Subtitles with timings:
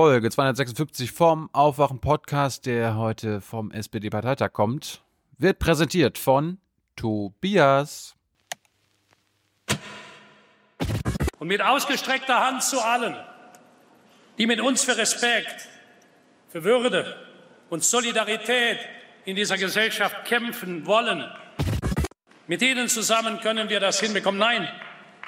[0.00, 5.02] Folge 256 vom Aufwachen-Podcast, der heute vom SPD-Parteitag kommt,
[5.38, 6.58] wird präsentiert von
[6.94, 8.14] Tobias.
[11.40, 13.16] Und mit ausgestreckter Hand zu allen,
[14.38, 15.68] die mit uns für Respekt,
[16.48, 17.16] für Würde
[17.68, 18.78] und Solidarität
[19.24, 21.28] in dieser Gesellschaft kämpfen wollen.
[22.46, 24.38] Mit ihnen zusammen können wir das hinbekommen.
[24.38, 24.68] Nein,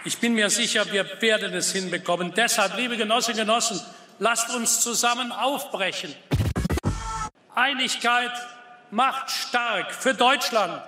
[0.05, 2.35] ich bin mir sicher, wir werden es hinbekommen.
[2.37, 3.81] Deshalb, liebe Genossinnen und Genossen,
[4.21, 6.15] lasst uns zusammen aufbrechen.
[7.55, 8.31] Einigkeit
[8.91, 10.81] macht stark für Deutschland,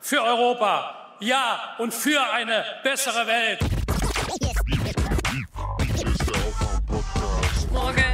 [0.00, 3.60] für Europa, ja, und für eine bessere Welt.
[7.72, 8.04] Morgen.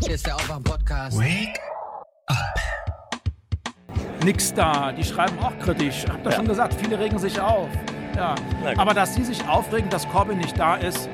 [0.00, 1.18] Hier ist der Aufwachen-Podcast.
[1.18, 1.60] Wake
[4.24, 4.92] nix da.
[4.92, 6.04] Die schreiben auch kritisch.
[6.08, 7.68] Hab doch schon gesagt, viele regen sich auf.
[8.16, 8.34] Ja.
[8.76, 11.08] Aber dass sie sich aufregen, dass Corbyn nicht da ist,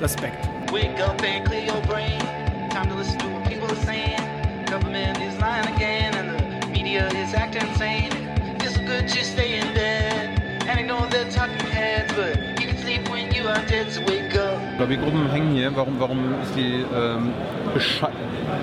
[0.00, 0.44] Respekt.
[0.72, 2.18] Wake up and clear your brain.
[2.70, 4.18] Time to listen to what people are saying.
[4.66, 8.10] Government is lying again, and the media is acting insane.
[8.60, 12.53] It's good just stay in bed and ignore the talking heads, but
[13.90, 14.58] so wake up.
[14.78, 15.74] Lobbygruppen hängen hier.
[15.74, 17.32] Warum, warum ist die ähm,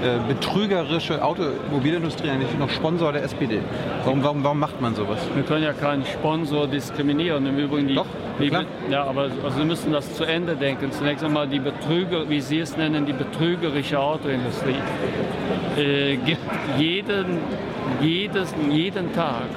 [0.04, 3.60] äh, betrügerische Automobilindustrie eigentlich noch Sponsor der SPD?
[4.04, 5.20] Warum, warum, warum macht man sowas?
[5.36, 7.46] Wir können ja keinen Sponsor diskriminieren.
[7.46, 8.06] Im Übrigen die, Doch,
[8.40, 8.66] die klar.
[8.90, 10.92] ja, aber also wir müssen das zu Ende denken.
[10.92, 14.76] Zunächst einmal die Betrüger, wie Sie es nennen, die betrügerische Autoindustrie
[15.78, 16.42] äh, gibt
[16.78, 17.38] jeden,
[18.02, 19.48] jedes, jeden Tag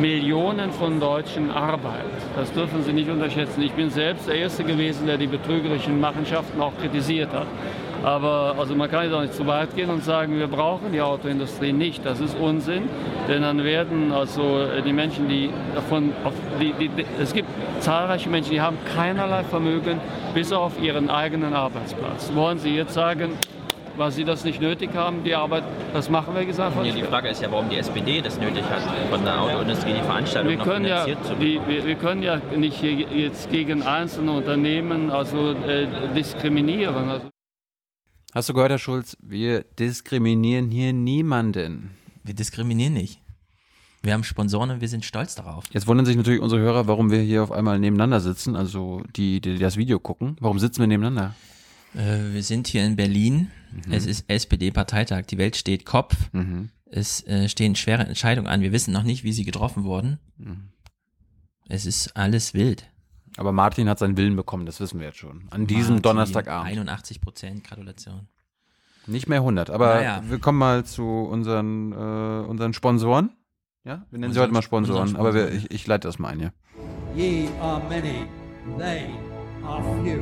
[0.00, 2.04] Millionen von Deutschen Arbeit.
[2.36, 3.62] Das dürfen Sie nicht unterschätzen.
[3.62, 7.46] Ich bin selbst der Erste gewesen, der die betrügerischen Machenschaften auch kritisiert hat.
[8.02, 11.02] Aber also man kann jetzt auch nicht zu weit gehen und sagen, wir brauchen die
[11.02, 12.04] Autoindustrie nicht.
[12.06, 12.88] Das ist Unsinn,
[13.28, 16.90] denn dann werden also die Menschen, die davon, auf, die, die,
[17.20, 17.48] es gibt
[17.80, 20.00] zahlreiche Menschen, die haben keinerlei Vermögen
[20.32, 22.32] bis auf ihren eigenen Arbeitsplatz.
[22.34, 23.32] Wollen Sie jetzt sagen,
[24.00, 25.62] weil Sie das nicht nötig haben, die Arbeit,
[25.92, 27.02] das machen wir einfach Ja, die.
[27.02, 30.56] Frage ist ja, warum die SPD das nötig hat, von der Autoindustrie die Veranstaltung Wir
[30.56, 31.68] noch können, ja, finanziert zu die, bekommen.
[31.68, 37.10] wir, wir können ja nicht hier jetzt gegen einzelne Unternehmen also äh, diskriminieren.
[37.10, 37.28] Also
[38.32, 39.18] Hast du gehört, Herr Schulz?
[39.20, 41.90] Wir diskriminieren hier niemanden.
[42.24, 43.20] Wir diskriminieren nicht.
[44.02, 45.64] Wir haben Sponsoren und wir sind stolz darauf.
[45.72, 49.42] Jetzt wundern sich natürlich unsere Hörer, warum wir hier auf einmal nebeneinander sitzen, also die,
[49.42, 50.38] die das Video gucken.
[50.40, 51.34] Warum sitzen wir nebeneinander?
[51.94, 53.50] Äh, wir sind hier in Berlin.
[53.90, 55.26] Es ist SPD-Parteitag.
[55.26, 56.16] Die Welt steht Kopf.
[56.86, 58.60] Es äh, stehen schwere Entscheidungen an.
[58.62, 60.18] Wir wissen noch nicht, wie sie getroffen wurden.
[61.68, 62.86] Es ist alles wild.
[63.36, 65.46] Aber Martin hat seinen Willen bekommen, das wissen wir jetzt schon.
[65.50, 66.68] An diesem Martin, Donnerstagabend.
[66.70, 68.26] 81 Prozent, Gratulation.
[69.06, 69.70] Nicht mehr 100.
[69.70, 70.22] Aber Naja.
[70.28, 73.30] wir kommen mal zu unseren, äh, unseren Sponsoren.
[73.84, 75.66] Ja, wir nennen sie Unseren- heute mal Sponsoren, unseren aber wir, Sponsoren.
[75.66, 76.52] ich, ich leite das mal ein, ja.
[77.16, 78.26] Ye are many,
[78.78, 79.06] they
[79.64, 80.20] are few.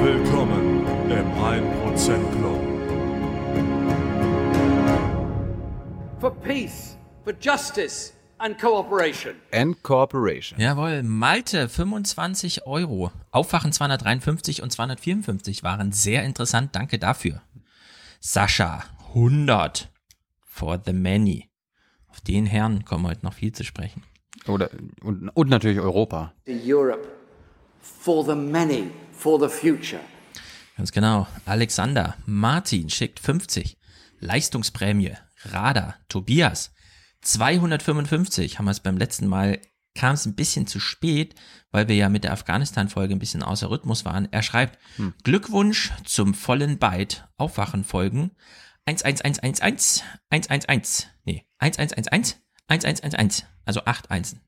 [0.00, 2.68] Willkommen im 1% Club.
[6.20, 9.36] for peace, for justice and cooperation.
[9.52, 10.60] And Corporation.
[10.60, 13.12] Jawohl, Malte 25 Euro.
[13.30, 16.74] Aufwachen 253 und 254 waren sehr interessant.
[16.74, 17.42] Danke dafür.
[18.20, 18.84] Sascha
[19.14, 19.88] 100
[20.40, 21.48] for the many.
[22.08, 24.02] Auf den Herrn kommen wir heute noch viel zu sprechen.
[24.46, 24.70] Oder,
[25.02, 26.32] und, und natürlich Europa.
[26.46, 27.06] To Europe,
[28.00, 30.00] for the many, for the future.
[30.76, 31.26] Ganz genau.
[31.44, 33.76] Alexander, Martin schickt 50.
[34.20, 36.72] Leistungsprämie, Radar, Tobias,
[37.22, 38.58] 255.
[38.58, 39.60] Haben wir es beim letzten Mal,
[39.94, 41.34] kam es ein bisschen zu spät,
[41.70, 44.28] weil wir ja mit der Afghanistan-Folge ein bisschen außer Rhythmus waren.
[44.30, 44.78] Er schreibt,
[45.24, 48.32] Glückwunsch zum vollen Byte Aufwachen-Folgen
[48.86, 52.36] 11111, 111, nee, 1111,
[52.68, 54.40] 1111, also 8 Einsen.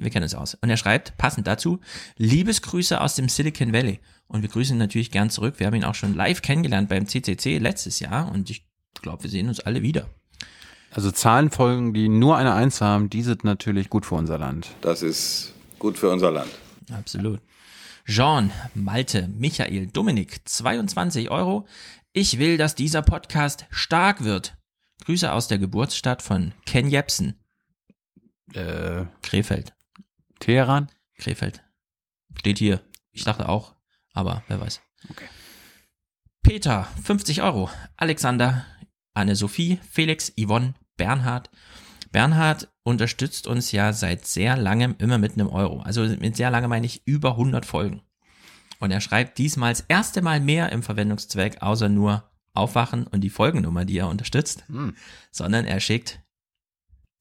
[0.00, 0.54] Wir kennen uns aus.
[0.54, 1.80] Und er schreibt, passend dazu,
[2.16, 4.00] Liebesgrüße aus dem Silicon Valley.
[4.26, 5.54] Und wir grüßen ihn natürlich gern zurück.
[5.58, 8.66] Wir haben ihn auch schon live kennengelernt beim CCC letztes Jahr und ich
[9.02, 10.08] glaube, wir sehen uns alle wieder.
[10.90, 14.68] Also Zahlenfolgen, die nur eine Eins haben, die sind natürlich gut für unser Land.
[14.80, 16.50] Das ist gut für unser Land.
[16.92, 17.40] Absolut.
[18.06, 21.66] Jean, Malte, Michael, Dominik, 22 Euro.
[22.12, 24.56] Ich will, dass dieser Podcast stark wird.
[25.04, 27.34] Grüße aus der Geburtsstadt von Ken Jepsen,
[28.52, 29.72] Äh, Krefeld.
[30.40, 30.90] Teheran?
[31.18, 31.62] Krefeld.
[32.36, 32.80] Steht hier.
[33.12, 33.74] Ich dachte auch,
[34.12, 34.80] aber wer weiß.
[35.10, 35.26] Okay.
[36.42, 37.70] Peter, 50 Euro.
[37.96, 38.66] Alexander,
[39.14, 41.50] Anne-Sophie, Felix, Yvonne, Bernhard.
[42.12, 45.80] Bernhard unterstützt uns ja seit sehr langem immer mit einem Euro.
[45.80, 48.02] Also mit sehr lange meine ich über 100 Folgen.
[48.78, 53.30] Und er schreibt diesmal das erste Mal mehr im Verwendungszweck, außer nur Aufwachen und die
[53.30, 54.64] Folgennummer, die er unterstützt,
[55.32, 56.20] sondern er schickt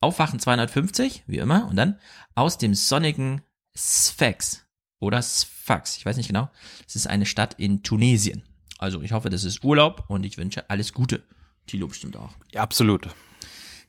[0.04, 2.00] Aufwachen 250, wie immer, und dann
[2.36, 3.42] aus dem sonnigen
[3.76, 4.66] Sfax
[5.00, 6.50] oder Sfax, ich weiß nicht genau.
[6.88, 8.44] Es ist eine Stadt in Tunesien.
[8.78, 11.24] Also ich hoffe, das ist Urlaub und ich wünsche alles Gute.
[11.68, 12.32] Tilo bestimmt auch.
[12.52, 13.08] Ja, absolut.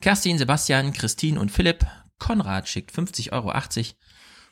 [0.00, 1.87] Kerstin, Sebastian, Christine und Philipp.
[2.19, 3.52] Konrad schickt 50,80 Euro.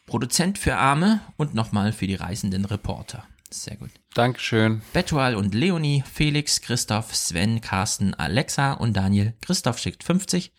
[0.07, 3.25] Produzent für Arme und nochmal für die reisenden Reporter.
[3.51, 3.91] Sehr gut.
[4.15, 4.83] Dankeschön.
[4.93, 9.35] Betual und Leonie, Felix, Christoph, Sven, Carsten, Alexa und Daniel.
[9.41, 10.53] Christoph schickt 50.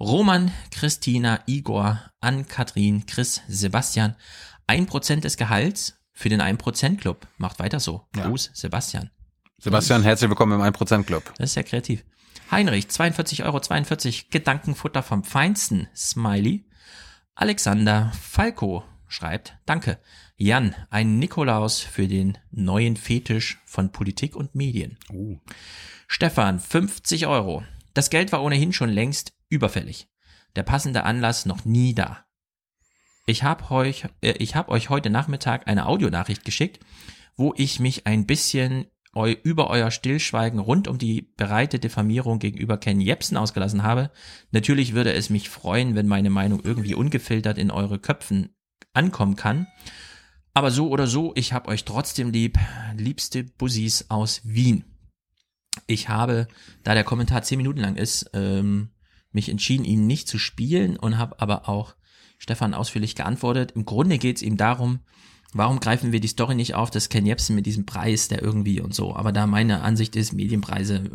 [0.00, 4.16] Roman, Christina, Igor, Ann-Kathrin, Chris, Sebastian.
[4.66, 7.26] 1% des Gehalts für den 1% Club.
[7.36, 8.06] Macht weiter so.
[8.16, 8.26] Ja.
[8.26, 9.10] Gruß, Sebastian.
[9.58, 11.34] Sebastian, herzlich willkommen im 1% Club.
[11.36, 12.02] Das ist ja kreativ.
[12.50, 16.64] Heinrich, 42,42 Euro, Gedankenfutter vom Feinsten, Smiley.
[17.34, 19.98] Alexander Falco schreibt, danke.
[20.36, 24.96] Jan, ein Nikolaus für den neuen Fetisch von Politik und Medien.
[26.06, 27.64] Stefan, 50 Euro.
[27.92, 30.08] Das Geld war ohnehin schon längst überfällig.
[30.56, 32.24] Der passende Anlass noch nie da.
[33.26, 36.80] Ich habe euch, äh, ich hab euch heute Nachmittag eine Audionachricht geschickt,
[37.36, 42.78] wo ich mich ein bisschen eu über euer Stillschweigen rund um die bereite Diffamierung gegenüber
[42.78, 44.10] Ken Jebsen ausgelassen habe.
[44.52, 48.54] Natürlich würde es mich freuen, wenn meine Meinung irgendwie ungefiltert in eure Köpfen
[48.92, 49.66] ankommen kann.
[50.54, 52.58] Aber so oder so, ich hab euch trotzdem lieb.
[52.96, 54.84] Liebste Bussis aus Wien.
[55.86, 56.48] Ich habe,
[56.82, 58.90] da der Kommentar zehn Minuten lang ist, ähm,
[59.32, 61.94] mich entschieden, ihn nicht zu spielen und habe aber auch
[62.38, 63.72] Stefan ausführlich geantwortet.
[63.72, 65.00] Im Grunde geht es ihm darum,
[65.52, 68.80] warum greifen wir die Story nicht auf, dass Ken Jebsen mit diesem Preis, der irgendwie
[68.80, 69.14] und so.
[69.14, 71.10] Aber da meine Ansicht ist, Medienpreise,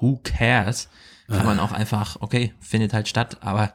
[0.00, 0.88] who cares?
[1.28, 3.74] Kann man auch einfach, okay, findet halt statt, aber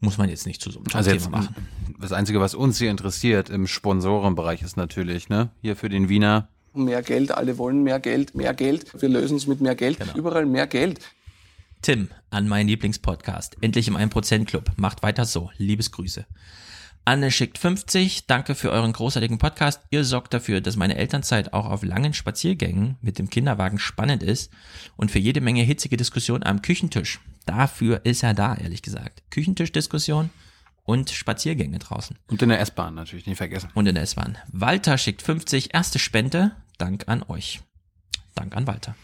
[0.00, 1.54] muss man jetzt nicht zu so einem Also Thema jetzt, machen.
[2.00, 6.48] das Einzige, was uns hier interessiert im Sponsorenbereich ist natürlich, ne, hier für den Wiener.
[6.72, 9.00] Mehr Geld, alle wollen mehr Geld, mehr Geld.
[9.00, 11.00] Wir lösen es mit mehr Geld, überall mehr Geld.
[11.84, 13.58] Tim an meinen Lieblingspodcast.
[13.60, 14.72] Endlich im 1% Club.
[14.76, 15.50] Macht weiter so.
[15.58, 16.24] Liebesgrüße.
[17.04, 18.26] Anne schickt 50.
[18.26, 19.82] Danke für euren großartigen Podcast.
[19.90, 24.50] Ihr sorgt dafür, dass meine Elternzeit auch auf langen Spaziergängen mit dem Kinderwagen spannend ist
[24.96, 27.20] und für jede Menge hitzige Diskussion am Küchentisch.
[27.44, 29.22] Dafür ist er da, ehrlich gesagt.
[29.30, 30.30] Küchentischdiskussion
[30.84, 32.18] und Spaziergänge draußen.
[32.28, 33.68] Und in der S-Bahn natürlich, nicht vergessen.
[33.74, 34.38] Und in der S-Bahn.
[34.50, 35.74] Walter schickt 50.
[35.74, 36.56] Erste Spende.
[36.78, 37.60] Dank an euch.
[38.34, 38.96] Dank an Walter.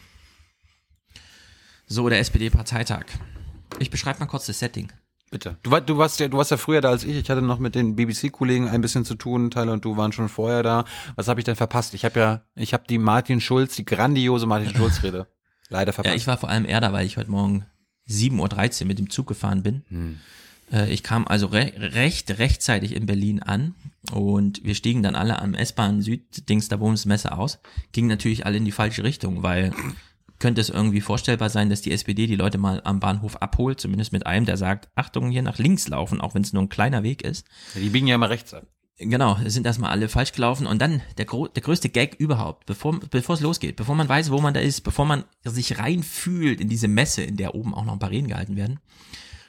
[1.93, 3.07] So, der SPD-Parteitag.
[3.81, 4.93] Ich beschreibe mal kurz das Setting.
[5.33, 5.57] Bitte.
[5.65, 7.17] Du, war, du, warst ja, du warst ja früher da als ich.
[7.17, 9.51] Ich hatte noch mit den BBC-Kollegen ein bisschen zu tun.
[9.51, 10.85] Tyler und du waren schon vorher da.
[11.17, 11.95] Was habe ich denn verpasst?
[11.95, 15.27] Ich habe ja, ich habe die Martin Schulz, die grandiose Martin Schulz-Rede
[15.69, 16.15] leider verpasst.
[16.15, 17.67] Ja, ich war vor allem eher da, weil ich heute Morgen
[18.09, 19.83] 7.13 Uhr mit dem Zug gefahren bin.
[19.89, 20.19] Hm.
[20.73, 23.75] Äh, Ich kam also re recht rechtzeitig in Berlin an
[24.13, 27.59] und wir stiegen dann alle am S-Bahn Süd-Dings da Bundesmesse aus.
[27.91, 29.73] Gingen natürlich alle in die falsche Richtung, weil
[30.41, 34.13] könnte es irgendwie vorstellbar sein, dass die SPD die Leute mal am Bahnhof abholt, zumindest
[34.13, 37.03] mit einem, der sagt, Achtung, hier nach links laufen, auch wenn es nur ein kleiner
[37.03, 37.47] Weg ist.
[37.75, 38.67] Ja, die biegen ja immer rechts ab.
[39.03, 43.35] Genau, sind erstmal alle falsch gelaufen und dann der, der größte Gag überhaupt, bevor, bevor
[43.35, 46.89] es losgeht, bevor man weiß, wo man da ist, bevor man sich reinfühlt in diese
[46.89, 48.79] Messe, in der oben auch noch ein paar Reden gehalten werden,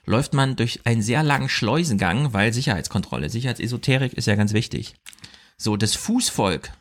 [0.05, 4.95] läuft man durch einen sehr langen Schleusengang, weil Sicherheitskontrolle, Sicherheitsesoterik ist ja ganz wichtig.
[5.57, 6.71] So, das Fußvolk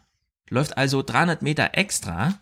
[0.48, 2.38] läuft also 300 Meter extra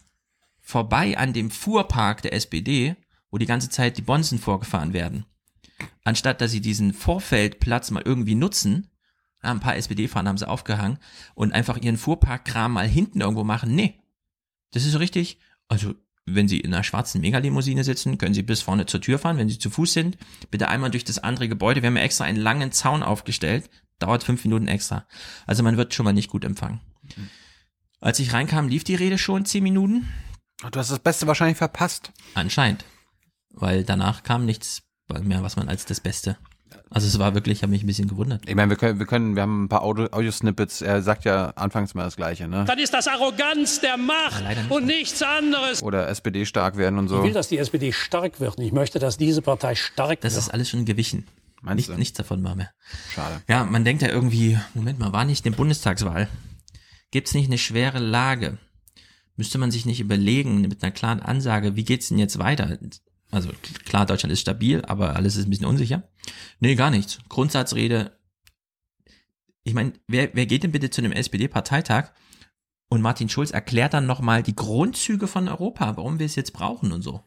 [0.69, 2.95] vorbei an dem Fuhrpark der SPD,
[3.31, 5.25] wo die ganze Zeit die Bonzen vorgefahren werden.
[6.05, 8.91] Anstatt dass sie diesen Vorfeldplatz mal irgendwie nutzen,
[9.41, 10.99] ein paar SPD-Fahnen haben sie aufgehangen
[11.35, 13.75] und einfach ihren Fuhrparkkram mal hinten irgendwo machen.
[13.75, 13.99] Nee.
[14.73, 15.39] Das ist so richtig.
[15.69, 15.95] Also,
[16.27, 19.39] wenn Sie in einer schwarzen Megalimousine sitzen, können Sie bis vorne zur Tür fahren.
[19.39, 20.19] Wenn Sie zu Fuß sind,
[20.51, 21.81] bitte einmal durch das andere Gebäude.
[21.81, 23.71] Wir haben ja extra einen langen Zaun aufgestellt.
[24.01, 25.07] Dauert fünf Minuten extra.
[25.47, 26.81] Also man wird schon mal nicht gut empfangen.
[28.01, 30.07] Als ich reinkam, lief die Rede schon zehn Minuten.
[30.63, 32.13] Du hast das Beste wahrscheinlich verpasst.
[32.35, 32.85] Anscheinend.
[33.51, 34.83] Weil danach kam nichts
[35.23, 36.37] mehr, was man als das Beste.
[36.91, 38.43] Also es war wirklich, ich habe mich ein bisschen gewundert.
[38.47, 40.83] Ich meine, wir können, wir können, wir haben ein paar Audio- Audio-Snippets.
[40.83, 42.65] Er sagt ja anfangs mal das Gleiche, ne?
[42.67, 45.83] Dann ist das Arroganz der Macht und nichts anderes.
[45.83, 47.23] Oder SPD stark werden und Ich so.
[47.23, 48.59] will, dass die SPD stark wird.
[48.59, 50.43] Und ich möchte, dass diese Partei stark Das wird.
[50.45, 51.27] ist alles schon gewichen.
[51.63, 51.95] Meinst Nicht, du?
[51.99, 52.71] nichts davon war mehr.
[53.15, 53.43] Schade.
[53.49, 56.29] Ja, man denkt ja irgendwie, Moment mal, war nicht eine Bundestagswahl?
[57.11, 58.59] Gibt's nicht eine schwere Lage?
[59.39, 62.77] Müsste man sich nicht überlegen, mit einer klaren Ansage, wie geht's denn jetzt weiter?
[63.31, 63.51] Also
[63.85, 66.03] klar, Deutschland ist stabil, aber alles ist ein bisschen unsicher.
[66.59, 67.21] Nee, gar nichts.
[67.29, 68.19] Grundsatzrede.
[69.63, 72.11] Ich meine, wer, wer geht denn bitte zu einem SPD-Parteitag
[72.89, 76.91] und Martin Schulz erklärt dann nochmal die Grundzüge von Europa, warum wir es jetzt brauchen
[76.91, 77.23] und so?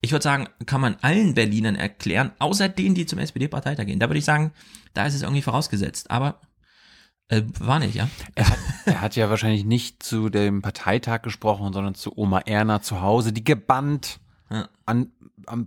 [0.00, 3.98] Ich würde sagen, kann man allen Berlinern erklären, außer denen, die zum SPD-Parteitag gehen.
[3.98, 4.52] Da würde ich sagen,
[4.94, 6.10] da ist es irgendwie vorausgesetzt.
[6.10, 6.40] Aber
[7.28, 8.08] äh, war nicht, ja.
[8.34, 12.82] Er hat, er hat ja wahrscheinlich nicht zu dem Parteitag gesprochen, sondern zu Oma Erna
[12.82, 14.68] zu Hause, die gebannt Ja.
[14.86, 15.12] an,
[15.46, 15.66] am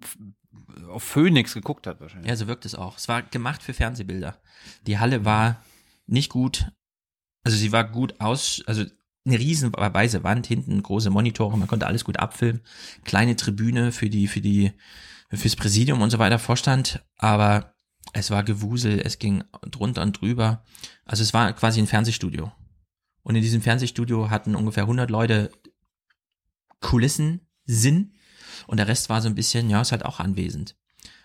[0.89, 2.29] auf Phoenix geguckt hat wahrscheinlich.
[2.29, 2.97] Ja, so wirkt es auch.
[2.97, 4.37] Es war gemacht für Fernsehbilder.
[4.85, 5.63] Die Halle war
[6.05, 6.71] nicht gut,
[7.43, 8.83] also sie war gut aus, also
[9.25, 12.61] eine riesen weiße Wand, hinten große Monitore, man konnte alles gut abfilmen,
[13.03, 14.71] kleine Tribüne für die, für die,
[15.31, 17.73] fürs Präsidium und so weiter Vorstand, aber
[18.17, 20.63] es war Gewusel, es ging drunter und drüber.
[21.05, 22.51] Also es war quasi ein Fernsehstudio.
[23.21, 25.51] Und in diesem Fernsehstudio hatten ungefähr 100 Leute
[26.79, 28.13] Kulissen, Sinn
[28.65, 30.75] und der Rest war so ein bisschen, ja, ist halt auch anwesend.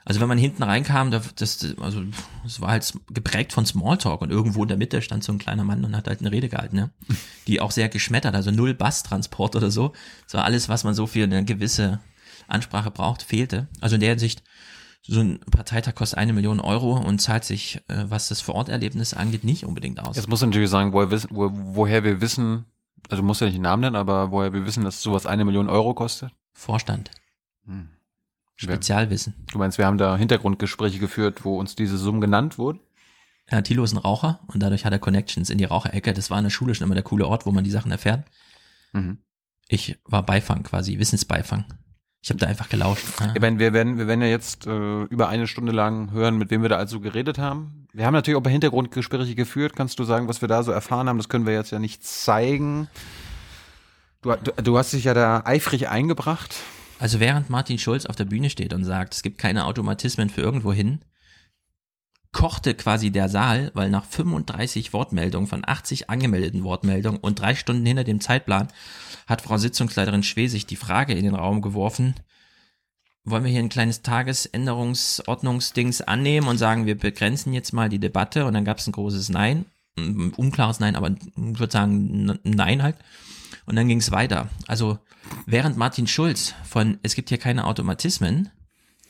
[0.05, 2.03] Also wenn man hinten reinkam, das, das, also
[2.45, 5.63] es war halt geprägt von Smalltalk und irgendwo in der Mitte stand so ein kleiner
[5.63, 6.91] Mann und hat halt eine Rede gehalten, ne?
[7.47, 9.93] Die auch sehr geschmettert, also null Basstransport oder so.
[10.25, 12.01] Das war alles, was man so für eine gewisse
[12.49, 13.69] Ansprache braucht, fehlte.
[13.81, 14.43] Also in der Hinsicht,
[15.03, 19.45] so ein Parteitag kostet eine Million Euro und zahlt sich, äh, was das Vororterlebnis angeht,
[19.45, 20.17] nicht unbedingt aus.
[20.17, 22.67] Jetzt muss man natürlich sagen, woher, wissen, wo, woher wir wissen,
[23.11, 25.69] also muss ja nicht den Namen nennen, aber woher wir wissen, dass sowas eine Million
[25.69, 26.31] Euro kostet.
[26.53, 27.11] Vorstand.
[27.67, 27.89] Hm.
[28.55, 29.35] Spezialwissen.
[29.51, 32.79] Du meinst, wir haben da Hintergrundgespräche geführt, wo uns diese Summen genannt wurden?
[33.51, 36.13] Ja, Thilo ist ein Raucher und dadurch hat er Connections in die Raucherecke.
[36.13, 38.25] Das war in der Schule schon immer der coole Ort, wo man die Sachen erfährt.
[38.93, 39.19] Mhm.
[39.69, 41.65] Ich war Beifang quasi, Wissensbeifang.
[42.23, 43.05] Ich habe da einfach gelauscht.
[43.35, 46.53] Ich meine, wir werden, wir werden ja jetzt äh, über eine Stunde lang hören, mit
[46.53, 47.89] wem wir da also geredet haben.
[47.93, 49.75] Wir haben natürlich auch bei Hintergrundgespräche geführt.
[49.75, 51.19] Kannst du sagen, was wir da so erfahren haben?
[51.19, 52.87] Das können wir jetzt ja nicht zeigen.
[54.23, 56.55] Du, du, du hast dich ja da eifrig eingebracht.
[57.01, 60.43] Also während Martin Schulz auf der Bühne steht und sagt, es gibt keine Automatismen für
[60.43, 61.01] irgendwo hin,
[62.33, 67.85] kochte quasi der Saal, weil nach 35 Wortmeldungen von 80 angemeldeten Wortmeldungen und drei Stunden
[67.85, 68.69] hinter dem Zeitplan
[69.27, 72.15] hat Frau Sitzungsleiterin Schwesig die Frage in den Raum geworfen,
[73.25, 78.47] wollen wir hier ein kleines Tagesänderungsordnungsdings annehmen und sagen, wir begrenzen jetzt mal die Debatte
[78.47, 82.41] und dann gab es ein großes Nein, ein unklares Nein, aber ich würde sagen ein
[82.43, 82.97] Nein halt.
[83.65, 84.49] Und dann ging es weiter.
[84.67, 84.99] Also
[85.47, 88.51] während Martin Schulz von Es gibt hier keine Automatismen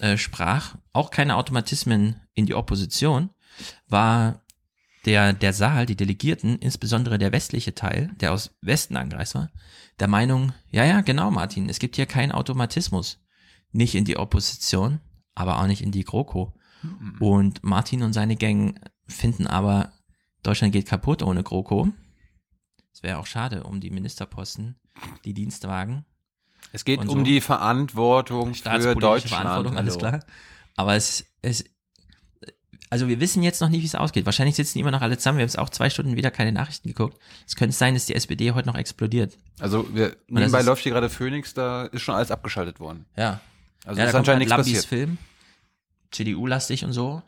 [0.02, 3.30] äh, sprach, auch keine Automatismen in die Opposition,
[3.86, 4.42] war
[5.04, 9.50] der, der Saal, die Delegierten, insbesondere der westliche Teil, der aus Westen angereist war,
[10.00, 13.20] der Meinung, ja, ja, genau, Martin, es gibt hier keinen Automatismus.
[13.70, 15.00] Nicht in die Opposition,
[15.36, 16.52] aber auch nicht in die GroKo.
[16.82, 17.16] Mhm.
[17.20, 19.92] Und Martin und seine Gang finden aber,
[20.42, 21.92] Deutschland geht kaputt ohne GroKo.
[22.92, 24.80] Es wäre auch schade um die Ministerposten,
[25.24, 26.04] die Dienstwagen.
[26.72, 29.28] Es geht um die Verantwortung für Deutschland.
[29.28, 30.20] Verantwortung, alles klar.
[30.74, 31.64] Aber es, es,
[32.88, 34.24] also wir wissen jetzt noch nicht, wie es ausgeht.
[34.26, 35.38] Wahrscheinlich sitzen die immer noch alle zusammen.
[35.38, 37.18] Wir haben es auch zwei Stunden wieder keine Nachrichten geguckt.
[37.46, 39.38] Es könnte sein, dass die SPD heute noch explodiert.
[39.60, 43.06] Also wir, nebenbei läuft hier gerade Phoenix, da ist schon alles abgeschaltet worden.
[43.16, 43.40] Ja.
[43.84, 44.84] Also ja, ist anscheinend nichts passiert.
[44.84, 45.18] Film,
[46.10, 47.22] CDU-lastig und so.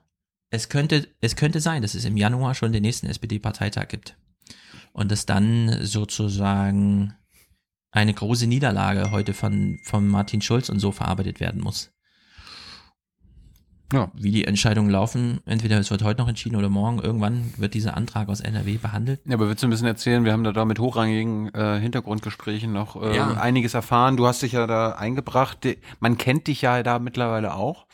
[0.51, 4.17] Es könnte, es könnte sein, dass es im Januar schon den nächsten SPD-Parteitag gibt.
[4.93, 7.15] Und dass dann sozusagen
[8.01, 11.91] eine große Niederlage heute von, von Martin Schulz und so verarbeitet werden muss.
[13.93, 14.11] Ja.
[14.15, 17.97] Wie die Entscheidungen laufen, entweder es wird heute noch entschieden oder morgen, irgendwann wird dieser
[17.97, 19.21] Antrag aus NRW behandelt.
[19.25, 22.73] Ja, aber willst du ein bisschen erzählen, wir haben da, da mit hochrangigen äh, Hintergrundgesprächen
[22.73, 23.35] noch äh, Ja.
[23.35, 24.17] einiges erfahren.
[24.17, 25.59] Du hast dich ja da eingebracht.
[26.01, 27.87] Man kennt dich ja da mittlerweile auch.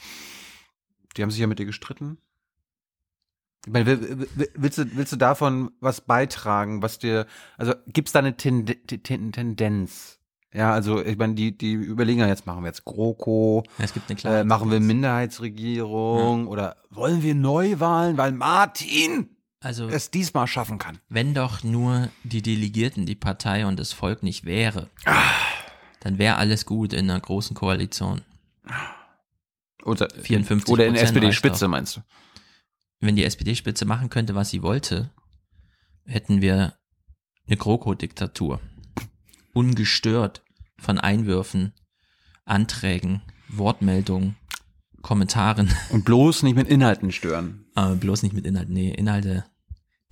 [1.16, 2.16] Die haben sich ja mit dir gestritten.
[3.67, 7.26] Ich meine, will- will- willst du, willst du davon was beitragen, was dir,
[7.59, 10.19] also gibt's da eine Tende Ten Tendenz?
[10.52, 13.93] Ja, also ich meine, die, die überlegen ja jetzt, machen wir jetzt GroKo, Ja, es
[13.93, 14.81] gibt eine klare äh, machen wir.
[14.81, 19.29] Minderheitsregierung oder wollen wir Neuwahlen, weil Martin
[19.61, 20.99] Also es diesmal schaffen kann.
[21.09, 24.88] wenn doch nur die Delegierten, die Partei und das Volk nicht wäre,
[26.00, 28.23] dann wäre alles gut in einer großen Koalition.
[29.85, 32.00] Oder, 54 oder in SPD-Spitze, meinst du?
[33.00, 35.11] Wenn die SPD-Spitze machen könnte, was sie wollte,
[36.04, 36.75] hätten wir
[37.47, 38.61] eine GroKo-Diktatur.
[39.54, 40.42] Ungestört
[40.78, 41.73] von Einwürfen,
[42.45, 44.37] Anträgen, Wortmeldungen,
[45.02, 45.75] Kommentaren.
[45.90, 47.64] Und bloß nicht mit Inhalten stören.
[47.75, 48.75] Aber bloß nicht mit Inhalten.
[48.75, 49.47] Nee, Inhalte.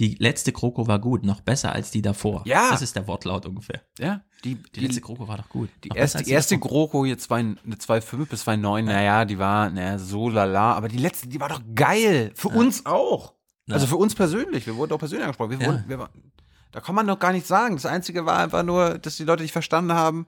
[0.00, 2.42] Die letzte GroKo war gut, noch besser als die davor.
[2.44, 2.70] Ja.
[2.70, 3.82] Das ist der Wortlaut ungefähr.
[3.98, 5.70] Ja, die, Die letzte GroKo war doch gut.
[5.82, 6.56] Die Noch erste, die erste.
[6.58, 10.98] GroKo hier zwei, eine 2,5 bis 2,9, naja, die war, naja, so lala, aber die
[10.98, 12.30] letzte, die war doch geil.
[12.36, 13.34] Für uns auch.
[13.66, 13.74] Ja.
[13.74, 14.66] Also für uns persönlich.
[14.66, 15.58] Wir wurden auch persönlich angesprochen.
[15.58, 15.72] Wir Ja.
[15.72, 16.10] wurden, wir waren,
[16.70, 17.74] da kann man doch gar nichts sagen.
[17.74, 20.26] Das Einzige war einfach nur, dass die Leute nicht verstanden haben,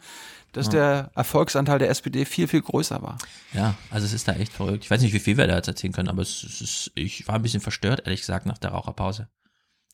[0.52, 3.18] dass der Erfolgsanteil der SPD viel, viel größer war.
[3.52, 4.82] Ja, also es ist da echt verrückt.
[4.84, 7.28] Ich weiß nicht, wie viel wir da jetzt erzählen können, aber es, es ist, ich
[7.28, 9.28] war ein bisschen verstört, ehrlich gesagt, nach der Raucherpause.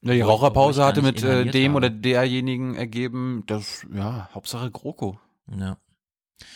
[0.07, 1.77] Ja, die Obwohl ich- Raucherpause hatte mit äh, dem habe.
[1.77, 5.19] oder derjenigen ergeben, das, ja, Hauptsache GroKo.
[5.59, 5.77] Ja.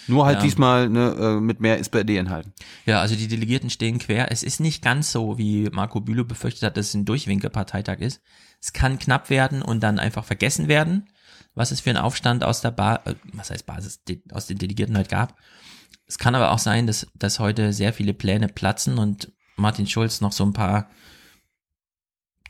[0.08, 0.42] Nur halt Ja.
[0.42, 2.52] diesmal ne, äh, mit mehr SPD-Inhalten.
[2.84, 4.30] Ja, also die Delegierten stehen quer.
[4.30, 8.20] Es ist nicht ganz so, wie Marco Bülow befürchtet hat, dass es ein Durchwinkelparteitag ist.
[8.60, 11.08] Es kann knapp werden und dann einfach vergessen werden,
[11.54, 14.00] was es für einen Aufstand aus der ba äh, was heißt Basis,
[14.32, 15.34] aus den Delegierten halt gab.
[16.06, 20.20] Es kann aber auch sein, dass, dass heute sehr viele Pläne platzen und Martin Schulz
[20.20, 20.90] noch so ein paar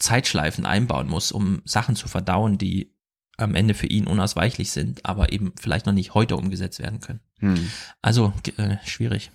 [0.01, 2.93] Zeitschleifen einbauen muss, um Sachen zu verdauen, die
[3.37, 7.21] am Ende für ihn unausweichlich sind, aber eben vielleicht noch nicht heute umgesetzt werden können.
[7.39, 7.71] Hm.
[8.03, 9.31] Also äh, schwierig.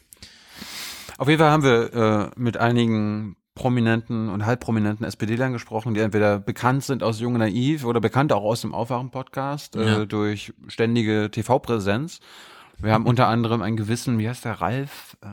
[1.17, 6.39] Auf jeden Fall haben wir äh, mit einigen prominenten und halbprominenten SPD-Lern gesprochen, die entweder
[6.39, 10.05] bekannt sind aus Jung Naiv oder bekannt auch aus dem Aufwachen-Podcast äh, Ja.
[10.05, 12.19] durch ständige TV-Präsenz.
[12.79, 15.17] Wir haben unter anderem einen gewissen, wie heißt der, Ralf?
[15.21, 15.27] Äh,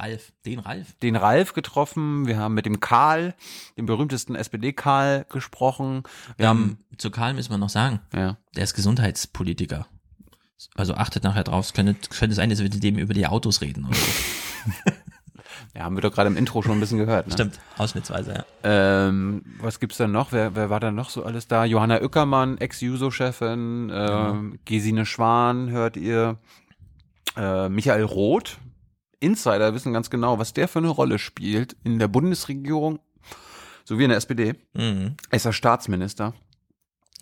[0.00, 0.94] Ralf, den Ralf.
[1.02, 2.26] den Ralf getroffen.
[2.26, 3.34] Wir haben mit dem Karl,
[3.76, 6.02] dem berühmtesten SPD-Karl, gesprochen.
[6.36, 9.86] Wir haben, Ähm, zu Karl müssen wir noch sagen, ja, der ist Gesundheitspolitiker.
[10.74, 13.60] Also achtet nachher drauf, es könnte, könnte sein, dass wir mit dem über die Autos
[13.60, 13.84] reden.
[13.84, 14.06] Oder so.
[15.74, 17.26] ja, haben wir doch gerade im Intro schon ein bisschen gehört.
[17.26, 17.32] Ne?
[17.34, 18.44] Stimmt, ausschnittsweise, ja.
[18.64, 20.32] Ähm, was gibt's denn noch?
[20.32, 21.64] Wer, wer war da noch so alles da?
[21.66, 26.38] Johanna Ueckermann, Ex-Juso-Chefin, ähm, Gesine Schwan, hört ihr,
[27.36, 28.58] äh, Michael Roth.
[29.20, 32.98] Insider wissen ganz genau, was der für eine Rolle spielt in der Bundesregierung
[33.84, 34.54] sowie in der SPD.
[34.74, 36.34] Mhm, Er ist ja Staatsminister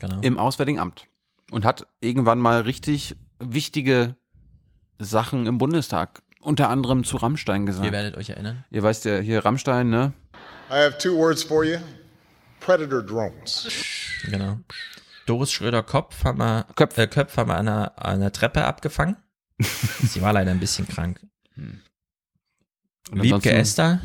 [0.01, 0.21] genau.
[0.21, 1.07] im Auswärtigen Amt
[1.51, 4.17] und hat irgendwann mal richtig wichtige
[4.99, 7.87] Sachen im Bundestag, unter anderem zu Rammstein gesagt.
[7.87, 8.65] Ihr werdet euch erinnern.
[8.71, 10.13] Ihr weißt ja hier Rammstein, ne?
[10.71, 11.79] I have two words for you
[12.61, 13.69] predator drones.
[14.25, 14.59] Genau.
[15.27, 16.99] Doris Schröder-Kopf haben wir, Köpf.
[16.99, 19.17] Äh, Köpf haben wir an einer, an einer Treppe abgefangen.
[20.03, 21.21] Sie war leider ein bisschen krank.
[23.11, 24.01] Und Wiebke Esther,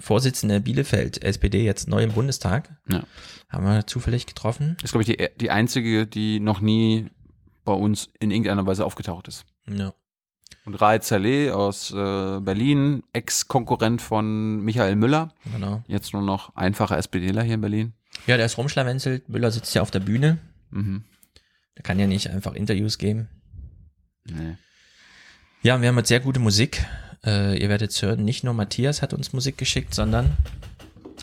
[0.00, 2.76] Vorsitzende Bielefeld, SPD, jetzt neu im Bundestag.
[2.88, 3.04] Ja.
[3.48, 4.76] Haben wir zufällig getroffen.
[4.82, 7.08] ist, glaube ich, die, die einzige, die noch nie
[7.64, 9.44] bei uns in irgendeiner Weise aufgetaucht ist.
[9.68, 9.94] Ja.
[10.64, 15.84] Und Raed Saleh aus äh, Berlin, Ex-Konkurrent von Michael Müller, Genau.
[15.86, 17.92] jetzt nur noch einfacher SPDler hier in Berlin.
[18.26, 19.28] Ja, der ist rumschlawenzelt.
[19.28, 20.38] Müller sitzt ja auf der Bühne.
[20.70, 21.04] Mhm.
[21.76, 23.28] Der kann ja nicht einfach Interviews geben.
[24.30, 24.56] Nee.
[25.62, 26.84] Ja, wir haben jetzt sehr gute Musik.
[27.24, 30.36] Äh, ihr werdet es hören, nicht nur Matthias hat uns Musik geschickt, sondern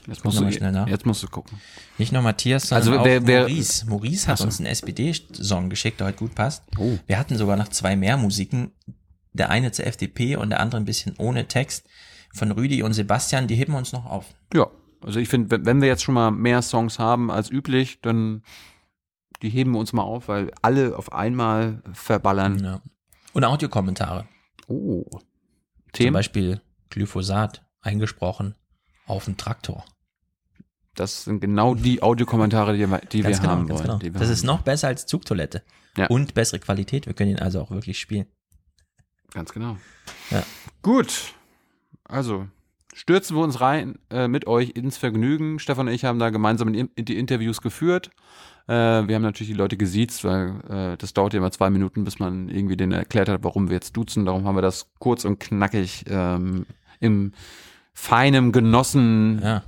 [0.08, 0.46] Jetzt musst, du,
[0.90, 1.62] jetzt musst du gucken.
[1.98, 3.86] nicht nur Matthias, sondern Also auch wer- wer- Maurice.
[3.86, 4.44] Maurice hat Ach so.
[4.46, 6.64] uns einen SPD-Song geschickt, der heute gut passt.
[6.78, 6.98] Oh.
[7.08, 8.72] Wir hatten sogar noch zwei mehr Musiken.
[9.32, 11.88] Der eine zur FDP und der andere ein bisschen ohne Text.
[12.34, 14.26] Von Rüdi und Sebastian, die heben wir uns noch auf.
[14.54, 14.68] Ja,
[15.06, 18.44] also ich finde, wenn- wenn wir jetzt schon mal mehr Songs haben als üblich, dann
[19.42, 22.62] die heben wir uns mal auf, weil alle auf einmal verballern.
[22.64, 22.82] Ja.
[23.34, 24.28] Und Audiokommentare.
[24.68, 25.04] Oh.
[25.10, 25.22] Zum
[25.92, 28.56] Themen, Beispiel Glyphosat eingesprochen
[29.06, 29.86] auf den Traktor.
[30.96, 34.00] das sind genau die Audiokommentare, die wir, die wir haben wollen.
[34.00, 34.20] genau.
[34.20, 34.48] Das ist haben.
[34.48, 35.64] noch besser als Zugtoilette.
[35.98, 36.08] Ja.
[36.08, 37.06] Und bessere Qualität.
[37.06, 38.28] Wir können ihn also auch wirklich spielen.
[39.32, 39.78] Ganz genau.
[40.32, 40.44] Ja.
[40.82, 41.34] Gut.
[42.04, 42.48] Also,
[42.94, 45.60] stürzen wir uns rein äh, mit euch ins Vergnügen.
[45.60, 48.12] Stefan und ich haben da gemeinsam in, in die Interviews geführt.
[48.68, 48.74] Äh,
[49.08, 50.62] wir haben natürlich die Leute gesiezt, weil
[50.94, 53.76] äh, das dauert ja immer zwei Minuten, bis man irgendwie denen erklärt hat, warum wir
[53.76, 54.26] jetzt duzen.
[54.26, 56.66] Darum haben wir das kurz und knackig ähm,
[57.00, 57.34] im
[57.94, 59.42] feinem Genossen.
[59.44, 59.64] Ja.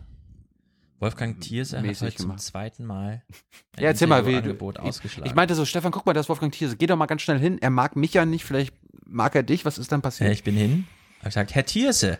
[1.00, 3.22] Wolfgang Thierse hat heute zum zweiten Mal
[3.76, 5.30] ein Ja, erzähl mal, wie ich, ausgeschlagen.
[5.30, 6.78] ich meinte so, Stefan, guck mal, das ist Wolfgang Thierse.
[6.78, 7.58] Geh doch mal ganz schnell hin.
[7.62, 8.74] Er mag mich ja nicht, vielleicht
[9.06, 9.66] mag er dich.
[9.66, 10.32] Was ist dann Ja, passiert?
[10.32, 10.88] ich bin hin,
[11.20, 12.18] habe gesagt, Herr Thierse,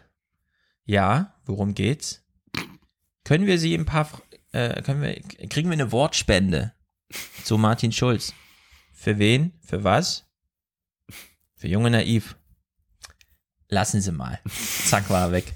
[0.84, 2.22] ja, worum geht's?
[3.24, 4.08] Können wir Sie ein paar,
[4.56, 5.14] äh, können wir,
[5.50, 6.74] kriegen wir eine Wortspende
[7.44, 8.34] zu Martin Schulz?
[8.94, 9.54] Für wen?
[9.62, 10.26] Für was?
[11.56, 12.38] Für Junge Naiv.
[13.68, 14.40] Lassen Sie mal.
[14.86, 15.54] Zack, war er weg.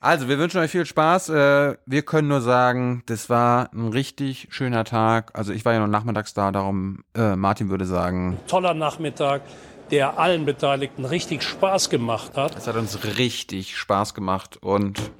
[0.00, 1.30] Also, wir wünschen euch viel Spaß.
[1.30, 5.36] Äh, wir können nur sagen, das war ein richtig schöner Tag.
[5.36, 9.42] Also, ich war ja noch nachmittags da, darum, äh, Martin würde sagen, Toller Nachmittag,
[9.90, 12.56] der allen Beteiligten richtig Spaß gemacht hat.
[12.56, 15.10] es hat uns richtig Spaß gemacht und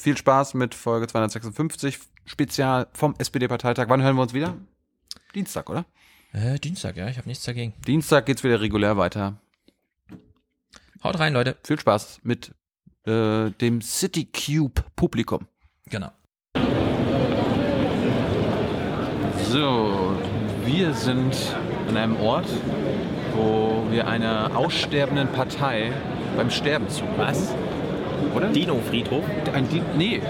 [0.00, 3.86] viel Spaß mit Folge 256 Spezial vom SPD-Parteitag.
[3.88, 4.56] Wann hören wir uns wieder?
[5.34, 5.84] Dienstag, oder?
[6.32, 7.74] Äh, Dienstag, ja, ich habe nichts dagegen.
[7.86, 9.38] Dienstag geht's wieder regulär weiter.
[11.02, 11.56] Haut rein, Leute.
[11.64, 12.54] Viel Spaß mit
[13.06, 15.46] äh, dem City Cube Publikum.
[15.90, 16.10] Genau.
[19.50, 20.16] So,
[20.64, 21.36] wir sind
[21.88, 22.46] an einem Ort,
[23.34, 25.92] wo wir einer aussterbenden Partei
[26.36, 27.18] beim Sterben zugucken.
[27.18, 27.54] Was?
[28.34, 28.48] Oder?
[28.48, 29.24] Dino-Friedhof?
[29.54, 30.20] Ein Di nee,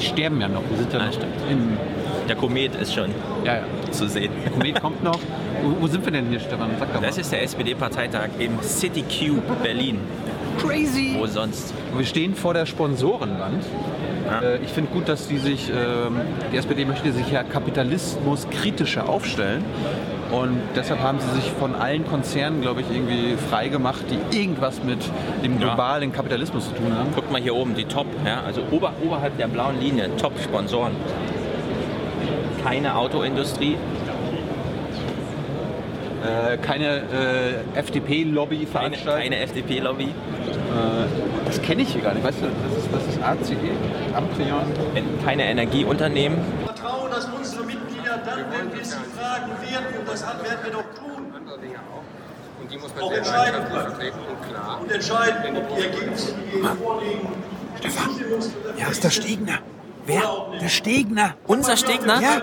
[0.00, 0.62] die sterben ja noch.
[0.68, 3.10] Wir sind ja Ah, noch Der Komet ist schon
[3.44, 3.62] ja, ja.
[3.90, 4.30] zu sehen.
[4.44, 5.18] Der Komet kommt noch.
[5.62, 6.70] Wo, wo sind wir denn hier, Stefan?
[6.78, 7.06] Sag doch mal.
[7.06, 9.98] Das ist der SPD-Parteitag im City Cube Berlin.
[10.58, 11.16] crazy.
[11.18, 11.74] Wo sonst?
[11.96, 13.64] Wir stehen vor der Sponsorenwand.
[14.26, 14.40] Ja.
[14.42, 16.20] Äh, ich finde gut, dass die sich, ähm,
[16.52, 19.64] die SPD möchte sich ja Kapitalismus kritischer aufstellen.
[20.32, 24.82] Und deshalb haben sie sich von allen Konzernen, glaube ich, irgendwie frei gemacht, die irgendwas
[24.82, 24.98] mit
[25.44, 25.66] dem Ja.
[25.68, 27.12] globalen Kapitalismus zu tun haben.
[27.14, 30.92] Guckt mal hier oben, die Top, ja, also ober, oberhalb der blauen Linie, Top-Sponsoren.
[32.64, 33.76] Keine Autoindustrie,
[36.22, 36.98] Äh, keine
[37.74, 39.22] äh, FDP-Lobby veranstalten.
[39.30, 40.04] Keine FDP-Lobby.
[40.04, 40.08] Äh,
[41.46, 42.22] das kenne ich hier gar nicht.
[42.22, 43.56] Weißt du, das ist, das ist ACE,
[44.14, 44.60] Amprion.
[45.24, 46.36] Keine Energieunternehmen.
[46.66, 47.79] Vertrauen, dass unsere Mitglieder
[48.18, 51.32] dann, wenn wir sie fragen werden, und das werden wir doch tun,
[52.60, 53.86] Und die muss man auch entscheiden können.
[53.92, 54.78] und klar.
[54.80, 57.28] Und entscheiden, ob die Ergebnisse, die vorlegen,
[57.78, 58.10] Stefan,
[58.76, 59.58] Ja, ist der Stegner.
[60.06, 60.22] Wer?
[60.60, 61.34] Der Stegner.
[61.46, 62.20] Unser Stegner?
[62.20, 62.42] Ja.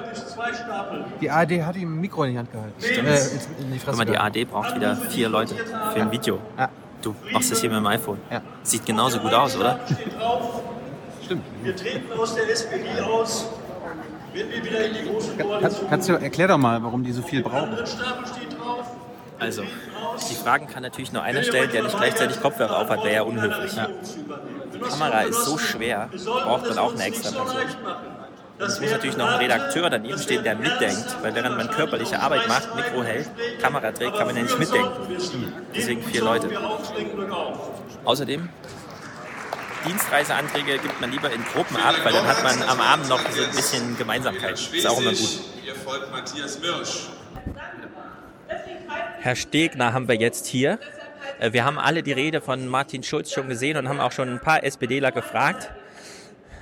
[1.20, 2.74] Die ARD hat ihm ein Mikro in die Hand gehalten.
[2.82, 4.18] Äh, ins- in die Fresse Guck mal, die.
[4.18, 6.40] AD braucht wieder vier Leute für ein Video.
[7.02, 8.20] Du machst das hier mit dem iPhone.
[8.64, 9.80] Sieht genauso gut aus, oder?
[11.24, 11.44] Stimmt.
[11.62, 13.48] wir treten aus der SPD aus,
[15.62, 17.78] Kannst, kannst du, erklär doch mal, warum die so viel brauchen.
[19.40, 19.64] Also,
[20.30, 23.22] die Fragen kann natürlich nur einer stellen, der nicht gleichzeitig Kopfhörer auf hat, wäre ja
[23.22, 23.72] unhöflich.
[24.74, 27.62] Die Kamera ist so schwer, braucht man auch eine extra Person.
[28.60, 32.48] Es muss natürlich noch ein Redakteur daneben stehen, der mitdenkt, weil während man körperliche Arbeit
[32.48, 33.30] macht, Mikro hält,
[33.62, 34.90] Kamera trägt, kann man ja nicht mitdenken.
[35.76, 36.50] Deswegen vier Leute.
[38.04, 38.50] Außerdem,
[39.88, 43.44] Dienstreiseanträge gibt man lieber in Gruppen ab, weil dann hat man am Abend noch so
[43.44, 44.54] ein bisschen Gemeinsamkeit.
[44.74, 45.40] Ist auch immer gut.
[45.64, 47.08] Hier folgt Matthias Mirsch.
[49.20, 50.80] Herr Stegner haben wir jetzt hier.
[51.40, 54.30] Äh, Wir haben alle die Rede von Martin Schulz schon gesehen und haben auch schon
[54.30, 55.72] ein paar SPDler gefragt.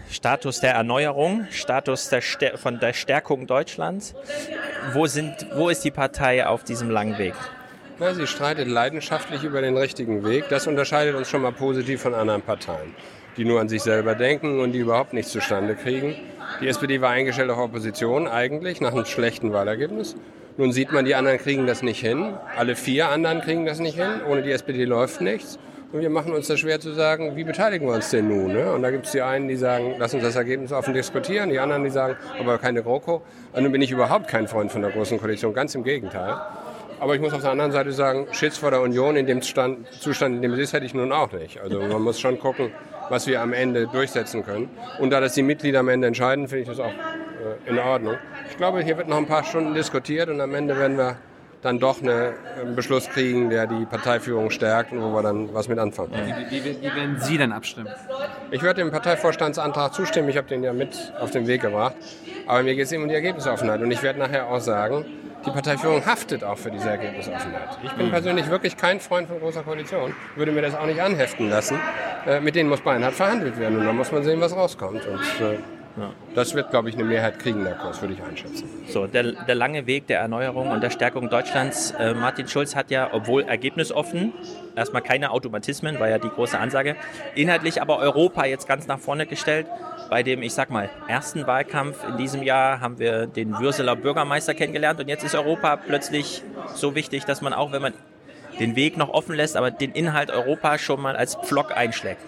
[0.09, 2.21] Status der Erneuerung, Status der
[2.57, 4.13] von der Stärkung Deutschlands.
[4.93, 7.33] Wo, sind, wo ist die Partei auf diesem langen Weg?
[7.97, 10.49] Na, sie streitet leidenschaftlich über den richtigen Weg.
[10.49, 12.93] Das unterscheidet uns schon mal positiv von anderen Parteien,
[13.37, 16.15] die nur an sich selber denken und die überhaupt nichts zustande kriegen.
[16.61, 20.15] Die SPD war eingestellt auf Opposition eigentlich nach einem schlechten Wahlergebnis.
[20.57, 22.33] Nun sieht man, die anderen kriegen das nicht hin.
[22.55, 24.21] Alle vier anderen kriegen das nicht hin.
[24.29, 25.59] Ohne die SPD läuft nichts.
[25.91, 28.53] Und wir machen uns das schwer zu sagen, wie beteiligen wir uns denn nun?
[28.53, 28.71] Ne?
[28.71, 31.49] Und da gibt es die einen, die sagen, lass uns das Ergebnis offen diskutieren.
[31.49, 33.21] Die anderen, die sagen, aber keine GroKo.
[33.53, 36.37] Und nun bin ich überhaupt kein Freund von der Großen Koalition, ganz im Gegenteil.
[36.99, 39.91] Aber ich muss auf der anderen Seite sagen, Schitz vor der Union in dem Stand,
[39.91, 41.59] Zustand, in dem es ist, hätte ich nun auch nicht.
[41.61, 42.71] Also man muss schon gucken,
[43.09, 44.69] was wir am Ende durchsetzen können.
[44.99, 48.15] Und da das die Mitglieder am Ende entscheiden, finde ich das auch äh, in Ordnung.
[48.49, 51.17] Ich glaube, hier wird noch ein paar Stunden diskutiert und am Ende werden wir
[51.65, 55.67] dann doch eine, einen Beschluss kriegen, der die Parteiführung stärkt und wo wir dann was
[55.67, 56.11] mit anfangen.
[56.49, 57.89] Wie, wie, wie werden Sie denn abstimmen?
[58.51, 60.29] Ich werde dem Parteivorstandsantrag zustimmen.
[60.29, 61.95] Ich habe den ja mit auf den Weg gebracht.
[62.45, 63.81] Aber mir geht es eben um die Ergebnisoffenheit.
[63.81, 65.05] Und ich werde nachher auch sagen,
[65.45, 67.77] die Parteiführung haftet auch für diese Ergebnisoffenheit.
[67.83, 70.13] Ich bin persönlich wirklich kein Freund von großer Koalition.
[70.35, 71.79] Würde mir das auch nicht anheften lassen.
[72.27, 73.79] Äh, mit denen muss beinhart verhandelt werden.
[73.79, 75.05] Und dann muss man sehen, was rauskommt.
[75.07, 75.57] Und äh,
[76.33, 78.67] das wird, glaube ich, eine Mehrheit kriegen, der Kurs, würde ich einschätzen.
[78.87, 81.91] So, der, der lange Weg der Erneuerung und der Stärkung Deutschlands.
[81.91, 84.33] Äh, Martin Schulz hat ja, obwohl ergebnisoffen,
[84.75, 86.95] erstmal keine Automatismen, war ja die große Ansage,
[87.35, 89.67] inhaltlich aber Europa jetzt ganz nach vorne gestellt.
[90.09, 94.53] Bei dem, ich sag mal, ersten Wahlkampf in diesem Jahr haben wir den Würseler Bürgermeister
[94.53, 97.93] kennengelernt und jetzt ist Europa plötzlich so wichtig, dass man auch, wenn man
[98.59, 102.21] den Weg noch offen lässt, aber den Inhalt Europa schon mal als Pflock einschlägt.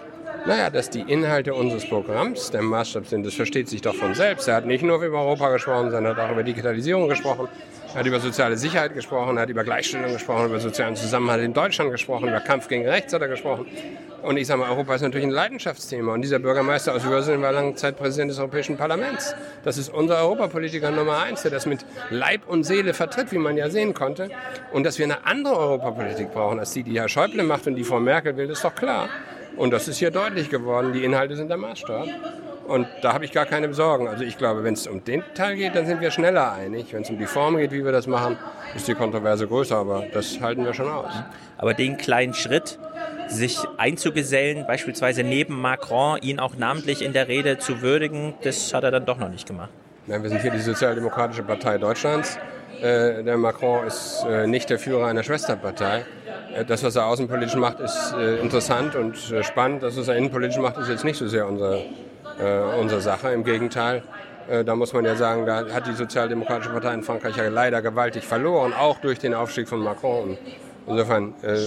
[0.48, 4.48] Naja, dass die Inhalte unseres Programms der Maßstab sind, das versteht sich doch von selbst.
[4.48, 7.50] Er hat nicht nur über Europa gesprochen, sondern auch über Digitalisierung gesprochen.
[7.90, 11.54] Er hat über soziale Sicherheit gesprochen, er hat über Gleichstellung gesprochen, über sozialen Zusammenhalt in
[11.54, 13.66] Deutschland gesprochen, über Kampf gegen Rechts hat er gesprochen.
[14.24, 16.14] Und ich sage mal, Europa ist natürlich ein Leidenschaftsthema.
[16.14, 19.36] Und dieser Bürgermeister aus Würselen war lange Zeit Präsident des Europäischen Parlaments.
[19.66, 23.58] Das ist unser Europapolitiker Nummer eins, der das mit Leib und Seele vertritt, wie man
[23.58, 24.30] ja sehen konnte.
[24.72, 27.84] Und dass wir eine andere Europapolitik brauchen, als die, die Herr Schäuble macht und die
[27.84, 29.10] Frau Merkel will, ist doch klar.
[29.58, 30.94] Und das ist hier deutlich geworden.
[30.94, 32.08] Die Inhalte sind der Maßstab.
[32.68, 34.08] Und da habe ich gar keine Sorgen.
[34.08, 36.94] Also ich glaube, wenn es um den Teil geht, dann sind wir schneller einig.
[36.94, 38.38] Wenn es um die Form geht, wie wir das machen,
[38.76, 39.78] ist die Kontroverse größer.
[39.78, 41.12] Aber das halten wir schon aus.
[41.58, 42.78] Aber den kleinen Schritt,
[43.28, 48.84] sich einzugesellen, beispielsweise neben Macron, ihn auch namentlich in der Rede zu würdigen, das hat
[48.84, 49.70] er dann doch noch nicht gemacht.
[50.06, 52.38] Nein, wir sind hier die Sozialdemokratische Partei Deutschlands.
[52.82, 56.06] Äh, der Macron ist äh, nicht der Führer einer Schwesterpartei.
[56.56, 59.84] Äh, das, was er außenpolitisch macht, ist äh, interessant und äh, spannend.
[59.84, 61.84] Das, was er innenpolitisch macht, ist jetzt nicht so sehr unsere,
[62.40, 63.32] äh, unsere Sache.
[63.32, 64.04] Im Gegenteil,
[64.50, 67.82] äh, da muss man ja sagen, da hat die Sozialdemokratische Partei in Frankreich ja leider
[67.82, 70.38] gewaltig verloren, auch durch den Aufstieg von Macron.
[70.88, 71.58] Insofern äh,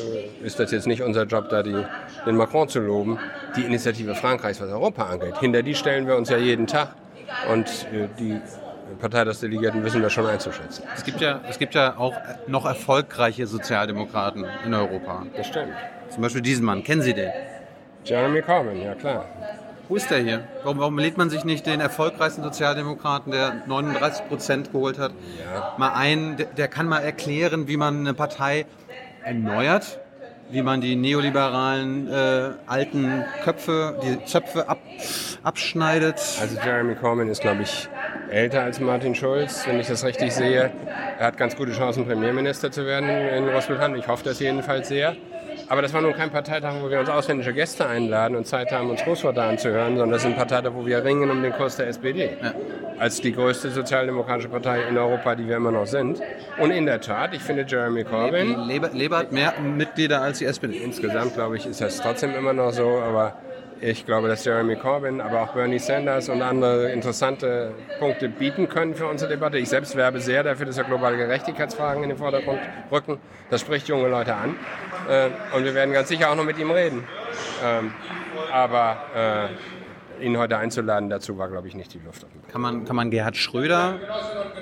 [0.44, 1.84] ist das jetzt nicht unser Job, da die,
[2.24, 3.18] den Macron zu loben.
[3.54, 6.94] Die Initiative Frankreichs, was Europa angeht, hinter die stellen wir uns ja jeden Tag.
[7.52, 7.86] Und
[8.18, 8.40] die
[8.98, 10.84] Partei des Delegierten wissen wir schon einzuschätzen.
[10.96, 12.14] Es gibt ja, es gibt ja auch
[12.46, 15.26] noch erfolgreiche Sozialdemokraten in Europa.
[15.36, 15.72] Das stimmt.
[16.10, 16.82] Zum Beispiel diesen Mann.
[16.82, 17.30] Kennen Sie den?
[18.04, 19.26] Jeremy Corbyn, ja klar.
[19.88, 20.44] Wo ist der hier?
[20.62, 25.74] Warum, warum lädt man sich nicht den erfolgreichsten Sozialdemokraten, der 39 Prozent geholt hat, ja.
[25.78, 26.36] mal ein?
[26.36, 28.66] Der, der kann mal erklären, wie man eine Partei
[29.24, 29.99] erneuert,
[30.50, 34.78] wie man die neoliberalen äh, alten Köpfe, die Zöpfe ab,
[35.42, 36.16] abschneidet.
[36.40, 37.88] Also Jeremy Corbyn ist, glaube ich,
[38.30, 40.70] älter als Martin Schulz, wenn ich das richtig sehe.
[41.18, 44.00] Er hat ganz gute Chancen, Premierminister zu werden in Großbritannien.
[44.00, 45.16] Ich hoffe das jedenfalls sehr.
[45.70, 48.90] Aber das war nun kein Parteitag, wo wir uns ausländische Gäste einladen und Zeit haben,
[48.90, 51.86] uns Großvater anzuhören, sondern das ist ein Parteitag, wo wir ringen um den Kurs der
[51.86, 52.36] SPD.
[52.42, 52.54] Ja.
[52.98, 56.20] Als die größte sozialdemokratische Partei in Europa, die wir immer noch sind.
[56.58, 58.66] Und in der Tat, ich finde Jeremy Corbyn...
[58.66, 60.76] Labour, Labour hat mehr Mitglieder als die SPD.
[60.76, 63.36] Insgesamt, glaube ich, ist das trotzdem immer noch so, aber
[63.82, 68.94] ich glaube, dass Jeremy Corbyn, aber auch Bernie Sanders und andere interessante Punkte bieten können
[68.94, 69.58] für unsere Debatte.
[69.58, 72.60] Ich selbst werbe sehr dafür, dass wir globale Gerechtigkeitsfragen in den Vordergrund
[72.92, 73.18] rücken.
[73.48, 74.54] Das spricht junge Leute an.
[75.08, 77.04] Äh, und wir werden ganz sicher auch noch mit ihm reden.
[77.64, 77.92] Ähm,
[78.52, 78.98] aber
[80.20, 82.26] äh, ihn heute einzuladen, dazu war, glaube ich, nicht die Luft.
[82.52, 83.98] Kann man, kann man Gerhard Schröder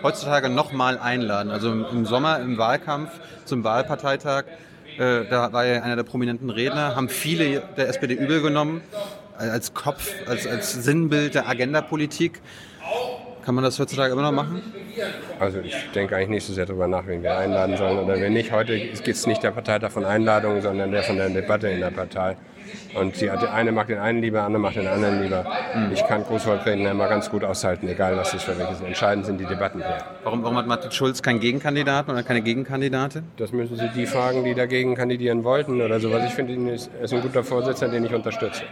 [0.02, 1.50] heutzutage nochmal einladen?
[1.50, 3.10] Also im Sommer im Wahlkampf
[3.44, 4.44] zum Wahlparteitag
[4.98, 8.82] äh, da war er einer der prominenten Redner, haben viele der SPD übel genommen,
[9.36, 12.40] als Kopf, als, als Sinnbild der Agendapolitik.
[13.44, 14.60] Kann man das heutzutage immer noch machen?
[15.38, 18.32] Also ich denke eigentlich nicht so sehr darüber nach, wen wir einladen sollen oder wen
[18.32, 18.52] nicht.
[18.52, 21.90] Heute geht es nicht der Parteitag von Einladungen, sondern der von der Debatte in der
[21.90, 22.36] Partei.
[22.94, 25.44] Und die, eine mag den einen lieber, andere mag den anderen lieber.
[25.74, 25.92] Mhm.
[25.92, 28.86] Ich kann Großvolksredner immer ganz gut aushalten, egal was das für welche sind.
[28.86, 29.98] Entscheidend sind die Debatten hier.
[30.24, 33.24] Warum, warum hat Martin Schulz keinen Gegenkandidaten oder keine Gegenkandidatin?
[33.36, 36.24] Das müssen Sie die fragen, die dagegen kandidieren wollten oder sowas.
[36.26, 38.62] Ich finde, er ist ein guter Vorsitzender, den ich unterstütze.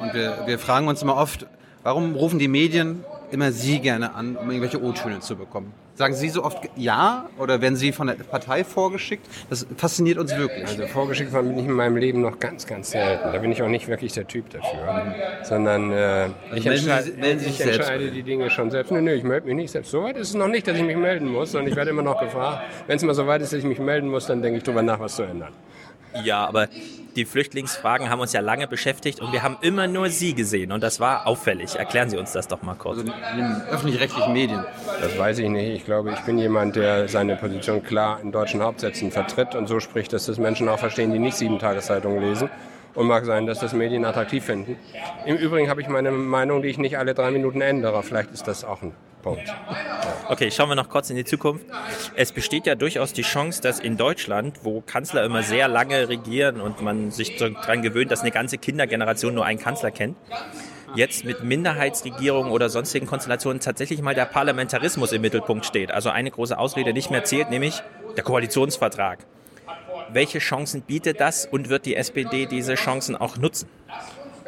[0.00, 1.46] Und wir, wir fragen uns immer oft,
[1.82, 5.72] warum rufen die Medien immer Sie gerne an, um irgendwelche O-Töne zu bekommen?
[5.96, 9.26] Sagen Sie so oft ja oder werden Sie von der Partei vorgeschickt?
[9.48, 10.66] Das fasziniert uns wirklich.
[10.66, 13.32] Also vorgeschickt war bin ich in meinem Leben noch ganz, ganz selten.
[13.32, 15.14] Da bin ich auch nicht wirklich der Typ dafür.
[15.42, 18.92] Sondern äh, ich, entscheide, Sie, ich entscheide die Dinge schon selbst.
[18.92, 19.90] Nö, nö, ich melde mich nicht selbst.
[19.90, 21.54] So weit ist es noch nicht, dass ich mich melden muss.
[21.54, 22.64] Und ich werde immer noch gefragt.
[22.86, 24.82] Wenn es mal so weit ist, dass ich mich melden muss, dann denke ich darüber
[24.82, 25.54] nach, was zu ändern.
[26.24, 26.68] Ja, aber
[27.16, 30.82] die Flüchtlingsfragen haben uns ja lange beschäftigt und wir haben immer nur Sie gesehen und
[30.82, 31.74] das war auffällig.
[31.76, 32.98] Erklären Sie uns das doch mal kurz.
[32.98, 34.64] Also in den öffentlich-rechtlichen Medien.
[35.00, 35.74] Das weiß ich nicht.
[35.74, 39.80] Ich glaube, ich bin jemand, der seine Position klar in deutschen Hauptsätzen vertritt und so
[39.80, 42.50] spricht, dass das Menschen auch verstehen, die nicht sieben Tageszeitungen lesen.
[42.96, 44.78] Und mag sein, dass das Medien attraktiv finden.
[45.26, 48.02] Im Übrigen habe ich meine Meinung, die ich nicht alle drei Minuten ändere.
[48.02, 49.54] Vielleicht ist das auch ein Punkt.
[50.28, 51.66] Okay, schauen wir noch kurz in die Zukunft.
[52.14, 56.60] Es besteht ja durchaus die Chance, dass in Deutschland, wo Kanzler immer sehr lange regieren
[56.60, 60.16] und man sich daran gewöhnt, dass eine ganze Kindergeneration nur einen Kanzler kennt,
[60.94, 65.90] jetzt mit Minderheitsregierungen oder sonstigen Konstellationen tatsächlich mal der Parlamentarismus im Mittelpunkt steht.
[65.90, 67.82] Also eine große Ausrede nicht mehr zählt, nämlich
[68.16, 69.18] der Koalitionsvertrag.
[70.12, 73.68] Welche Chancen bietet das und wird die SPD diese Chancen auch nutzen?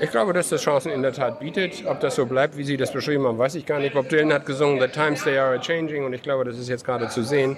[0.01, 1.85] Ich glaube, dass das Chancen in der Tat bietet.
[1.87, 3.94] Ob das so bleibt, wie Sie das beschrieben haben, weiß ich gar nicht.
[3.94, 6.85] Bob Dylan hat gesungen, The times they are changing und ich glaube, das ist jetzt
[6.85, 7.57] gerade zu sehen.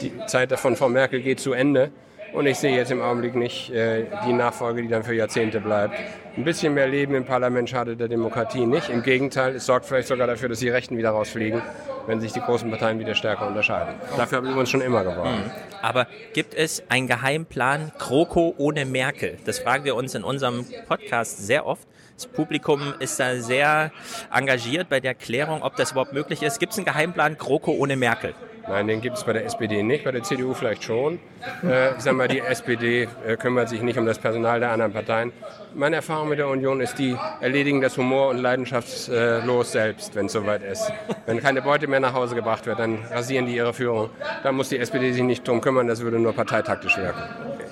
[0.00, 1.90] Die Zeit von Frau Merkel geht zu Ende.
[2.32, 5.94] Und ich sehe jetzt im Augenblick nicht äh, die Nachfolge, die dann für Jahrzehnte bleibt.
[6.36, 8.88] Ein bisschen mehr Leben im Parlament schadet der Demokratie nicht.
[8.88, 11.60] Im Gegenteil, es sorgt vielleicht sogar dafür, dass die Rechten wieder rausfliegen,
[12.06, 13.94] wenn sich die großen Parteien wieder stärker unterscheiden.
[14.16, 15.38] Dafür haben wir uns schon immer gebraucht.
[15.38, 15.50] Mhm.
[15.82, 19.38] Aber gibt es einen Geheimplan GroKo ohne Merkel?
[19.44, 21.86] Das fragen wir uns in unserem Podcast sehr oft.
[22.14, 23.90] Das Publikum ist da sehr
[24.32, 26.60] engagiert bei der Klärung, ob das überhaupt möglich ist.
[26.60, 28.34] Gibt es einen Geheimplan GroKo ohne Merkel?
[28.68, 31.18] Nein, den gibt es bei der SPD nicht, bei der CDU vielleicht schon.
[31.62, 34.92] Äh, ich sage mal, die SPD äh, kümmert sich nicht um das Personal der anderen
[34.92, 35.32] Parteien.
[35.74, 40.32] Meine Erfahrung mit der Union ist, die erledigen das humor- und leidenschaftslos selbst, wenn es
[40.32, 40.92] soweit ist.
[41.26, 44.10] Wenn keine Beute mehr nach Hause gebracht wird, dann rasieren die ihre Führung.
[44.42, 47.22] Da muss die SPD sich nicht drum kümmern, das würde nur parteitaktisch wirken.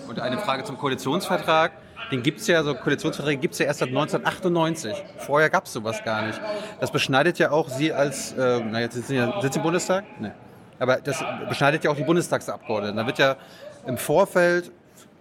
[0.08, 1.72] Und eine Frage zum Koalitionsvertrag.
[2.10, 4.94] Den gibt es ja, so Koalitionsverträge gibt es ja erst seit 1998.
[5.18, 6.40] Vorher gab es sowas gar nicht.
[6.80, 10.04] Das beschneidet ja auch Sie als, äh, na jetzt sitzen Sie, sitzen Sie im Bundestag?
[10.18, 10.30] Nee.
[10.78, 12.96] Aber das beschneidet ja auch die Bundestagsabgeordneten.
[12.96, 13.36] Da wird ja
[13.86, 14.70] im Vorfeld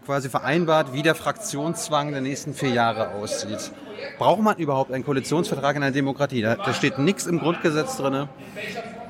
[0.05, 3.71] quasi vereinbart, wie der Fraktionszwang der nächsten vier Jahre aussieht.
[4.17, 6.41] Braucht man überhaupt einen Koalitionsvertrag in einer Demokratie?
[6.41, 8.13] Da, da steht nichts im Grundgesetz drin.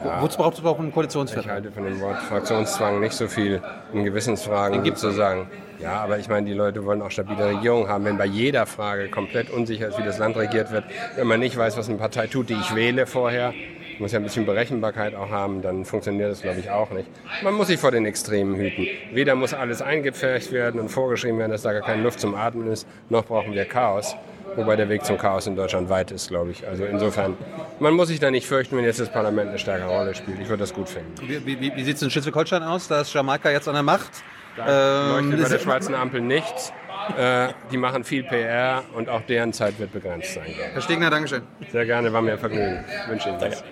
[0.03, 0.21] Ja.
[0.21, 1.45] Wozu braucht es überhaupt einen Koalitionsvertrag?
[1.45, 3.61] Ich halte von dem Wort Fraktionszwang nicht so viel
[3.93, 5.49] in Gewissensfragen gibt sozusagen.
[5.79, 8.05] Ja, aber ich meine, die Leute wollen auch stabile Regierung haben.
[8.05, 11.55] Wenn bei jeder Frage komplett unsicher ist, wie das Land regiert wird, wenn man nicht
[11.55, 13.53] weiß, was eine Partei tut, die ich wähle vorher,
[13.99, 17.07] muss ja ein bisschen Berechenbarkeit auch haben, dann funktioniert das, glaube ich, auch nicht.
[17.43, 18.87] Man muss sich vor den Extremen hüten.
[19.13, 22.71] Weder muss alles eingepfercht werden und vorgeschrieben werden, dass da gar keine Luft zum Atmen
[22.71, 24.15] ist, noch brauchen wir Chaos.
[24.55, 26.67] Wobei der Weg zum Chaos in Deutschland weit ist, glaube ich.
[26.67, 27.37] Also insofern,
[27.79, 30.39] man muss sich da nicht fürchten, wenn jetzt das Parlament eine stärkere Rolle spielt.
[30.39, 31.13] Ich würde das gut finden.
[31.21, 32.87] Wie, wie, wie sieht es in Schleswig-Holstein aus?
[32.87, 34.09] Da ist Jamaika jetzt an der Macht.
[34.55, 36.73] Da ähm, leuchtet bei der schwarzen Ampel nichts.
[37.15, 40.45] Äh, die machen viel PR und auch deren Zeit wird begrenzt sein.
[40.73, 41.43] Herr Stegner, Dankeschön.
[41.71, 42.83] Sehr gerne, war mir ein Vergnügen.
[43.03, 43.63] Ich wünsche Ihnen das.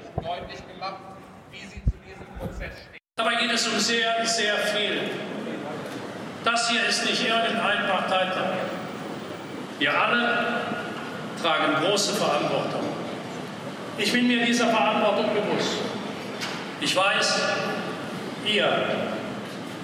[3.15, 5.02] Dabei geht es um sehr, sehr viel.
[6.43, 8.54] Das hier ist nicht irgendein Parteitag.
[9.80, 10.62] Wir alle
[11.41, 12.82] tragen große Verantwortung.
[13.98, 15.78] Ich bin mir dieser Verantwortung bewusst.
[16.82, 17.41] Ich weiß,
[18.45, 18.69] ihr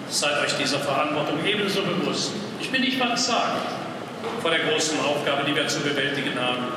[0.10, 2.34] seid euch dieser Verantwortung ebenso bewusst.
[2.62, 3.74] Ich bin nicht verzagt
[4.40, 6.68] vor der großen Aufgabe, die wir zu bewältigen haben.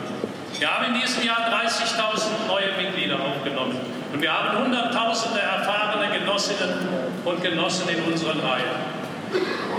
[0.59, 3.79] Wir haben in diesem Jahr 30.000 neue Mitglieder aufgenommen
[4.11, 6.89] und wir haben Hunderttausende erfahrene Genossinnen
[7.25, 8.65] und Genossen in unseren Reihen.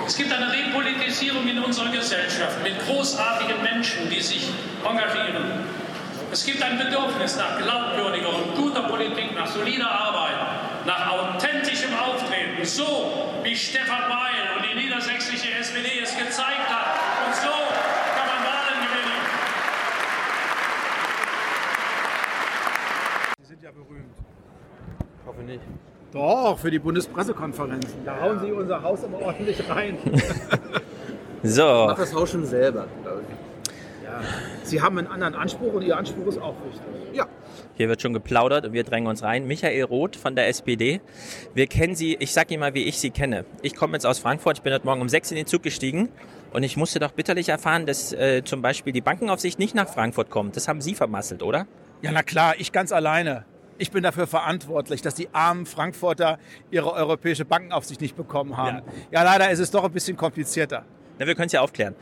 [0.06, 4.50] Es gibt eine Repolitisierung in unserer Gesellschaft mit großartigen Menschen, die sich
[4.88, 5.66] engagieren.
[6.32, 10.36] Es gibt ein Bedürfnis nach glaubwürdiger und guter Politik, nach solider Arbeit,
[10.86, 17.28] nach authentischem Auftreten, so wie Stefan Weil die niedersächsische SPD es gezeigt hat.
[17.28, 17.50] Und so
[18.16, 19.22] kann man Wahlen gewinnen.
[23.40, 24.16] Sie sind ja berühmt.
[25.22, 25.62] Ich hoffe nicht.
[26.12, 28.06] Doch, für die Bundespressekonferenzen.
[28.06, 29.98] Da hauen Sie unser Haus aber ordentlich rein.
[31.44, 31.62] So.
[31.62, 34.04] Macht das Haus schon selber, glaube ich.
[34.04, 34.20] Ja.
[34.64, 36.82] Sie haben einen anderen Anspruch und Ihr Anspruch ist auch wichtig.
[37.14, 37.28] Ja.
[37.76, 39.48] Hier wird schon geplaudert und wir drängen uns rein.
[39.48, 41.02] Michael Roth von der SPD.
[41.54, 43.46] Wir kennen Sie, ich sage Ihnen mal, wie ich Sie kenne.
[43.62, 46.10] Ich komme jetzt aus Frankfurt, ich bin heute Morgen um sechs in den Zug gestiegen
[46.54, 50.30] und ich musste doch bitterlich erfahren, dass äh, zum Beispiel die Bankenaufsicht nicht nach Frankfurt
[50.30, 50.56] kommt.
[50.56, 51.68] Das haben Sie vermasselt, oder?
[52.02, 53.44] Ja, na klar, ich ganz alleine.
[53.78, 56.40] Ich bin dafür verantwortlich, dass die armen Frankfurter
[56.72, 58.84] ihre europäische Bankenaufsicht nicht bekommen haben.
[59.12, 60.86] Ja, ja leider ist es doch ein bisschen komplizierter.
[61.20, 61.96] Na, wir können es ja aufklären.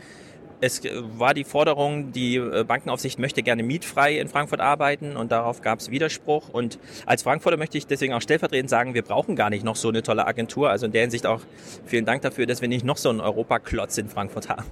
[0.63, 0.81] Es
[1.17, 5.79] war die Forderung, die äh, Bankenaufsicht möchte gerne mietfrei in Frankfurt arbeiten und darauf gab
[5.79, 6.47] es Widerspruch.
[6.47, 9.89] Und als Frankfurter möchte ich deswegen auch stellvertretend sagen, wir brauchen gar nicht noch so
[9.89, 10.69] eine tolle Agentur.
[10.69, 11.41] Also in der Hinsicht auch
[11.85, 14.63] vielen Dank dafür, dass wir nicht noch so einen Europaklotz in Frankfurt haben.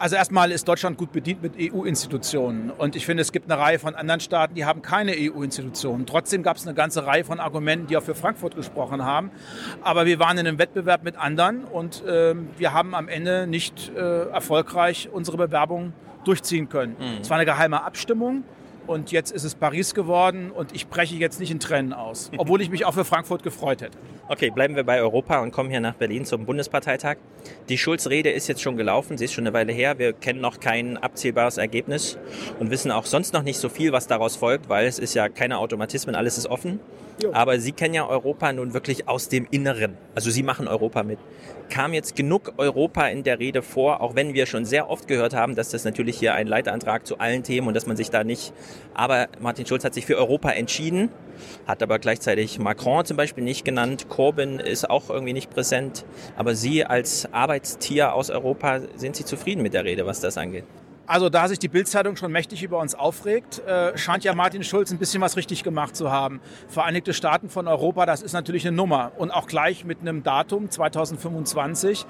[0.00, 2.70] Also erstmal ist Deutschland gut bedient mit EU-Institutionen.
[2.70, 6.06] Und ich finde, es gibt eine Reihe von anderen Staaten, die haben keine EU-Institutionen.
[6.06, 9.30] Trotzdem gab es eine ganze Reihe von Argumenten, die auch für Frankfurt gesprochen haben.
[9.82, 13.92] Aber wir waren in einem Wettbewerb mit anderen und äh, wir haben am Ende nicht
[13.94, 15.92] äh, erfolgreich unsere Bewerbung
[16.24, 16.96] durchziehen können.
[16.98, 17.20] Mhm.
[17.20, 18.44] Es war eine geheime Abstimmung.
[18.90, 22.60] Und jetzt ist es Paris geworden und ich breche jetzt nicht in Tränen aus, obwohl
[22.60, 23.96] ich mich auch für Frankfurt gefreut hätte.
[24.26, 27.18] Okay, bleiben wir bei Europa und kommen hier nach Berlin zum Bundesparteitag.
[27.68, 30.00] Die Schulz-Rede ist jetzt schon gelaufen, sie ist schon eine Weile her.
[30.00, 32.18] Wir kennen noch kein abzählbares Ergebnis
[32.58, 35.28] und wissen auch sonst noch nicht so viel, was daraus folgt, weil es ist ja
[35.28, 36.80] keine Automatismen, alles ist offen.
[37.32, 39.96] Aber Sie kennen ja Europa nun wirklich aus dem Inneren.
[40.14, 41.18] Also Sie machen Europa mit.
[41.68, 45.34] Kam jetzt genug Europa in der Rede vor, auch wenn wir schon sehr oft gehört
[45.34, 48.24] haben, dass das natürlich hier ein Leitantrag zu allen Themen und dass man sich da
[48.24, 48.52] nicht.
[48.94, 51.10] Aber Martin Schulz hat sich für Europa entschieden,
[51.66, 54.08] hat aber gleichzeitig Macron zum Beispiel nicht genannt.
[54.08, 56.04] Corbyn ist auch irgendwie nicht präsent.
[56.36, 60.64] Aber Sie als Arbeitstier aus Europa, sind Sie zufrieden mit der Rede, was das angeht?
[61.10, 64.92] Also da sich die Bildzeitung schon mächtig über uns aufregt, äh, scheint ja Martin Schulz
[64.92, 66.40] ein bisschen was richtig gemacht zu haben.
[66.68, 70.70] Vereinigte Staaten von Europa, das ist natürlich eine Nummer und auch gleich mit einem Datum
[70.70, 72.06] 2025.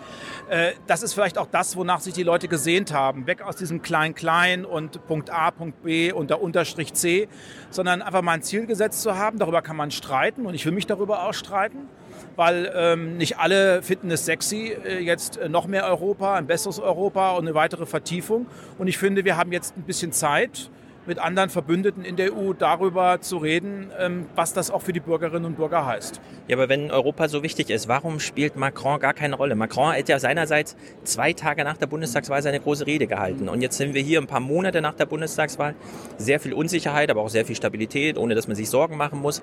[0.51, 3.27] Äh, das ist vielleicht auch das, wonach sich die Leute gesehnt haben.
[3.27, 7.27] Weg aus diesem Klein-Klein und Punkt A, Punkt B und der Unterstrich C,
[7.71, 9.39] sondern einfach mal ein Ziel gesetzt zu haben.
[9.39, 11.89] Darüber kann man streiten und ich will mich darüber auch streiten
[12.37, 16.79] weil ähm, nicht alle finden es sexy, äh, jetzt äh, noch mehr Europa, ein besseres
[16.79, 18.47] Europa und eine weitere Vertiefung.
[18.79, 20.71] Und ich finde, wir haben jetzt ein bisschen Zeit,
[21.07, 25.01] mit anderen Verbündeten in der EU darüber zu reden, ähm, was das auch für die
[25.01, 26.21] Bürgerinnen und Bürger heißt.
[26.47, 29.55] Ja, aber wenn Europa so wichtig ist, warum spielt Macron gar keine Rolle?
[29.55, 33.49] Macron hat ja seinerseits zwei Tage nach der Bundestagswahl seine große Rede gehalten.
[33.49, 35.75] Und jetzt sind wir hier ein paar Monate nach der Bundestagswahl.
[36.19, 39.43] Sehr viel Unsicherheit, aber auch sehr viel Stabilität, ohne dass man sich Sorgen machen muss.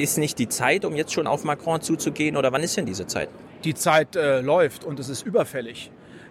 [0.00, 3.06] Ist nicht die Zeit, um jetzt schon auf Macron zuzugehen oder wann ist denn diese
[3.06, 3.28] Zeit?
[3.64, 5.90] Die Zeit äh, läuft und es ist überfällig.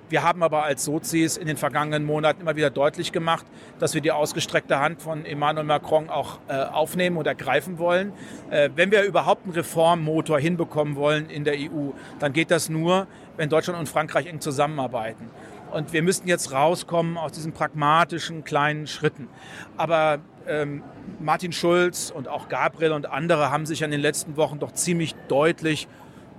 [0.09, 3.45] Wir haben aber als Sozis in den vergangenen Monaten immer wieder deutlich gemacht,
[3.77, 8.11] dass wir die ausgestreckte Hand von Emmanuel Macron auch äh, aufnehmen und ergreifen wollen.
[8.49, 13.05] Äh, wenn wir überhaupt einen Reformmotor hinbekommen wollen in der EU, dann geht das nur,
[13.37, 15.29] wenn Deutschland und Frankreich eng zusammenarbeiten.
[15.71, 19.27] Und wir müssten jetzt rauskommen aus diesen pragmatischen kleinen Schritten.
[19.77, 20.17] Aber
[20.49, 20.83] ähm,
[21.19, 25.15] Martin Schulz und auch Gabriel und andere haben sich in den letzten Wochen doch ziemlich
[25.27, 25.87] deutlich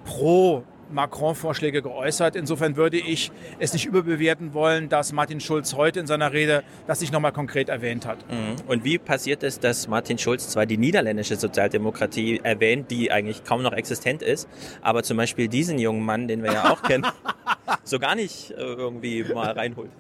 [0.05, 2.37] pro Macron-Vorschläge geäußert.
[2.37, 7.01] Insofern würde ich es nicht überbewerten wollen, dass Martin Schulz heute in seiner Rede das
[7.01, 8.19] nicht nochmal konkret erwähnt hat.
[8.31, 8.57] Mhm.
[8.67, 13.63] Und wie passiert es, dass Martin Schulz zwar die niederländische Sozialdemokratie erwähnt, die eigentlich kaum
[13.63, 14.49] noch existent ist,
[14.83, 17.07] aber zum Beispiel diesen jungen Mann, den wir ja auch kennen,
[17.85, 19.91] so gar nicht äh, irgendwie mal reinholt?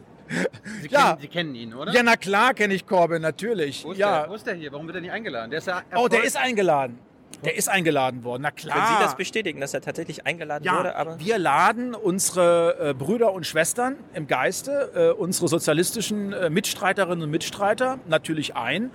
[0.82, 1.08] Sie, Ja.
[1.08, 1.92] kennen, Sie kennen ihn, oder?
[1.92, 3.84] Ja, na klar kenne ich Corbyn, natürlich.
[3.84, 4.22] Wo ist, ja.
[4.22, 4.70] der, wo ist der hier?
[4.72, 5.50] Warum wird er nicht eingeladen?
[5.50, 6.98] Der ist ja Oh, der ist eingeladen.
[7.44, 8.76] Der ist eingeladen worden, na klar.
[8.76, 10.96] Können Sie das bestätigen, dass er tatsächlich eingeladen Ja, wurde?
[10.96, 17.22] Aber wir laden unsere äh, Brüder und Schwestern im Geiste, äh, unsere sozialistischen äh, Mitstreiterinnen
[17.22, 18.90] und Mitstreiter natürlich ein.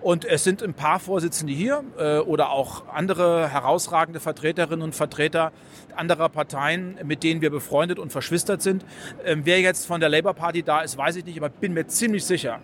[0.00, 5.50] Und es sind ein paar Vorsitzende hier äh, oder auch andere herausragende Vertreterinnen und Vertreter
[5.98, 8.84] anderer Parteien, mit denen wir befreundet und verschwistert sind.
[9.24, 11.86] Ähm, wer jetzt von der Labour Party da ist, weiß ich nicht, aber bin mir
[11.86, 12.60] ziemlich sicher,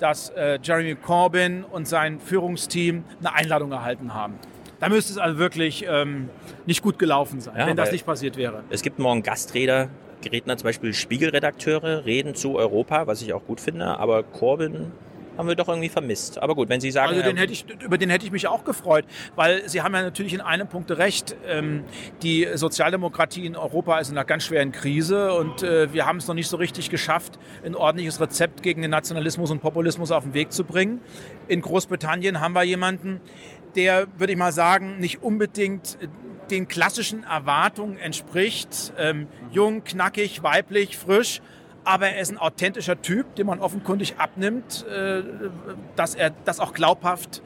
[0.00, 4.34] dass äh, Jeremy Corbyn und sein Führungsteam eine Einladung erhalten haben.
[4.80, 6.28] Da müsste es also wirklich ähm,
[6.66, 8.64] nicht gut gelaufen sein, Ja, wenn das nicht passiert wäre.
[8.70, 9.88] Es gibt morgen Gastredner,
[10.30, 14.92] Redner, zum Beispiel Spiegelredakteure, reden zu Europa, was ich auch gut finde, aber Corbyn
[15.36, 16.38] haben wir doch irgendwie vermisst.
[16.38, 18.64] Aber gut, wenn Sie sagen, Also den hätte ich, über den hätte ich mich auch
[18.64, 19.04] gefreut,
[19.34, 21.36] weil Sie haben ja natürlich in einem Punkt recht.
[21.46, 21.84] Ähm,
[22.22, 26.28] die Sozialdemokratie in Europa ist in einer ganz schweren Krise und äh, wir haben es
[26.28, 30.34] noch nicht so richtig geschafft, ein ordentliches Rezept gegen den Nationalismus und Populismus auf den
[30.34, 31.00] Weg zu bringen.
[31.48, 33.20] In Großbritannien haben wir jemanden,
[33.74, 36.08] der, würde ich mal sagen, nicht unbedingt äh,
[36.50, 38.92] den klassischen Erwartungen entspricht.
[38.98, 41.40] Ähm, jung, knackig, weiblich, frisch.
[41.84, 45.22] Aber er ist ein authentischer Typ, dem man offenkundig abnimmt, äh,
[45.96, 47.42] dass er das auch glaubhaft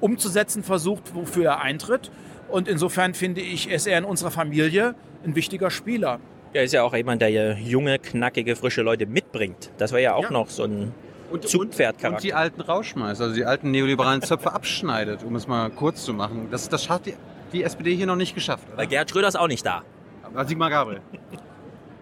[0.00, 2.10] umzusetzen versucht, wofür er eintritt.
[2.48, 4.94] Und insofern finde ich, ist er in unserer Familie
[5.24, 6.20] ein wichtiger Spieler.
[6.54, 9.70] er ist ja auch jemand, der junge, knackige, frische Leute mitbringt.
[9.76, 10.30] Das war ja auch Ja.
[10.30, 10.94] noch so ein
[11.30, 12.22] Und Zugpferdcharakter.
[12.22, 16.48] die alten rausschmeißt, also die alten neoliberalen Zöpfe abschneidet, um es mal kurz zu machen.
[16.50, 17.14] Das, das hat die,
[17.52, 18.66] die SPD hier noch nicht geschafft.
[18.76, 19.82] Weil Gerhard Schröder ist auch nicht da.
[20.22, 21.00] Aber Sigmar Gabriel.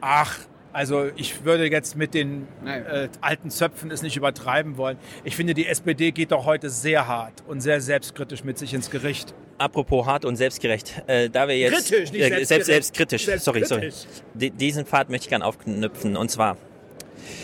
[0.01, 0.39] Ach,
[0.73, 4.99] also ich würde jetzt mit den äh, alten Zöpfen es nicht übertreiben wollen.
[5.25, 8.91] Ich finde, die SPD geht doch heute sehr hart und sehr selbstkritisch mit sich ins
[8.91, 9.35] Gericht.
[9.59, 12.47] Apropos hart und selbstkritisch, äh, da wir jetzt Kritisch, nicht äh, selbstgerecht.
[12.47, 13.91] selbst, selbstkritisch, sorry, sorry.
[13.91, 14.23] Selbstkritisch.
[14.35, 16.57] D diesen Pfad möchte ich gerne aufknüpfen und zwar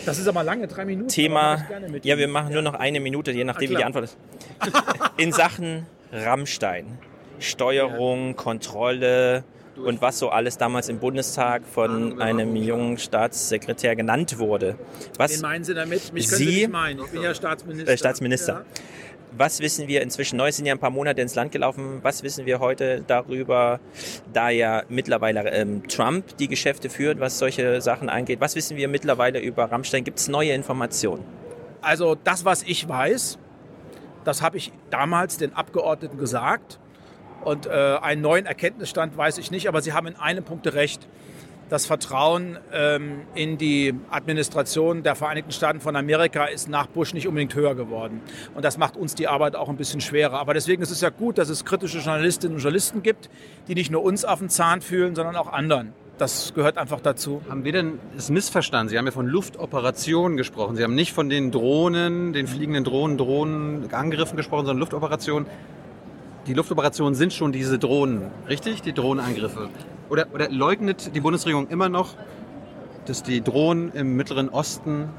[0.05, 1.09] Das ist aber lange, drei Minuten.
[1.09, 1.65] Thema,
[2.03, 3.83] ja, wir machen nur noch eine Minute, je nachdem, wie die.
[3.83, 4.17] Antwort ist.
[5.17, 6.99] In Sachen Rammstein,
[7.39, 9.43] Steuerung, Kontrolle
[9.77, 14.75] und was so alles damals im Bundestag von einem jungen Staatssekretär genannt wurde.
[15.17, 16.13] Was, Wen meinen Sie damit?
[16.13, 16.99] Mich Sie, Sie- nicht meinen.
[16.99, 17.91] Ich bin ja Staatsminister.
[17.91, 18.53] äh, Staatsminister.
[18.53, 18.65] Ja.
[19.35, 20.37] Was wissen wir inzwischen?
[20.37, 21.99] Neu sind ja ein paar Monate ins Land gelaufen.
[22.03, 23.79] Was wissen wir heute darüber,
[24.31, 28.41] da ja mittlerweile ähm, Trump die Geschäfte führt, was solche Sachen angeht?
[28.41, 30.03] Was wissen wir mittlerweile über Rammstein?
[30.03, 31.23] Gibt es neue Informationen?
[31.81, 33.39] Also das, was ich weiß,
[34.23, 36.77] das habe ich damals den Abgeordneten gesagt.
[37.43, 37.69] Und äh,
[38.01, 41.07] einen neuen Erkenntnisstand weiß ich nicht, aber Sie haben in einem Punkt recht.
[41.69, 47.27] Das Vertrauen ähm, in die Administration der Vereinigten Staaten von Amerika ist nach Bush nicht
[47.27, 48.21] unbedingt höher geworden.
[48.53, 50.39] Und das macht uns die Arbeit auch ein bisschen schwerer.
[50.39, 53.29] Aber deswegen ist es ja gut, dass es kritische Journalistinnen und Journalisten gibt,
[53.67, 55.93] die nicht nur uns auf den Zahn fühlen, sondern auch anderen.
[56.19, 57.41] Das gehört einfach dazu.
[57.49, 58.89] Haben wir denn es missverstanden?
[58.89, 60.75] Sie haben ja von Luftoperationen gesprochen.
[60.75, 65.47] Sie haben nicht von den Drohnen, den fliegenden Drohnen, Drohnenangriffen gesprochen, sondern Luftoperationen.
[66.47, 68.81] Die Luftoperationen sind schon diese Drohnen, richtig?
[68.81, 69.69] Die Drohnenangriffe.
[70.09, 72.15] Oder, oder leugnet die Bundesregierung immer noch,
[73.05, 75.09] dass die Drohnen im Mittleren Osten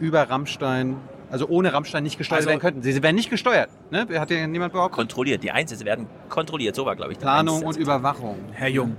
[0.00, 0.96] über Rammstein,
[1.30, 2.82] also ohne Rammstein nicht gesteuert Also- werden könnten?
[2.82, 3.68] Sie, sie werden nicht gesteuert.
[3.90, 4.06] Ne?
[4.18, 4.96] Hat ja niemand behauptet?
[4.96, 5.42] Kontrolliert.
[5.44, 6.74] Die Einsätze werden kontrolliert.
[6.74, 7.76] So war, glaube ich, Planung Einsatz.
[7.76, 8.36] und Überwachung.
[8.52, 8.96] Herr Jung,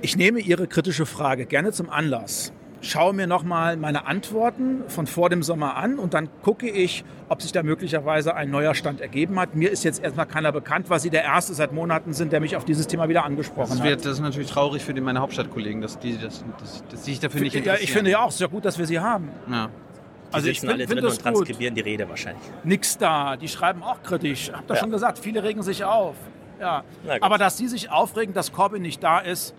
[0.00, 2.52] ich nehme Ihre kritische Frage gerne zum Anlass.
[2.84, 7.40] Schaue mir nochmal meine Antworten von vor dem Sommer an und dann gucke ich, ob
[7.40, 9.54] sich da möglicherweise ein neuer Stand ergeben hat.
[9.54, 12.56] Mir ist jetzt erstmal keiner bekannt, weil Sie der Erste seit Monaten sind, der mich
[12.56, 13.86] auf dieses Thema wieder angesprochen Das, hat.
[13.86, 17.20] wird, das ist natürlich traurig für die, meine Hauptstadtkollegen, dass die, das, dass, dass sich
[17.20, 17.84] dafür nicht ja, interessieren.
[17.84, 19.30] ich finde ja auch, es ist ja gut, dass wir Sie haben.
[19.48, 19.68] Ja.
[19.68, 21.32] Die Also ich sitzen find- alle find drin das und gut.
[21.34, 22.42] transkribieren die Rede wahrscheinlich.
[22.64, 24.48] Nix da, die schreiben auch kritisch.
[24.48, 24.80] Ich habe doch Ja.
[24.80, 26.16] schon gesagt, viele regen sich auf.
[26.60, 26.82] Ja.
[27.04, 27.22] Gut.
[27.22, 29.54] Aber dass Sie sich aufregen, dass Corbyn nicht da ist,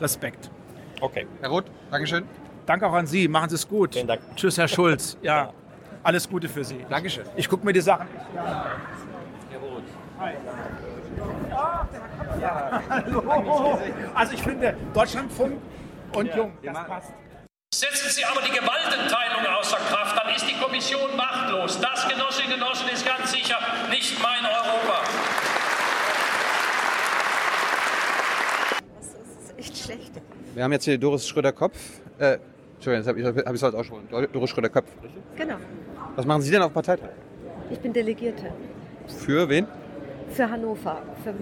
[0.00, 0.50] Respekt.
[1.00, 1.26] Okay.
[1.40, 2.24] Herr Roth, Dankeschön.
[2.70, 3.26] Danke auch an Sie.
[3.26, 3.94] Machen Sie es gut.
[3.94, 4.20] Vielen Dank.
[4.36, 5.16] Tschüss, Herr Schulz.
[5.22, 5.52] Ja,
[6.04, 6.86] alles Gute für Sie.
[6.88, 7.24] Dankeschön.
[7.34, 8.06] Ich gucke mir die Sachen.
[12.40, 13.76] Ja, hallo.
[14.14, 15.60] Also ich finde, Deutschlandfunk
[16.14, 17.12] und Jung, das passt.
[17.74, 21.80] Setzen Sie aber die Gewaltenteilung außer Kraft, dann ist die Kommission machtlos.
[21.80, 23.58] Das, Genossinnen und Genossen, ist ganz sicher
[23.90, 25.02] nicht mein Europa.
[28.96, 30.12] Das ist echt schlecht.
[30.54, 31.76] Wir haben jetzt hier Doris Schröder-Kopf.
[32.18, 32.38] Äh,
[32.80, 34.08] Entschuldigung, jetzt habe ich es heute auch schon.
[34.32, 34.88] Doris Schröder-Kopf.
[35.36, 35.56] Genau.
[36.16, 37.10] Was machen Sie denn auf Parteitag?
[37.70, 38.52] Ich bin Delegierte
[39.06, 39.66] Für wen?
[40.30, 41.02] für Hannover.
[41.22, 41.34] Für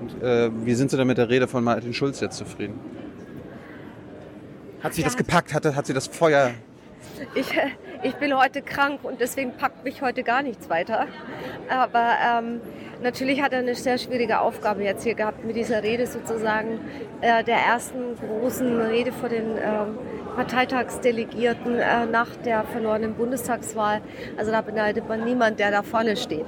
[0.00, 2.80] Und äh, wie sind Sie denn mit der Rede von Martin Schulz jetzt zufrieden?
[4.82, 5.52] Hat sich das gepackt?
[5.52, 6.52] Hat, hat sie das Feuer?
[7.34, 7.68] Ich, äh,
[8.02, 11.06] ich bin heute krank und deswegen packt mich heute gar nichts weiter.
[11.68, 12.60] Aber ähm,
[13.02, 16.80] natürlich hat er eine sehr schwierige Aufgabe jetzt hier gehabt mit dieser Rede sozusagen
[17.20, 19.98] äh, der ersten großen Rede vor den ähm,
[20.36, 24.00] Parteitagsdelegierten äh, nach der verlorenen Bundestagswahl.
[24.36, 26.46] Also da beneidet man niemand, der da vorne steht.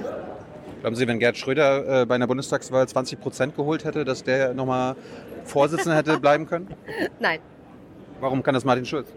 [0.81, 4.55] Glauben Sie, wenn Gerd Schröder äh, bei einer Bundestagswahl 20 Prozent geholt hätte, dass der
[4.55, 4.97] nochmal
[5.45, 6.69] Vorsitzender hätte bleiben können?
[7.19, 7.41] Nein.
[8.21, 9.09] Warum kann das Martin Schulz?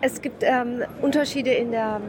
[0.00, 2.00] Es gibt ähm, Unterschiede in der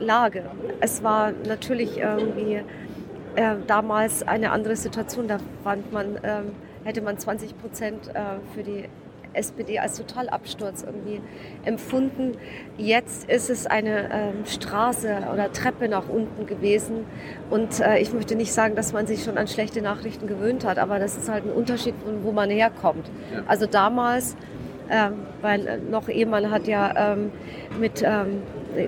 [0.00, 0.44] Lage.
[0.80, 2.62] Es war natürlich irgendwie
[3.36, 5.28] äh, damals eine andere Situation.
[5.28, 6.52] Da fand man, ähm,
[6.84, 8.88] hätte man 20 Prozent äh, für die
[9.36, 11.20] SPD als Totalabsturz irgendwie
[11.64, 12.32] empfunden.
[12.78, 17.04] Jetzt ist es eine ähm, Straße oder Treppe nach unten gewesen.
[17.50, 20.78] Und äh, ich möchte nicht sagen, dass man sich schon an schlechte Nachrichten gewöhnt hat,
[20.78, 23.10] aber das ist halt ein Unterschied, wo man herkommt.
[23.32, 23.42] Ja.
[23.46, 24.36] Also damals,
[24.90, 27.32] ähm, weil äh, noch Ehemann hat ja ähm,
[27.80, 28.42] mit ähm,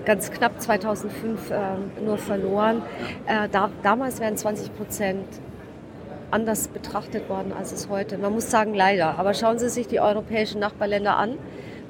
[0.05, 2.83] ganz knapp 2005 ähm, nur verloren.
[3.27, 5.27] Äh, da, damals wären 20 Prozent
[6.31, 8.19] anders betrachtet worden, als es heute.
[8.19, 9.19] Man muss sagen, leider.
[9.19, 11.39] Aber schauen Sie sich die europäischen Nachbarländer an,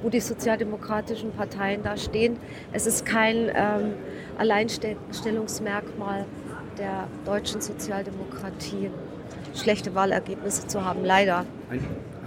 [0.02, 2.38] wo die sozialdemokratischen Parteien da stehen.
[2.72, 3.94] Es ist kein ähm,
[4.38, 6.24] Alleinstellungsmerkmal
[6.78, 8.90] der deutschen Sozialdemokratie,
[9.54, 11.44] schlechte Wahlergebnisse zu haben, leider.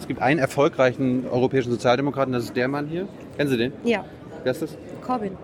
[0.02, 3.08] Es gibt einen erfolgreichen europäischen Sozialdemokraten, das ist der Mann hier.
[3.38, 3.74] Kennen Sie den?
[3.84, 4.04] Ja,
[4.44, 4.78] Wer ist das?
[5.06, 5.38] Corbyn.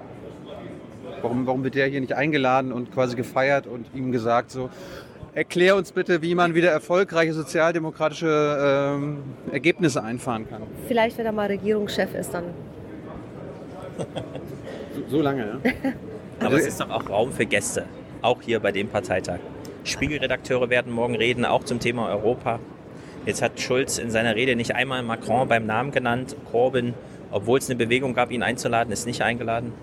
[1.22, 4.72] Warum, warum wird der hier nicht eingeladen und quasi gefeiert und ihm gesagt so,
[5.36, 9.18] erklär uns bitte, wie man wieder erfolgreiche sozialdemokratische ähm,
[9.51, 10.64] Ergebnisse einfahren kann.
[10.88, 12.45] Vielleicht, wenn er mal Regierungschef ist, dann.
[14.95, 15.72] So, so lange, ja?
[16.45, 17.86] Aber es ist doch auch Raum für Gäste,
[18.24, 19.39] auch hier bei dem Parteitag.
[19.84, 22.60] Spiegelredakteure werden morgen reden, auch zum Thema Europa.
[23.28, 26.93] Jetzt hat Schulz in seiner Rede nicht einmal Macron beim Namen genannt, Corbyn,
[27.30, 29.73] obwohl es eine Bewegung gab, ihn einzuladen, ist nicht eingeladen.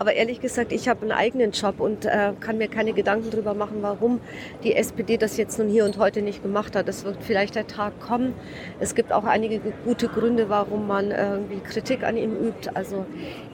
[0.00, 3.54] Aber ehrlich gesagt, ich habe einen eigenen Job und äh, kann mir keine Gedanken darüber
[3.54, 4.18] machen, warum
[4.64, 6.88] die SPD das jetzt nun hier und heute nicht gemacht hat.
[6.88, 8.34] Es wird vielleicht der Tag kommen.
[8.80, 12.68] Es gibt auch einige gute Gründe, warum man irgendwie Kritik an ihm übt.
[12.74, 13.06] Also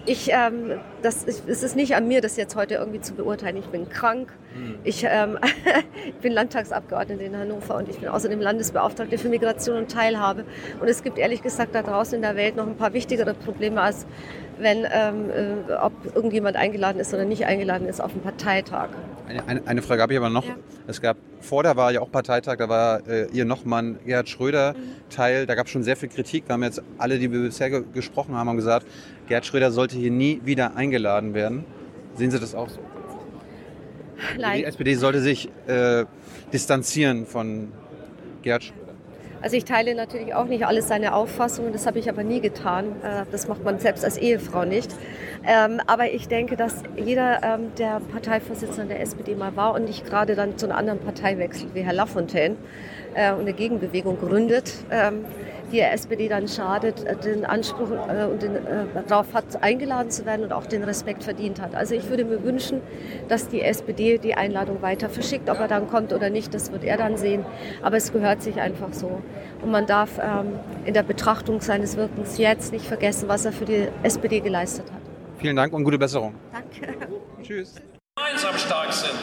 [0.07, 3.57] ich, ähm, das ist, es ist nicht an mir, das jetzt heute irgendwie zu beurteilen.
[3.59, 4.33] Ich bin krank.
[4.85, 5.39] Ich ähm,
[6.23, 10.45] bin Landtagsabgeordnete in Hannover und ich bin außerdem Landesbeauftragte für Migration und Teilhabe.
[10.81, 13.81] Und es gibt ehrlich gesagt da draußen in der Welt noch ein paar wichtigere Probleme
[13.83, 14.07] als
[14.59, 18.89] wenn ähm, äh, ob irgendjemand eingeladen ist oder nicht eingeladen ist auf einen Parteitag.
[19.27, 20.45] Eine, eine, Frage habe ich aber noch.
[20.87, 24.75] Es gab vor der Wahl ja auch Parteitag, da war äh, ihr Nochmann Gerhard Schröder
[25.09, 25.47] Teil.
[25.47, 26.47] Da gab es schon sehr viel Kritik.
[26.47, 28.87] Wir haben jetzt alle, die wir bisher ge gesprochen haben, haben gesagt,
[29.27, 31.65] Gerhard Schröder sollte hier nie wieder eingeladen werden.
[32.17, 32.81] Sehen Sie das auch so?
[34.39, 34.59] Nein.
[34.59, 36.05] Die SPD sollte sich äh,
[36.53, 37.73] distanzieren von
[38.43, 38.84] Gerhard Schröder.
[39.45, 42.87] Also ich teile natürlich auch nicht alles seine Auffassungen, das habe ich aber nie getan.
[43.03, 44.91] Äh, Das macht man selbst als Ehefrau nicht.
[45.47, 50.07] Ähm, Aber ich denke, dass jeder, ähm, der Parteivorsitzender der SPD mal war und nicht
[50.07, 52.57] gerade dann zu einer anderen Partei wechselt, wie Herr Lafontaine,
[53.13, 55.27] äh, und eine Gegenbewegung gründet, ähm,
[55.75, 60.25] der SPD dann schadet, äh, den Anspruch äh, und den, äh, darauf hat, eingeladen zu
[60.25, 61.75] werden und auch den Respekt verdient hat.
[61.75, 62.81] Also ich würde mir wünschen,
[63.29, 65.51] dass die SPD die Einladung weiter verschickt.
[65.51, 67.45] Ob er dann kommt oder nicht, das wird er dann sehen.
[67.83, 69.21] Aber es gehört sich einfach so.
[69.63, 73.65] Und man darf ähm, in der Betrachtung seines Wirkens jetzt nicht vergessen, was er für
[73.65, 75.01] die SPD geleistet hat.
[75.39, 76.35] Vielen Dank und gute Besserung.
[76.53, 76.95] Danke.
[77.43, 77.75] Tschüss.
[78.17, 79.15] gemeinsam stark sind.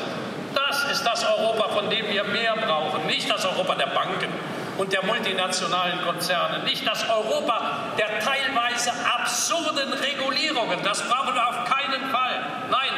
[0.54, 3.06] Das ist das Europa, von dem wir mehr brauchen.
[3.08, 4.30] Nicht das Europa der Banken
[4.82, 6.64] und der multinationalen Konzerne.
[6.64, 10.82] Nicht das Europa der teilweise absurden Regulierungen.
[10.84, 12.46] Das brauchen wir auf keinen Fall.
[12.72, 12.90] Nein,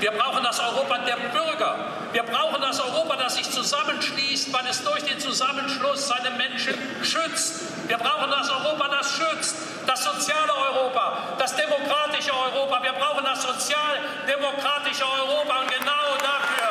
[0.00, 1.76] wir brauchen das Europa der Bürger.
[2.12, 7.88] Wir brauchen das Europa, das sich zusammenschließt, weil es durch den Zusammenschluss seine Menschen schützt.
[7.88, 9.56] Wir brauchen das Europa, das schützt.
[9.86, 12.82] Das soziale Europa, das demokratische Europa.
[12.82, 15.60] Wir brauchen das sozialdemokratische Europa.
[15.60, 16.68] Und genau dafür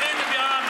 [0.00, 0.64] treten wir an.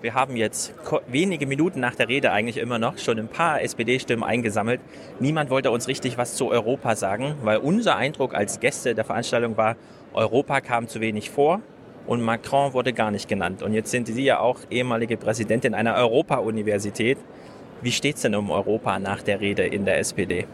[0.00, 0.72] Wir haben jetzt
[1.08, 4.80] wenige Minuten nach der Rede eigentlich immer noch schon ein paar SPD-Stimmen eingesammelt.
[5.18, 9.56] Niemand wollte uns richtig was zu Europa sagen, weil unser Eindruck als Gäste der Veranstaltung
[9.56, 9.74] war,
[10.14, 11.62] Europa kam zu wenig vor
[12.06, 13.60] und Macron wurde gar nicht genannt.
[13.60, 17.18] Und jetzt sind Sie ja auch ehemalige Präsidentin einer Europa-Universität.
[17.80, 20.46] Wie steht's denn um Europa nach der Rede in der SPD?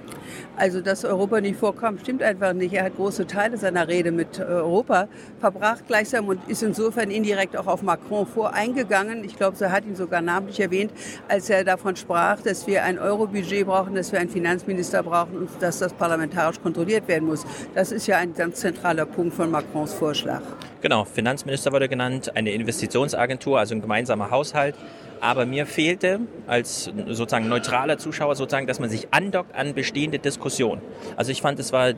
[0.56, 2.74] Also, dass Europa nicht vorkam, stimmt einfach nicht.
[2.74, 5.08] Er hat große Teile seiner Rede mit äh, Europa
[5.40, 9.24] verbracht gleichsam und ist insofern indirekt auch auf Macron voreingegangen.
[9.24, 10.92] Ich glaube, er hat ihn sogar namentlich erwähnt,
[11.28, 15.50] als er davon sprach, dass wir ein Euro-Budget brauchen, dass wir einen Finanzminister brauchen und
[15.60, 17.44] dass das parlamentarisch kontrolliert werden muss.
[17.74, 20.42] Das ist ja ein ganz zentraler Punkt von Macrons Vorschlag.
[20.82, 24.76] Genau, Finanzminister wurde genannt, eine Investitionsagentur, also ein gemeinsamer Haushalt.
[25.24, 30.82] Aber mir fehlte als sozusagen neutraler Zuschauer sozusagen, dass man sich andockt an bestehende Diskussionen.
[31.16, 31.94] Also ich fand, es war,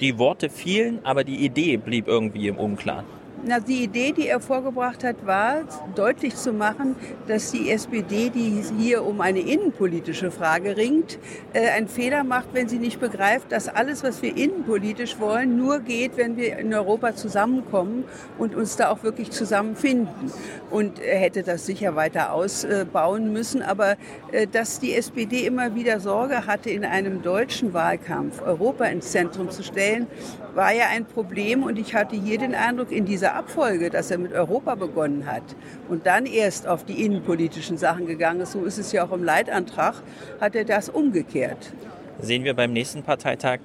[0.00, 3.04] die Worte fielen, aber die Idee blieb irgendwie im Unklaren.
[3.48, 5.58] Na, die Idee, die er vorgebracht hat, war
[5.94, 6.96] deutlich zu machen,
[7.28, 11.20] dass die SPD, die hier um eine innenpolitische Frage ringt,
[11.52, 15.78] äh, einen Fehler macht, wenn sie nicht begreift, dass alles, was wir innenpolitisch wollen, nur
[15.78, 18.02] geht, wenn wir in Europa zusammenkommen
[18.36, 20.32] und uns da auch wirklich zusammenfinden.
[20.72, 23.94] Und er hätte das sicher weiter ausbauen müssen, aber
[24.32, 29.50] äh, dass die SPD immer wieder Sorge hatte, in einem deutschen Wahlkampf Europa ins Zentrum
[29.50, 30.08] zu stellen,
[30.56, 34.18] war ja ein Problem und ich hatte hier den Eindruck, in dieser Abfolge, dass er
[34.18, 35.42] mit Europa begonnen hat
[35.88, 39.22] und dann erst auf die innenpolitischen Sachen gegangen ist, so ist es ja auch im
[39.24, 39.94] Leitantrag,
[40.40, 41.72] hat er das umgekehrt.
[42.20, 43.58] Sehen wir beim nächsten Parteitag,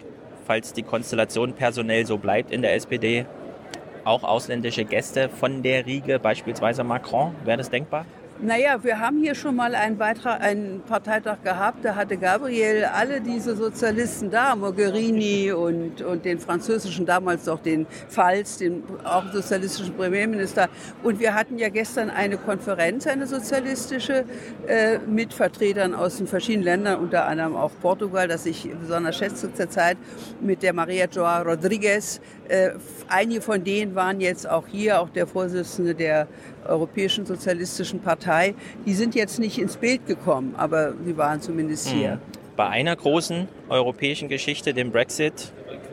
[0.46, 3.26] falls die Konstellation personell so bleibt in der SPD,
[4.04, 7.34] auch ausländische Gäste von der Riege, beispielsweise Macron?
[7.46, 8.06] Wäre das denkbar?
[8.44, 13.22] Naja, wir haben hier schon mal einen, Beitrag, einen Parteitag gehabt, da hatte Gabriel alle
[13.22, 19.96] diese Sozialisten da, Mogherini und, und den französischen, damals doch den Pfalz, den auch sozialistischen
[19.96, 20.70] Premierminister.
[21.04, 24.26] Und wir hatten ja gestern eine Konferenz, eine sozialistische,
[24.66, 29.54] äh, mit Vertretern aus den verschiedenen Ländern, unter anderem auch Portugal, das ich besonders schätze
[29.54, 29.98] zurzeit,
[30.40, 32.20] mit der Maria Joa Rodriguez.
[32.48, 32.72] Äh,
[33.08, 36.28] einige von denen waren jetzt auch hier, auch der Vorsitzende der
[36.68, 38.56] Europäischen Sozialistischen Partei.
[38.86, 42.20] Die sind jetzt nicht ins Bild gekommen, aber sie waren zumindest hier.
[42.56, 45.52] Bei einer großen europäischen Geschichte, dem Brexit,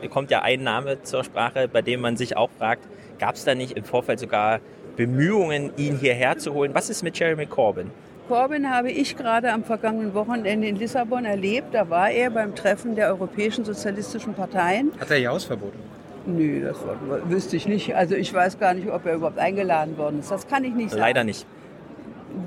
[0.09, 3.55] kommt ja ein Name zur Sprache, bei dem man sich auch fragt, gab es da
[3.55, 4.59] nicht im Vorfeld sogar
[4.95, 6.73] Bemühungen, ihn hierher zu holen?
[6.73, 7.91] Was ist mit Jeremy Corbyn?
[8.27, 11.73] Corbyn habe ich gerade am vergangenen Wochenende in Lissabon erlebt.
[11.73, 14.91] Da war er beim Treffen der europäischen sozialistischen Parteien.
[14.99, 15.73] Hat er ihr Hausverbot?
[16.37, 16.77] Nö, das
[17.25, 17.95] wüsste ich nicht.
[17.95, 20.31] Also ich weiß gar nicht, ob er überhaupt eingeladen worden ist.
[20.31, 21.01] Das kann ich nicht sagen.
[21.01, 21.45] Leider nicht.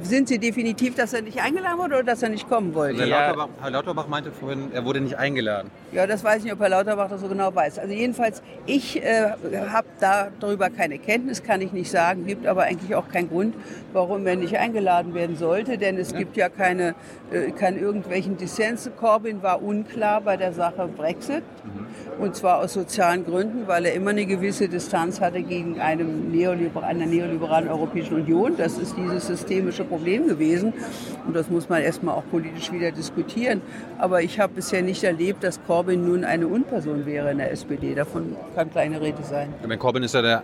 [0.02, 3.02] Sind Sie definitiv, dass er nicht eingeladen wurde oder dass er nicht kommen wollte?
[3.02, 5.70] Also Herr, Lauterbach, Herr Lauterbach meinte vorhin, er wurde nicht eingeladen.
[5.90, 7.78] Ja, das weiß ich nicht, ob Herr Lauterbach das so genau weiß.
[7.78, 9.32] Also jedenfalls, ich äh,
[9.70, 12.26] habe da darüber keine Kenntnis, kann ich nicht sagen.
[12.26, 13.54] Gibt aber eigentlich auch keinen Grund,
[13.92, 16.18] warum er nicht eingeladen werden sollte, denn es ja.
[16.18, 16.94] gibt ja keine,
[17.32, 18.88] äh, keine irgendwelchen Dissens.
[18.98, 21.42] Corbyn war unklar bei der Sache Brexit.
[21.64, 21.86] Mhm.
[22.18, 26.82] Und zwar aus sozialen Gründen, weil er immer eine gewisse Distanz hatte gegen einem Neoliber
[26.82, 28.56] einer neoliberalen Europäischen Union.
[28.56, 30.72] Das ist dieses systemische Problem gewesen.
[31.26, 33.62] Und das muss man erstmal auch politisch wieder diskutieren.
[33.98, 37.94] Aber ich habe bisher nicht erlebt, dass Corbyn nun eine Unperson wäre in der SPD.
[37.94, 39.52] Davon kann keine Rede sein.
[39.68, 40.42] Ja, Corbyn ist ja der,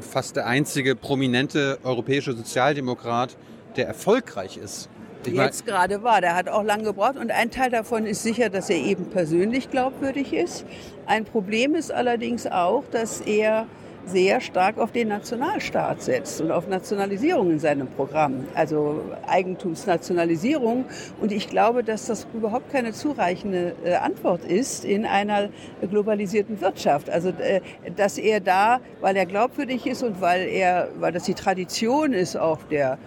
[0.00, 3.36] fast der einzige prominente europäische Sozialdemokrat,
[3.76, 4.88] der erfolgreich ist
[5.26, 6.20] ich jetzt gerade war.
[6.20, 9.70] Der hat auch lange gebraucht und ein Teil davon ist sicher, dass er eben persönlich
[9.70, 10.64] glaubwürdig ist.
[11.06, 13.66] Ein Problem ist allerdings auch, dass er
[14.08, 20.86] sehr stark auf den Nationalstaat setzt und auf Nationalisierung in seinem Programm, also Eigentumsnationalisierung.
[21.20, 25.50] Und ich glaube, dass das überhaupt keine zureichende äh, Antwort ist in einer
[25.90, 27.10] globalisierten Wirtschaft.
[27.10, 27.60] Also, äh,
[27.96, 32.36] dass er da, weil er glaubwürdig ist und weil er, weil das die Tradition ist
[32.36, 32.98] auch der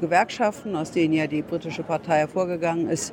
[0.00, 3.12] Gewerkschaften, aus denen ja die britische Partei hervorgegangen ist,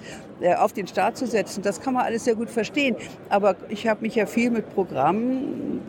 [0.57, 2.95] auf den Staat zu setzen, das kann man alles sehr gut verstehen.
[3.29, 5.81] Aber ich habe mich ja viel mit Programmen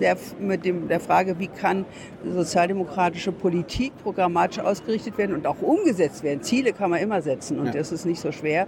[0.00, 1.84] der, mit dem, der Frage, wie kann
[2.24, 6.42] sozialdemokratische Politik programmatisch ausgerichtet werden und auch umgesetzt werden.
[6.42, 7.72] Ziele kann man immer setzen und ja.
[7.72, 8.66] das ist nicht so schwer.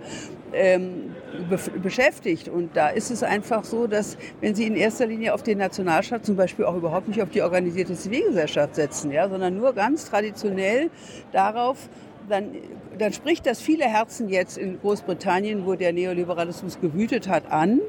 [0.52, 1.14] Ähm,
[1.50, 2.48] be beschäftigt.
[2.48, 6.24] Und da ist es einfach so, dass wenn Sie in erster Linie auf den Nationalstaat,
[6.24, 10.90] zum Beispiel auch überhaupt nicht auf die organisierte Zivilgesellschaft setzen, ja, sondern nur ganz traditionell
[11.36, 11.88] darauf,
[12.28, 12.50] dann,
[12.98, 17.80] dann spricht das viele Herzen jetzt in Großbritannien, wo der Neoliberalismus gewütet hat, an.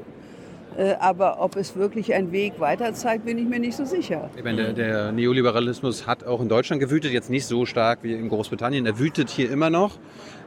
[0.76, 4.30] Äh, aber ob es wirklich einen Weg weiter zeigt, bin ich mir nicht so sicher.
[4.36, 8.12] Ich meine, der, der, Neoliberalismus hat auch in Deutschland gewütet, jetzt nicht so stark wie
[8.12, 8.86] in Großbritannien.
[8.86, 9.98] Er wütet hier immer noch.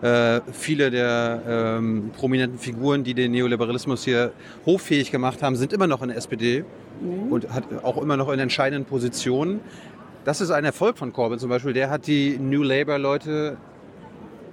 [0.02, 4.32] Äh, viele der ähm, prominenten Figuren, die den Neoliberalismus hier
[4.66, 6.64] hoffähig gemacht haben, sind immer noch in der SPD
[7.02, 7.32] mhm.
[7.32, 9.60] und hat auch immer noch in entscheidenden Positionen.
[10.24, 11.74] Das ist ein Erfolg von Corbyn zum Beispiel.
[11.74, 13.58] Der hat die New Labour-Leute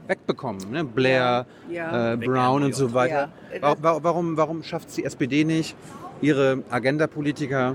[0.07, 0.71] wegbekommen.
[0.71, 0.85] Ne?
[0.85, 2.13] Blair, ja.
[2.15, 3.29] äh, Brown und so weiter.
[3.61, 3.77] Ja.
[3.81, 5.77] Warum, warum schafft es die SPD nicht,
[6.21, 7.75] ihre Agenda-Politiker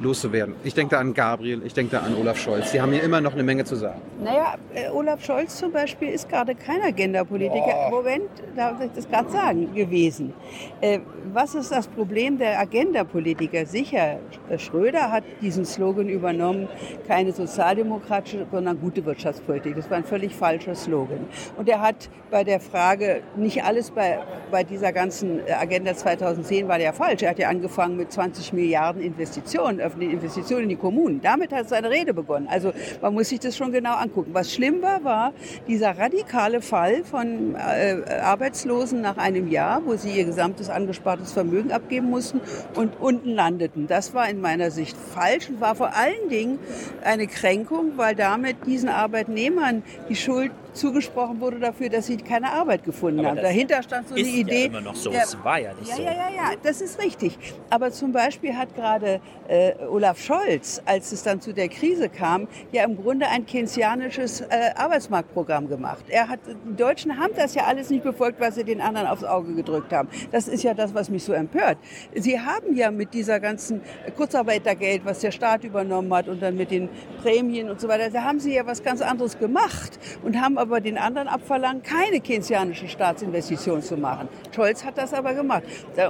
[0.00, 0.54] loszuwerden.
[0.64, 2.72] Ich denke da an Gabriel, ich denke da an Olaf Scholz.
[2.72, 4.00] Die haben hier immer noch eine Menge zu sagen.
[4.22, 7.90] Naja, äh, Olaf Scholz zum Beispiel ist gerade kein Agenda-Politiker.
[7.90, 10.32] Moment, darf ich das gerade sagen, gewesen.
[10.80, 11.00] Äh,
[11.32, 13.66] was ist das Problem der Agenda-Politiker?
[13.66, 16.68] Sicher, äh, Schröder hat diesen Slogan übernommen,
[17.06, 19.76] keine sozialdemokratische, sondern gute Wirtschaftspolitik.
[19.76, 21.26] Das war ein völlig falscher Slogan.
[21.56, 24.20] Und er hat bei der Frage, nicht alles bei,
[24.50, 27.22] bei dieser ganzen Agenda 2010 war ja falsch.
[27.22, 31.20] Er hat ja angefangen mit 20 Milliarden Investitionen öffentlichen Investitionen in die Kommunen.
[31.20, 32.46] Damit hat seine Rede begonnen.
[32.48, 32.72] Also
[33.02, 34.30] man muss sich das schon genau angucken.
[34.32, 35.32] Was schlimm war, war
[35.66, 41.72] dieser radikale Fall von äh, Arbeitslosen nach einem Jahr, wo sie ihr gesamtes angespartes Vermögen
[41.72, 42.40] abgeben mussten
[42.76, 43.86] und unten landeten.
[43.86, 46.58] Das war in meiner Sicht falsch und war vor allen Dingen
[47.02, 52.84] eine Kränkung, weil damit diesen Arbeitnehmern die Schuld zugesprochen wurde dafür, dass sie keine Arbeit
[52.84, 53.42] gefunden Aber haben.
[53.42, 54.60] Dahinter stand so eine ist Idee.
[54.60, 55.10] ja immer noch so.
[55.10, 56.02] Es war ja nicht ja, so.
[56.02, 57.38] Ja, ja, ja, das ist richtig.
[57.70, 62.48] Aber zum Beispiel hat gerade äh, Olaf Scholz, als es dann zu der Krise kam,
[62.72, 64.46] ja im Grunde ein keynesianisches äh,
[64.76, 66.04] Arbeitsmarktprogramm gemacht.
[66.08, 69.24] Er hat, die Deutschen haben das ja alles nicht befolgt, was sie den anderen aufs
[69.24, 70.08] Auge gedrückt haben.
[70.30, 71.78] Das ist ja das, was mich so empört.
[72.14, 73.80] Sie haben ja mit dieser ganzen
[74.16, 76.88] Kurzarbeitergeld, was der Staat übernommen hat und dann mit den
[77.22, 80.80] Prämien und so weiter, da haben sie ja was ganz anderes gemacht und haben aber
[80.80, 84.28] den anderen abverlangt, keine keynesianische Staatsinvestition zu machen.
[84.54, 85.62] Scholz hat das aber gemacht.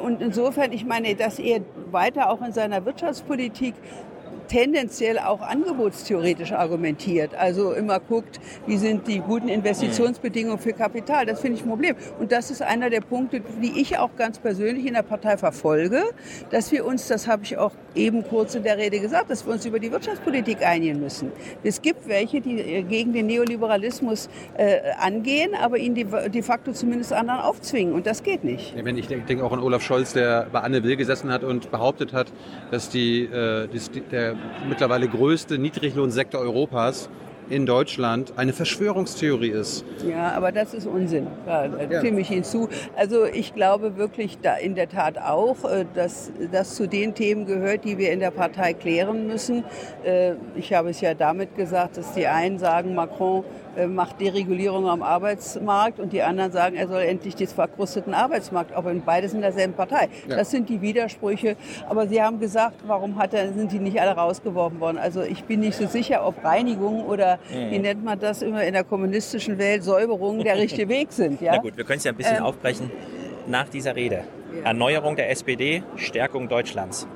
[0.02, 3.74] Und insofern, ich meine, dass er weiter auch in seiner Wirtschaftspolitik
[4.50, 7.34] tendenziell auch angebotstheoretisch argumentiert.
[7.34, 11.24] Also immer guckt, wie sind die guten Investitionsbedingungen für Kapital.
[11.24, 11.94] Das finde ich ein Problem.
[12.18, 16.02] Und das ist einer der Punkte, die ich auch ganz persönlich in der Partei verfolge,
[16.50, 19.52] dass wir uns, das habe ich auch eben kurz in der Rede gesagt, dass wir
[19.52, 21.30] uns über die Wirtschaftspolitik einigen müssen.
[21.62, 26.72] Es gibt welche, die äh, gegen den Neoliberalismus äh, angehen, aber ihn de, de facto
[26.72, 27.94] zumindest anderen aufzwingen.
[27.94, 28.76] Und das geht nicht.
[28.76, 31.44] Ja, wenn ich denke denk auch an Olaf Scholz, der bei Anne Will gesessen hat
[31.44, 32.32] und behauptet hat,
[32.72, 37.08] dass die, äh, die, der mittlerweile größte Niedriglohnsektor Europas
[37.50, 39.84] in Deutschland eine Verschwörungstheorie ist.
[40.08, 41.26] Ja, aber das ist Unsinn.
[41.46, 41.68] Da,
[41.98, 42.68] stimme ich Ihnen zu.
[42.96, 47.46] Also ich glaube wirklich da in der Tat auch, äh, dass das zu den Themen
[47.46, 49.64] gehört, die wir in der Partei klären müssen.
[50.04, 53.42] Äh, Ich habe es ja damit gesagt, dass die einen sagen, Macron
[53.88, 58.92] macht Deregulierung am Arbeitsmarkt und die anderen sagen, er soll endlich den verkrusteten Arbeitsmarkt, aber
[58.94, 60.08] beides in derselben Partei.
[60.28, 60.36] Ja.
[60.36, 61.56] Das sind die Widersprüche.
[61.88, 64.98] Aber Sie haben gesagt, warum hat er, sind die nicht alle rausgeworfen worden?
[64.98, 67.70] Also ich bin nicht so sicher, ob Reinigung oder Mhm.
[67.70, 71.40] wie nennt man das immer in der kommunistischen Welt, Säuberung der richtige Weg sind.
[71.40, 71.52] Ja?
[71.56, 72.90] Na gut, wir können es ja ein bisschen Ähm, aufbrechen.
[73.46, 74.24] Nach dieser Rede.
[74.64, 77.06] Erneuerung der SPD, Stärkung Deutschlands.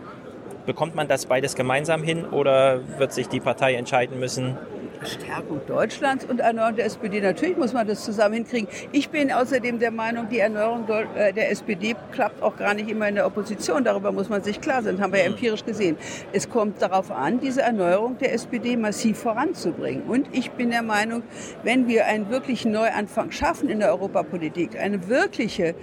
[0.66, 4.56] Bekommt man das beides gemeinsam hin oder wird sich die Partei entscheiden müssen?
[5.04, 7.20] Stärkung Deutschlands und Erneuerung der SPD.
[7.20, 8.68] Natürlich muss man das zusammen hinkriegen.
[8.92, 13.08] Ich bin außerdem der Meinung, die Erneuerung äh, der SPD klappt auch gar nicht immer
[13.08, 13.84] in der Opposition.
[13.84, 15.00] Darüber muss man sich klar sein.
[15.00, 15.96] Haben wir ja empirisch gesehen.
[16.32, 20.04] Es kommt darauf an, diese Erneuerung der SPD massiv voranzubringen.
[20.04, 21.22] Und ich bin der Meinung,
[21.62, 25.74] wenn wir einen wirklichen Neuanfang schaffen in der Europapolitik, eine wirkliche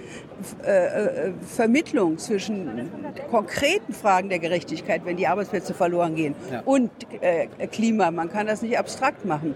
[0.64, 0.70] äh,
[1.28, 2.90] äh, Vermittlung zwischen
[3.30, 6.62] konkreten Fragen der Gerechtigkeit, wenn die Arbeitsplätze verloren gehen, Ja.
[6.64, 8.10] und äh, Klima.
[8.10, 9.54] Man kann das nicht abstrakt machen.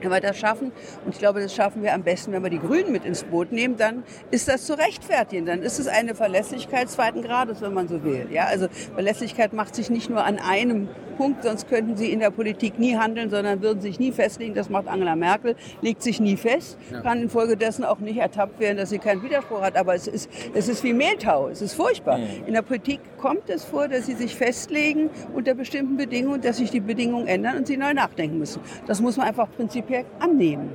[0.00, 0.72] Wenn wir das schaffen,
[1.04, 3.50] und ich glaube, das schaffen wir am besten, wenn wir die Grünen mit ins Boot
[3.50, 5.46] nehmen, dann ist das zu rechtfertigen.
[5.46, 8.26] Dann ist es eine Verlässlichkeit zweiten Grades, wenn man so will.
[8.30, 12.30] Ja, also Verlässlichkeit macht sich nicht nur an einem Punkt, sonst könnten sie in der
[12.30, 14.54] Politik nie handeln, sondern würden sich nie festlegen.
[14.54, 17.00] Das macht Angela Merkel, legt sich nie fest, Ja.
[17.00, 19.76] kann infolgedessen auch nicht ertappt werden, dass sie keinen Widerspruch hat.
[19.76, 22.18] Aber es ist, es ist wie Mehltau, es ist furchtbar.
[22.46, 26.70] In der Politik kommt es vor, dass sie sich festlegen unter bestimmten Bedingungen, dass sich
[26.70, 28.60] die Bedingungen ändern und sie neu nachdenken müssen.
[28.86, 30.68] Das muss man einfach prinzipiell annehmen.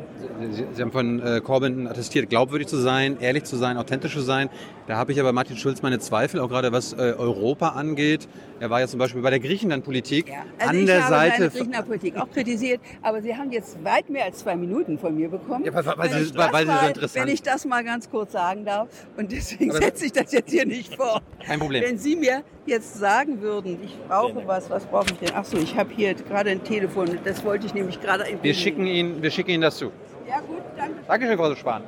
[0.52, 4.22] Sie, Sie haben von äh, Corbyn attestiert, glaubwürdig zu sein, ehrlich zu sein, authentisch zu
[4.22, 4.50] sein.
[4.88, 8.28] Da habe ich aber Martin Schulz meine Zweifel, auch gerade was äh, Europa angeht.
[8.60, 11.38] Er war ja zum Beispiel bei der Griechenland-Politik Also an ich der habe Seite.
[11.38, 15.30] seine Griechenland-Politik auch kritisiert, aber Sie haben jetzt weit mehr als zwei Minuten von mir
[15.30, 15.66] bekommen.
[15.66, 17.42] Ja, weil- weil Wenn Sie- ich weil- das weil Sie so mal- interessant- Wenn ich
[17.44, 20.96] das mal ganz kurz sagen darf, und deswegen Aber- setze ich das jetzt hier nicht
[20.96, 21.22] vor.
[21.46, 21.84] Kein Problem.
[21.84, 25.32] Wenn Sie mir jetzt sagen würden, ich brauche was, was brauche ich denn?
[25.36, 28.54] Ach so, ich habe hier gerade ein Telefon, das wollte ich nämlich gerade im Wir
[28.54, 29.92] schicken, Ihnen, wir schicken Ihnen das zu.
[30.28, 30.96] Ja gut, danke.
[31.08, 31.84] Dankeschön, Frau Spahn.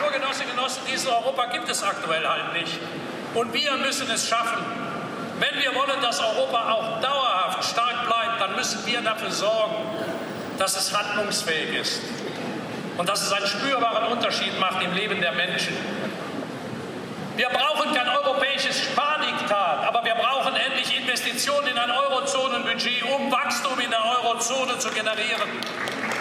[0.00, 2.78] Nur Genossinnen und Genossen, dieses Europa gibt es aktuell halt nicht.
[3.34, 4.62] Und wir müssen es schaffen.
[5.38, 9.74] Wenn wir wollen, dass Europa auch dauerhaft stark bleibt, dann müssen wir dafür sorgen,
[10.58, 12.00] dass es handlungsfähig ist
[12.96, 15.76] und dass es einen spürbaren Unterschied macht im Leben der Menschen.
[17.36, 23.78] Wir brauchen kein europäisches Spardiktat, aber wir brauchen endlich Investitionen in ein Eurozonenbudget, um Wachstum
[23.78, 25.50] in der Eurozone zu generieren.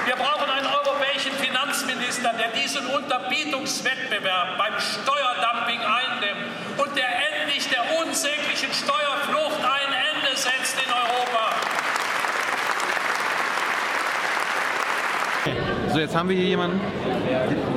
[0.06, 7.84] Wir brauchen einen europäischen Finanzminister, der diesen Unterbietungswettbewerb beim Steuerdumping eindämmt und der endlich der
[8.02, 11.55] unsäglichen Steuerflucht ein Ende setzt in Europa.
[15.96, 16.82] So, jetzt haben wir hier jemanden.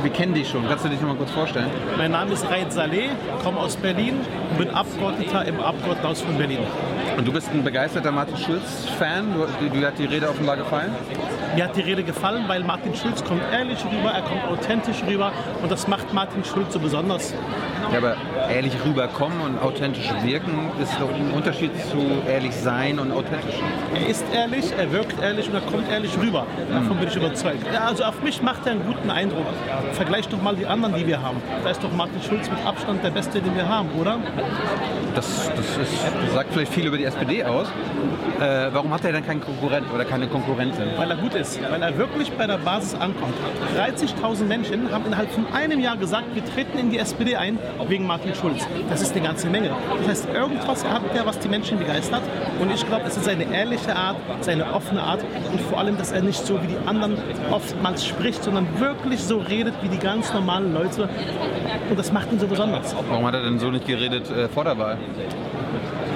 [0.03, 0.69] Wir kennen dich schon.
[0.69, 1.71] Kannst du dich noch mal kurz vorstellen?
[1.97, 3.11] Mein Name ist Raid Saleh,
[3.45, 4.17] komme aus Berlin
[4.51, 6.59] und bin Abgeordneter im Abgeordnetenhaus von Berlin.
[7.17, 9.37] Und du bist ein begeisterter Martin Schulz-Fan.
[9.73, 10.91] Dir hat die Rede offenbar gefallen.
[11.55, 15.33] Mir hat die Rede gefallen, weil Martin Schulz kommt ehrlich rüber, er kommt authentisch rüber
[15.63, 17.33] und das macht Martin Schulz so besonders.
[17.91, 18.17] Ja, aber
[18.51, 21.97] ehrlich rüberkommen und authentisch wirken ist doch ein Unterschied zu
[22.29, 23.55] ehrlich sein und authentisch.
[23.95, 26.47] Er ist ehrlich, er wirkt ehrlich und er kommt ehrlich rüber.
[26.71, 27.65] Davon bin ich überzeugt.
[27.83, 29.47] Also auf mich macht er einen guten Eindruck.
[29.93, 31.43] Vergleich doch mal die anderen, die wir haben.
[31.63, 34.19] Da ist doch Martin Schulz mit Abstand der Beste, den wir haben, oder?
[35.15, 37.69] Das, das, ist, das sagt vielleicht viel über die SPD aus.
[38.41, 40.87] Äh, warum hat er denn keinen Konkurrent oder keine Konkurrentin?
[40.97, 43.35] Weil er gut ist, weil er wirklich bei der Basis ankommt.
[43.77, 48.07] 30.000 Menschen haben innerhalb von einem Jahr gesagt, wir treten in die SPD ein wegen
[48.07, 48.65] Martin Schulz.
[48.89, 49.71] Das ist eine ganze Menge.
[49.99, 52.23] Das heißt, irgendwas hat er, was die Menschen begeistert.
[52.61, 56.13] Und ich glaube, es ist seine ehrliche Art, seine offene Art und vor allem, dass
[56.13, 57.17] er nicht so wie die anderen
[57.51, 61.09] oftmals spricht, sondern wirklich so redet wie die ganz normalen Leute.
[61.91, 62.95] Und das macht ihn so besonders.
[63.09, 64.99] Warum hat er denn so nicht geredet äh, vor der Wahl?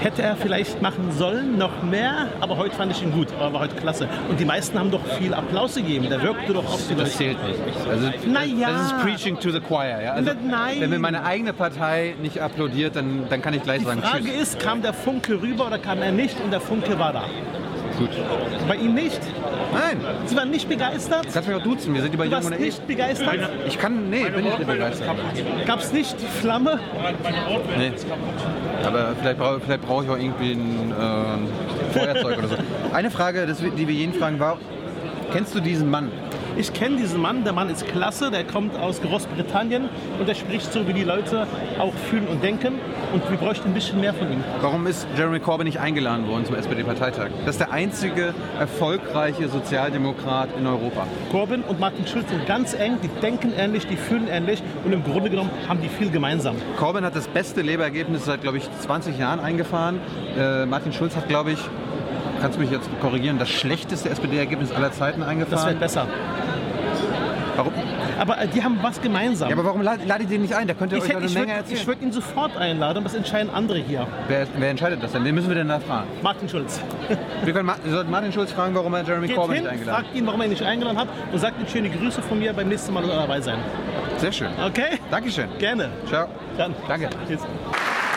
[0.01, 3.61] Hätte er vielleicht machen sollen, noch mehr, aber heute fand ich ihn gut, aber war
[3.61, 4.09] heute klasse.
[4.29, 7.37] Und die meisten haben doch viel Applaus gegeben, der wirkte doch auf die Das zählt
[7.47, 7.61] nicht.
[7.89, 8.69] Also, Naja.
[8.73, 10.03] Das ist Preaching to the Choir.
[10.03, 10.13] Ja?
[10.15, 10.81] Also, Nein.
[10.81, 14.25] Wenn mir meine eigene Partei nicht applaudiert, dann, dann kann ich gleich Die sagen Frage
[14.25, 14.55] Tschüss.
[14.55, 16.35] ist, kam der Funke rüber oder kam er nicht?
[16.43, 17.23] Und der Funke war da.
[17.99, 18.11] Gut.
[18.69, 19.21] Bei Ihnen nicht?
[19.73, 20.01] Nein.
[20.27, 21.27] Sie waren nicht begeistert?
[21.33, 23.39] Kannst mich auch duzen, wir sind über Du Jung und nicht begeistert?
[23.67, 25.09] Ich kann, nee, bin ich nicht begeistert.
[25.67, 26.79] Gab es nicht die Flamme?
[27.77, 27.93] Nee.
[28.85, 32.57] Aber vielleicht brauche vielleicht brauche ich auch irgendwie ein äh, Feuerzeug oder so.
[32.93, 34.59] Eine Frage, die wir jeden fragen, war,
[35.33, 36.11] kennst du diesen Mann?
[36.57, 39.89] Ich kenne diesen Mann, der Mann ist klasse, der kommt aus Großbritannien
[40.19, 41.47] und der spricht so, wie die Leute
[41.79, 42.75] auch fühlen und denken.
[43.13, 44.45] Und wir bräuchten ein bisschen mehr von ihm.
[44.61, 47.31] Warum ist Jeremy Corbyn nicht eingeladen worden zum SPD-Parteitag?
[47.47, 51.07] Das ist der einzige erfolgreiche Sozialdemokrat in Europa.
[51.31, 55.03] Corbyn und Martin Schulz sind ganz eng, die denken ähnlich, die fühlen ähnlich und im
[55.03, 56.57] Grunde genommen haben die viel gemeinsam.
[56.77, 60.01] Corbyn hat das beste Leberergebnis seit, glaube ich, 20 Jahren eingefahren.
[60.39, 61.59] Äh, Martin Schulz hat, glaube ich,
[62.43, 65.57] kannst du mich jetzt korrigieren, das schlechteste SPD-Ergebnis aller Zeiten eingefahren.
[65.57, 66.07] Das wird besser.
[67.55, 67.73] Warum?
[68.19, 69.51] Aber äh, die haben was gemeinsam.
[69.51, 70.67] Ja, aber warum ladet ihr den nicht ein?
[70.67, 71.87] Der könnte ich euch hätte- eine ich Menge würde erzählen.
[71.87, 74.07] würd ihn sofort einladen, aber das entscheiden andere hier.
[74.29, 75.23] Wer, wer entscheidet das denn?
[75.25, 76.09] Wen müssen wir denn da fragen?
[76.23, 76.81] Martin Schulz.
[77.45, 79.73] Wir, können Ma wir sollten Martin Schulz fragen, warum er Jeremy Geht Corbyn hin, nicht
[79.73, 80.05] eingeladen hat.
[80.07, 82.53] fragt ihn, warum er ihn nicht eingeladen hat und sagt ihm schöne Grüße von mir
[82.55, 83.59] beim nächsten Mal soll er dabei sein.
[84.19, 84.49] Sehr schön.
[84.65, 84.99] Okay?
[85.11, 85.49] Dankeschön.
[85.59, 85.91] Gerne.
[86.09, 86.29] Ciao.
[86.57, 86.75] Dann.
[86.89, 87.11] Danke.
[87.29, 87.41] Tschüss.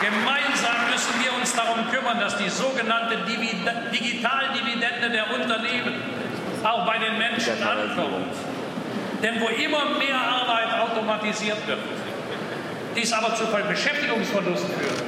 [0.00, 0.45] Gemeinsam
[1.46, 5.94] uns darum kümmern, dass die sogenannte Divid Digitaldividende der Unternehmen
[6.64, 8.34] auch bei den Menschen ankommt.
[9.22, 11.78] Denn wo immer mehr Arbeit automatisiert wird,
[12.96, 15.02] dies aber zu Beschäftigungsverlusten führt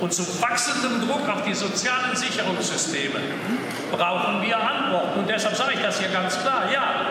[0.00, 3.20] und zu wachsendem Druck auf die sozialen Sicherungssysteme,
[3.90, 5.18] brauchen wir Antworten.
[5.18, 6.70] Und deshalb sage ich das hier ganz klar.
[6.72, 7.04] Ja,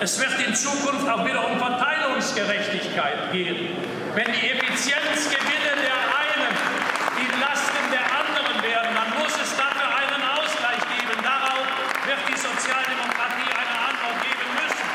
[0.00, 3.70] es wird in Zukunft auch wieder um Verteilungsgerechtigkeit gehen.
[4.14, 6.78] Wenn die Effizienzgewinne der einen
[7.18, 11.18] die Lasten der anderen werden, dann muss es dafür einen Ausgleich geben.
[11.22, 11.66] Darauf
[12.06, 14.86] wird die Sozialdemokratie eine Antwort geben müssen.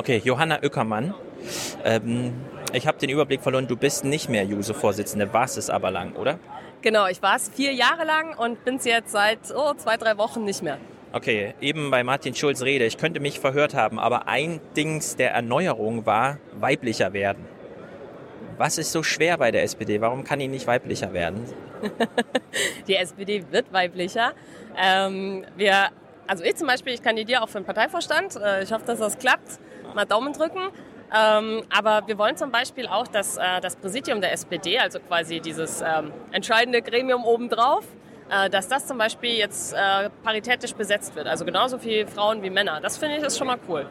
[0.00, 1.12] Okay, Johanna Oeckermann.
[1.84, 2.32] Ähm,
[2.72, 6.38] ich habe den Überblick verloren, du bist nicht mehr Juso-Vorsitzende, warst es aber lang, oder?
[6.80, 10.16] Genau, ich war es vier Jahre lang und bin es jetzt seit oh, zwei, drei
[10.16, 10.78] Wochen nicht mehr.
[11.12, 15.32] Okay, eben bei Martin Schulz Rede, ich könnte mich verhört haben, aber ein Dings der
[15.32, 17.44] Erneuerung war weiblicher werden.
[18.56, 20.00] Was ist so schwer bei der SPD?
[20.00, 21.44] Warum kann die nicht weiblicher werden?
[22.88, 24.32] Die SPD wird weiblicher.
[24.78, 25.90] Ähm, wir,
[26.26, 28.36] also ich zum Beispiel, ich kandidiere auch für den Parteivorstand.
[28.36, 29.58] Äh, Ich hoffe, dass das klappt.
[29.94, 30.70] Mal Daumen drücken.
[31.12, 35.40] Ähm, aber wir wollen zum Beispiel auch, dass äh, das Präsidium der SPD, also quasi
[35.40, 37.84] dieses ähm, entscheidende Gremium obendrauf,
[38.30, 41.26] äh, dass das zum Beispiel jetzt äh, paritätisch besetzt wird.
[41.26, 42.80] Also genauso viele Frauen wie Männer.
[42.80, 43.86] Das finde ich ist schon mal cool.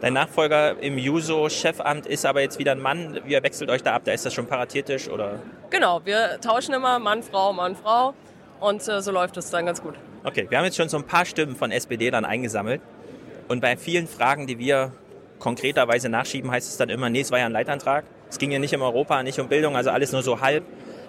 [0.00, 3.20] Dein Nachfolger im Juso-Chefamt ist aber jetzt wieder ein Mann.
[3.24, 4.02] Wie wechselt euch da ab?
[4.04, 5.38] Da ist das schon paritätisch oder?
[5.70, 8.14] Genau, wir tauschen immer Mann, Frau, Mann, Frau.
[8.58, 9.94] Und äh, so läuft es dann ganz gut.
[10.24, 12.80] Okay, wir haben jetzt schon so ein paar Stimmen von SPD dann eingesammelt.
[13.46, 14.90] Und bei vielen Fragen, die wir
[15.38, 18.04] konkreterweise nachschieben, heißt es dann immer, nee, es war ja ein Leitantrag.
[18.28, 20.64] Es ging ja nicht um Europa, nicht um Bildung, also alles nur so halb.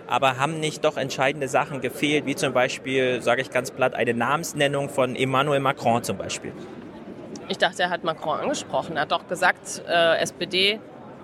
[0.07, 4.13] Aber haben nicht doch entscheidende Sachen gefehlt, wie zum Beispiel, sage ich ganz platt, eine
[4.13, 6.53] Namensnennung von Emmanuel Macron zum Beispiel?
[7.49, 8.95] Ich dachte, er hat Macron angesprochen.
[8.95, 10.80] Er hat doch gesagt, äh, SPD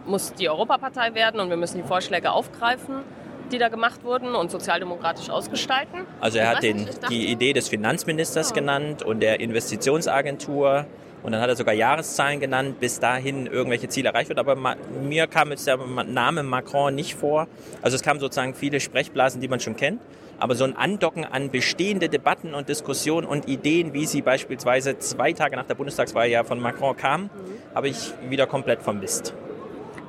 [0.05, 3.03] muss die Europapartei werden und wir müssen die Vorschläge aufgreifen,
[3.51, 6.05] die da gemacht wurden und sozialdemokratisch ausgestalten.
[6.19, 10.85] Also er hat den, die Idee des Finanzministers genannt und der Investitionsagentur.
[11.23, 14.39] Und dann hat er sogar Jahreszahlen genannt, bis dahin irgendwelche Ziele erreicht wird.
[14.39, 14.55] Aber
[15.01, 17.47] mir kam jetzt der Name Macron nicht vor.
[17.81, 20.01] Also es kamen sozusagen viele Sprechblasen, die man schon kennt.
[20.37, 25.31] Aber so ein Andocken an bestehende Debatten und Diskussionen und Ideen, wie sie beispielsweise zwei
[25.31, 27.29] Tage nach der Bundestagswahl ja von Macron kamen,
[27.73, 29.33] habe ich wieder komplett vermisst.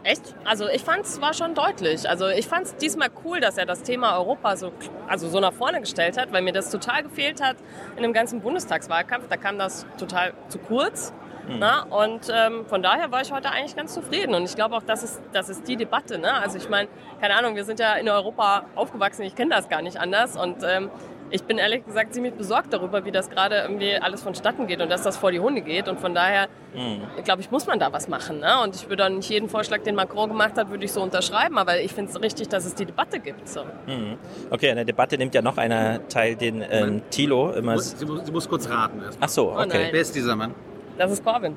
[0.04, 0.34] Echt?
[0.44, 2.08] Also ich fand es war schon deutlich.
[2.08, 4.72] Also ich fand es diesmal cool, dass er das Thema Europa so,
[5.08, 7.56] also so nach vorne gestellt hat, weil mir das total gefehlt hat
[7.96, 9.28] in dem ganzen Bundestagswahlkampf.
[9.28, 11.12] Da kam das total zu kurz.
[11.46, 11.82] Na?
[11.82, 14.34] Und ähm, von daher war ich heute eigentlich ganz zufrieden.
[14.34, 16.18] Und ich glaube auch, das ist, das ist die Debatte.
[16.18, 16.32] Ne?
[16.32, 16.88] Also ich meine,
[17.20, 20.36] keine Ahnung, wir sind ja in Europa aufgewachsen, ich kenne das gar nicht anders.
[20.36, 20.90] Und ähm,
[21.34, 24.88] ich bin ehrlich gesagt ziemlich besorgt darüber, wie das gerade irgendwie alles vonstatten geht und
[24.88, 25.88] dass das vor die Hunde geht.
[25.88, 27.02] Und von daher, Mhm.
[27.24, 28.38] glaube ich, muss man da was machen.
[28.38, 28.50] Ne?
[28.62, 31.58] Und ich würde auch nicht jeden Vorschlag, den Macron gemacht hat, würde ich so unterschreiben.
[31.58, 33.48] Aber ich finde es richtig, dass es die Debatte gibt.
[33.48, 33.64] So.
[33.86, 34.16] Mhm.
[34.50, 37.78] Okay, an der Debatte nimmt ja noch einer teil, den ähm, Thilo immer.
[37.80, 39.18] Sie muss, sie muss kurz raten erst.
[39.20, 39.66] Ach so, Oh okay.
[39.68, 39.88] nein.
[39.90, 40.54] Wer ist dieser Mann?
[40.98, 41.56] Das ist Corbyn.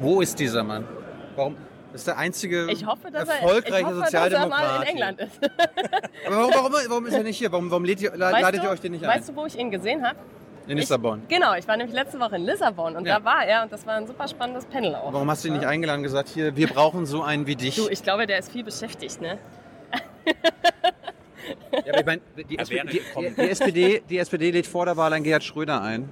[0.00, 0.86] Wo ist dieser Mann?
[1.36, 1.56] Warum?
[1.92, 4.78] Das ist der einzige Ich hoffe, dass er, ich erfolgreiche hoffe, dass er Sozialdemokrat.
[4.78, 4.88] mal in.
[4.88, 5.38] England ist.
[6.26, 7.50] Aber warum, warum, warum ist er nicht hier?
[7.50, 9.10] Warum, warum lädt ihr, ladet du- ihr euch den nicht ein?
[9.18, 10.18] Weißt du, wo ich ihn gesehen habe?
[10.66, 11.22] In Lissabon.
[11.28, 13.18] Genau, ich war nämlich letzte Woche in Lissabon und Ja.
[13.20, 15.10] da war er und das war ein super spannendes Panel auch.
[15.14, 17.76] Warum hast du ihn nicht eingeladen und gesagt, hier, wir brauchen so einen wie dich?
[17.76, 19.38] Du, ich glaube, der ist viel beschäftigt, ne?
[21.72, 22.56] Ja, aber ich meine, die, die,
[23.36, 26.10] die, SPD, die SPD lädt vor der Wahl einen Gerhard Schröder ein.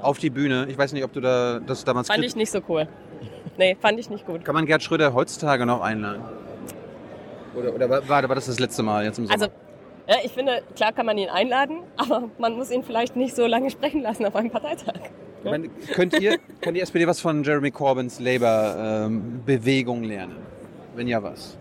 [0.00, 0.66] Auf die Bühne.
[0.68, 2.88] Ich weiß nicht, ob du da das damals Fand ich nicht so cool.
[3.58, 4.44] Nee, fand ich nicht gut.
[4.44, 6.22] Kann man Gerhard Schröder heutzutage noch einladen?
[7.54, 9.42] Oder, oder war, war das das letzte Mal jetzt im Sommer?
[9.42, 9.52] Also,
[10.08, 13.46] ja, ich finde, klar kann man ihn einladen, aber man muss ihn vielleicht nicht so
[13.46, 15.00] lange sprechen lassen auf einem Parteitag.
[15.44, 20.36] Meine, könnt ihr, kann die SPD was von Jeremy Corbyns Labour-Bewegung lernen?
[20.94, 21.58] Wenn ja, was?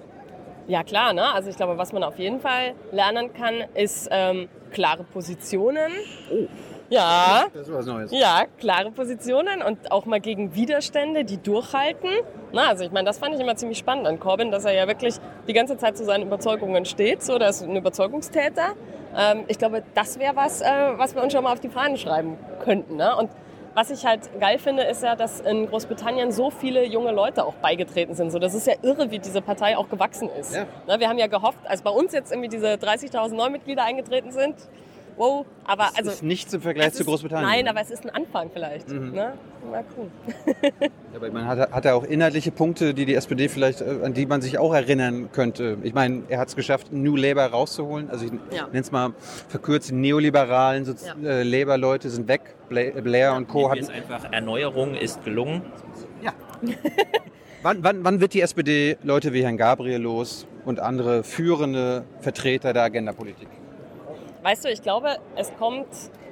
[0.68, 1.34] Ja, klar, ne?
[1.34, 5.92] Also ich glaube, was man auf jeden Fall lernen kann, ist ähm, klare Positionen.
[6.32, 6.48] Oh.
[6.92, 7.46] Ja.
[7.54, 8.12] Das ist was Neues.
[8.12, 12.10] Ja, klare Positionen und auch mal gegen Widerstände, die durchhalten.
[12.52, 14.88] Na, also ich meine, das fand ich immer ziemlich spannend an Corbyn, dass er ja
[14.88, 15.16] wirklich
[15.48, 17.24] die ganze Zeit zu seinen Überzeugungen steht.
[17.24, 18.74] So, der ist ein Überzeugungstäter.
[19.18, 20.66] Ähm, ich glaube, das wäre was, äh,
[20.98, 22.98] was wir uns schon mal auf die Fahnen schreiben könnten.
[22.98, 23.16] Ne?
[23.16, 23.30] Und
[23.74, 27.54] was ich halt geil finde, ist ja, dass in Großbritannien so viele junge Leute auch
[27.56, 28.32] beigetreten sind.
[28.32, 30.54] So, das ist ja irre, wie diese Partei auch gewachsen ist.
[30.54, 30.66] Ja.
[30.88, 34.56] Ne, wir haben ja gehofft, als bei uns jetzt irgendwie diese 30.000 Neumitglieder eingetreten sind,
[35.22, 37.47] wow, aber Das also ist nichts im Vergleich es zu ist- Großbritannien.
[37.49, 38.89] Nein, aber es ist ein Anfang vielleicht.
[38.89, 39.11] Mhm.
[39.11, 39.34] Ne?
[39.69, 40.07] Mal cool.
[40.82, 44.13] Ja, aber man hat, hat er auch inhaltliche Punkte, die die SPD vielleicht, äh, an
[44.13, 45.78] die man sich auch erinnern könnte.
[45.84, 48.09] Ich meine, er hat es geschafft, New Labour rauszuholen.
[48.09, 48.65] Also ich Ja.
[48.67, 49.13] nenne es mal
[49.47, 52.55] verkürzt, die neoliberalen Sozi äh, Labour-Leute sind weg.
[52.69, 53.69] Blair, Blair und Co.
[53.69, 53.82] Hatten...
[53.82, 55.61] es einfach Erneuerung ist gelungen.
[57.63, 62.74] Wann, wann, wann wird die SPD Leute wie Herrn Gabriel los und andere führende Vertreter
[62.74, 63.47] der Agendapolitik?
[64.44, 65.88] Weißt du, ich glaube, es kommt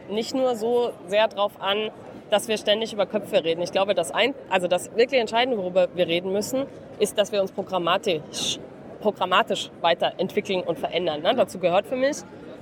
[0.09, 1.91] nicht nur so sehr darauf an,
[2.31, 3.61] dass wir ständig über Köpfe reden.
[3.61, 6.65] Ich glaube, das, ein, also das wirklich Entscheidende, worüber wir reden müssen,
[6.97, 8.59] ist, dass wir uns programmatisch,
[9.01, 11.21] programmatisch weiterentwickeln und verändern.
[11.21, 11.35] Ne?
[11.35, 12.17] Dazu gehört für mich,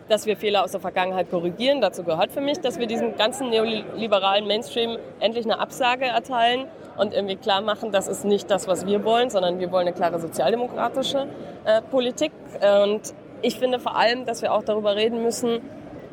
[0.09, 1.79] dass wir Fehler aus der Vergangenheit korrigieren.
[1.79, 6.65] Dazu gehört für mich, dass wir diesem ganzen neoliberalen Mainstream endlich eine Absage erteilen
[6.97, 9.95] und irgendwie klar machen, das ist nicht das, was wir wollen, sondern wir wollen eine
[9.95, 11.27] klare sozialdemokratische
[11.65, 12.31] äh, Politik.
[12.61, 15.61] Und ich finde vor allem, dass wir auch darüber reden müssen,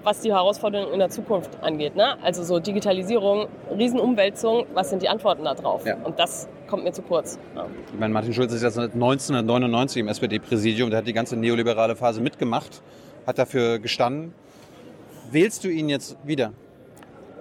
[0.05, 1.97] was die Herausforderungen in der Zukunft angeht.
[1.97, 2.23] Ne?
[2.23, 5.87] Also so Digitalisierung, Riesenumwälzung, was sind die Antworten darauf?
[5.87, 5.97] Ja.
[5.97, 7.39] Und das kommt mir zu kurz.
[7.57, 7.67] Ja.
[7.93, 11.97] Ich meine, Martin Schulz ist jetzt seit 1999 im SPD-Präsidium, der hat die ganze neoliberale
[11.97, 12.83] Phase mitgemacht,
[13.27, 14.35] hat dafür gestanden.
[15.31, 16.53] Wählst du ihn jetzt wieder?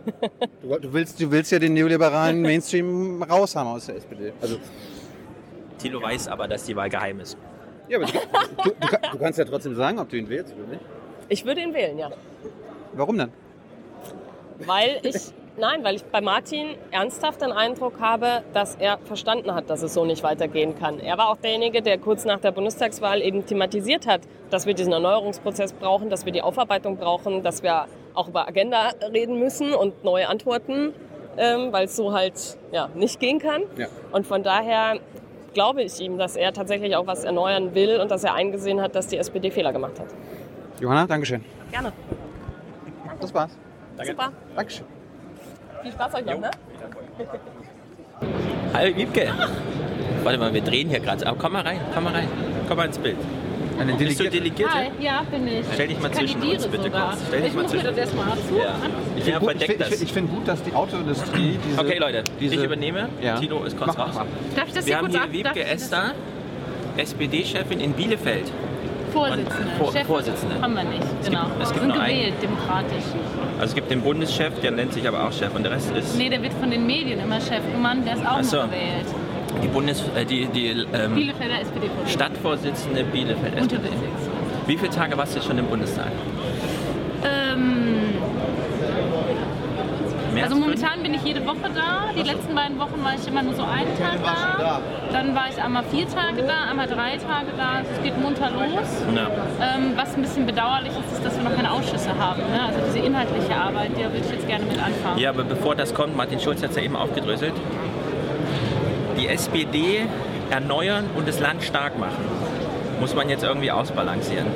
[0.62, 4.34] Du, du, willst, du willst ja den neoliberalen Mainstream raushaben aus der SPD.
[4.42, 4.58] Also,
[5.78, 7.38] Thilo weiß aber, dass die Wahl geheim ist.
[7.90, 8.12] Ja, aber du,
[8.64, 10.82] du, du, kann- du kannst ja trotzdem sagen, ob du ihn wählst oder nicht.
[11.30, 12.10] Ich würde ihn wählen, ja.
[12.94, 13.32] Warum denn?
[14.66, 15.16] Weil ich,
[15.58, 19.94] nein, weil ich bei Martin ernsthaft den Eindruck habe, dass er verstanden hat, dass es
[19.94, 21.00] so nicht weitergehen kann.
[21.00, 24.94] Er war auch derjenige, der kurz nach der Bundestagswahl eben thematisiert hat, dass wir diesen
[24.94, 30.04] Erneuerungsprozess brauchen, dass wir die Aufarbeitung brauchen, dass wir auch über Agenda reden müssen und
[30.04, 30.94] neue Antworten,
[31.38, 33.64] ähm, weil es so halt ja, nicht gehen kann.
[33.76, 33.88] Ja.
[34.12, 35.00] Und von daher
[35.54, 38.96] glaube ich ihm, dass er tatsächlich auch was erneuern will und dass er eingesehen hat,
[38.96, 40.08] dass die SPD Fehler gemacht hat.
[40.80, 41.44] Johanna, Dankeschön.
[41.72, 41.94] Gerne.
[43.20, 43.58] Das war's.
[44.04, 44.32] Super.
[44.56, 44.86] Dankeschön.
[45.82, 46.52] Viel Spaß euch noch, ne?
[48.74, 49.30] Hallo Wiebke.
[50.24, 51.26] Warte mal, wir drehen hier gerade.
[51.28, 52.28] Aber komm mal rein, komm mal rein.
[52.68, 53.18] Komm mal ins Bild.
[53.80, 54.74] Eine Bist du Delegierte?
[54.74, 55.66] Hi, ja, bin ich.
[55.74, 57.10] Stell dich mal Ich zwischen uns, bitte sogar.
[57.10, 57.20] kurz.
[57.28, 58.76] Stell dich ich mal zwischen das erstmal dazu Ja.
[59.18, 59.88] Ich das.
[59.88, 61.80] find- ich finde gut, dass die Autoindustrie diese...
[61.82, 63.10] Okay, Leute, diese, ich übernehme.
[63.22, 63.36] Ja.
[63.40, 64.16] Tilo ist kurz Mach, raus.
[64.16, 64.26] mach.
[64.56, 66.14] Darf ich das Wir haben hier Wiebke Esther,
[66.98, 68.52] SPD-Chefin in Bielefeld.
[69.12, 69.72] Vorsitzende.
[69.78, 70.60] Vor- Chef Vorsitzende.
[70.62, 71.44] Haben wir nicht, Es genau.
[71.46, 72.16] gibt- es gibt sind nur einen.
[72.18, 73.04] gewählt, demokratisch.
[73.60, 76.18] Also es gibt den Bundeschef, der nennt sich aber auch Chef und der Rest ist
[76.18, 78.58] Nee, der wird von den Medien immer Chef genannt, der ist auch so.
[78.58, 79.06] noch gewählt.
[79.62, 80.04] Die Bundes...
[80.16, 81.56] Äh, die, die ähm, Bielefelder.
[82.08, 83.90] Stadtvorsitzende Bielefeld SPD.
[84.68, 86.12] Wie viele Tage warst du jetzt schon im Bundestag?
[87.24, 88.14] Ähm,
[90.34, 92.10] Mehr also als momentan bin ich jede Woche da.
[92.16, 94.82] Die letzten beiden Wochen war ich immer nur so einen Tag da.
[95.12, 97.78] Dann war ich einmal vier Tage da, einmal drei Tage da.
[97.78, 99.04] Also es geht munter los.
[99.16, 99.28] Ja.
[99.62, 102.42] Ähm, was ein bisschen bedauerlich ist, ist, dass wir noch keine Ausschüsse haben.
[102.42, 102.62] Ne?
[102.66, 105.20] Also diese inhaltliche Arbeit, der würde ich jetzt gerne mit anfangen.
[105.20, 107.54] Ja, aber bevor das kommt, Martin Schulz hat es ja eben aufgedröselt.
[109.24, 110.02] Die SPD
[110.50, 112.26] erneuern und das Land stark machen.
[113.00, 114.48] Muss man jetzt irgendwie ausbalancieren.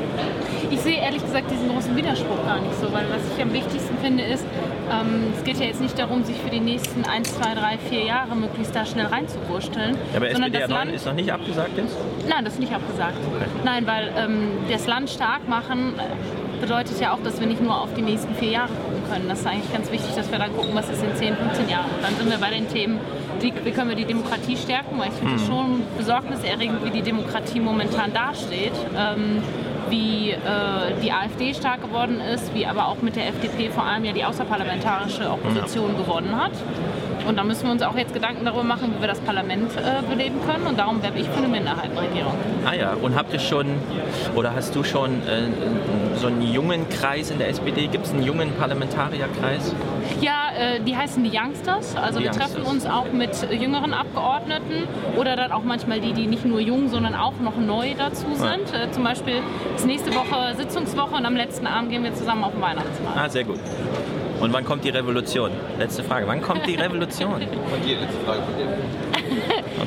[0.70, 3.98] Ich sehe ehrlich gesagt diesen großen Widerspruch gar nicht so, weil was ich am wichtigsten
[4.00, 4.46] finde ist,
[4.92, 8.04] ähm, es geht ja jetzt nicht darum, sich für die nächsten 1, 2, 3, 4
[8.04, 9.96] Jahre möglichst da schnell reinzuwursteln.
[10.12, 11.96] Ja, aber sondern SPD das Land, ist noch nicht abgesagt jetzt?
[12.28, 13.18] Nein, das ist nicht abgesagt.
[13.64, 15.94] Nein, weil ähm, das Land stark machen
[16.60, 19.30] bedeutet ja auch, dass wir nicht nur auf die nächsten vier Jahre gucken können.
[19.30, 21.86] Das ist eigentlich ganz wichtig, dass wir dann gucken, was ist in 10, 15 Jahren.
[21.86, 23.00] Und dann sind wir bei den Themen,
[23.42, 25.48] wie, wie können wir die Demokratie stärken, weil ich finde es Mhm.
[25.48, 28.74] schon besorgniserregend, wie die Demokratie momentan dasteht.
[28.98, 29.42] Ähm,
[29.90, 30.36] wie äh,
[31.02, 34.26] die AfD stark geworden ist, wie aber auch mit der FDP vor allem ja die
[34.26, 36.52] außerparlamentarische Opposition gewonnen hat.
[37.26, 40.02] Und da müssen wir uns auch jetzt Gedanken darüber machen, wie wir das Parlament äh,
[40.10, 40.68] beleben können.
[40.68, 42.34] Und darum werbe ich für eine Minderheitenregierung.
[42.66, 43.66] Ah ja, und habt ihr schon,
[44.36, 45.48] oder hast du schon äh,
[46.18, 47.88] so einen jungen Kreis in der SPD?
[47.88, 49.74] Gibt es einen jungen Parlamentarierkreis?
[50.20, 51.96] Ja, äh, die heißen die Youngsters.
[51.96, 52.74] Also Die wir treffen Youngsters.
[52.74, 53.32] uns auch mit
[53.62, 54.84] jüngeren Abgeordneten
[55.18, 58.74] oder dann auch manchmal die, die nicht nur jung, sondern auch noch neu dazu sind.
[58.74, 59.36] Äh, zum Beispiel
[59.76, 63.18] ist nächste Woche Sitzungswoche und am letzten Abend gehen wir zusammen auf den Weihnachtsmarkt.
[63.18, 63.60] Ah, sehr gut.
[64.40, 65.50] Und wann kommt die Revolution?
[65.80, 66.28] Letzte Frage.
[66.28, 67.32] Wann kommt die Revolution?
[67.42, 69.17] Von dir, letzte Frage von dir.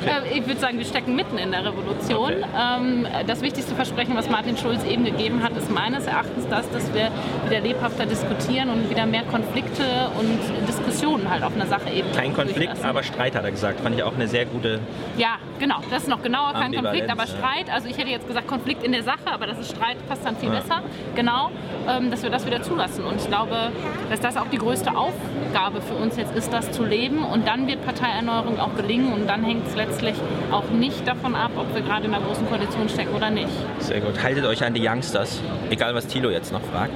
[0.07, 2.33] Äh, Ich würde sagen, wir stecken mitten in der Revolution.
[2.57, 6.93] Ähm, das wichtigste Versprechen, was Martin Schulz eben gegeben hat, ist meines Erachtens das, dass
[6.95, 7.11] wir
[7.49, 9.85] wieder lebhafter diskutieren und wieder mehr Konflikte
[10.19, 10.80] und Diskussionen
[11.29, 12.85] halt auf einer Sache eben Kein Konflikt, durchlassen.
[12.85, 13.81] aber Streit hat er gesagt.
[13.81, 14.81] Fand ich auch eine sehr gute.
[15.17, 15.77] Ja, genau.
[15.91, 16.53] Das ist noch genauer.
[16.53, 17.29] Kein Konflikt, aber ja.
[17.29, 17.71] Streit.
[17.73, 20.37] Also ich hätte jetzt gesagt Konflikt in der Sache, aber das ist Streit, passt dann
[20.37, 20.61] viel Ja.
[20.61, 20.83] besser.
[21.15, 21.51] Genau,
[21.89, 23.05] ähm, dass wir das wieder zulassen.
[23.05, 23.71] Und ich glaube,
[24.11, 27.25] dass das auch die größte Aufgabe für uns jetzt ist, das zu leben.
[27.25, 29.13] Und dann wird Parteierneuerung auch gelingen.
[29.13, 30.15] Und dann hängt es letztlich
[30.51, 33.49] auch nicht davon ab, ob wir gerade in einer großen Koalition stecken oder nicht.
[33.79, 34.23] Sehr gut.
[34.23, 35.41] Haltet euch an die Youngsters.
[35.71, 36.93] Egal, was Thilo jetzt noch fragt.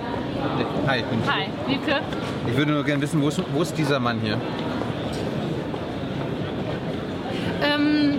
[0.86, 2.00] Hi, ich bin Hi, Wiebke.
[2.46, 4.38] Ich würde nur gerne wissen, wo ist, wo ist dieser Mann hier?
[7.62, 8.18] Ähm,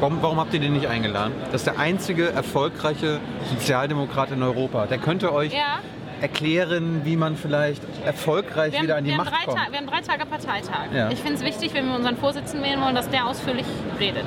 [0.00, 1.32] Warum, warum habt ihr den nicht eingeladen?
[1.52, 3.20] Das ist der einzige erfolgreiche
[3.50, 4.86] Sozialdemokrat in Europa.
[4.86, 5.78] Der könnte euch ja.
[6.20, 9.58] erklären, wie man vielleicht erfolgreich Wir haben, wieder an die wir, haben Macht drei kommt.
[9.58, 10.92] Ta- wir haben drei Tage Parteitag.
[10.94, 11.10] Ja.
[11.10, 13.66] Ich finde es wichtig, wenn wir unseren Vorsitzenden wählen wollen, dass der ausführlich
[14.00, 14.26] redet.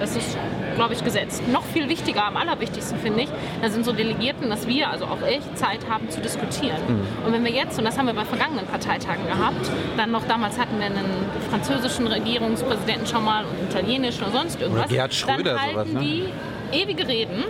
[0.00, 0.36] Das ist,
[0.76, 1.42] glaube ich, gesetzt.
[1.48, 3.28] Noch viel wichtiger, am allerwichtigsten finde ich,
[3.62, 6.78] da sind so Delegierten, dass wir, also auch ich, Zeit haben zu diskutieren.
[6.86, 7.26] Mhm.
[7.26, 10.58] Und wenn wir jetzt, und das haben wir bei vergangenen Parteitagen gehabt, dann noch damals
[10.58, 15.54] hatten wir einen französischen Regierungspräsidenten schon mal und einen italienischen oder sonst irgendwas, Gerhard Schröder,
[15.54, 16.00] dann halten sowas, ne?
[16.00, 16.24] die
[16.72, 17.44] ewige Reden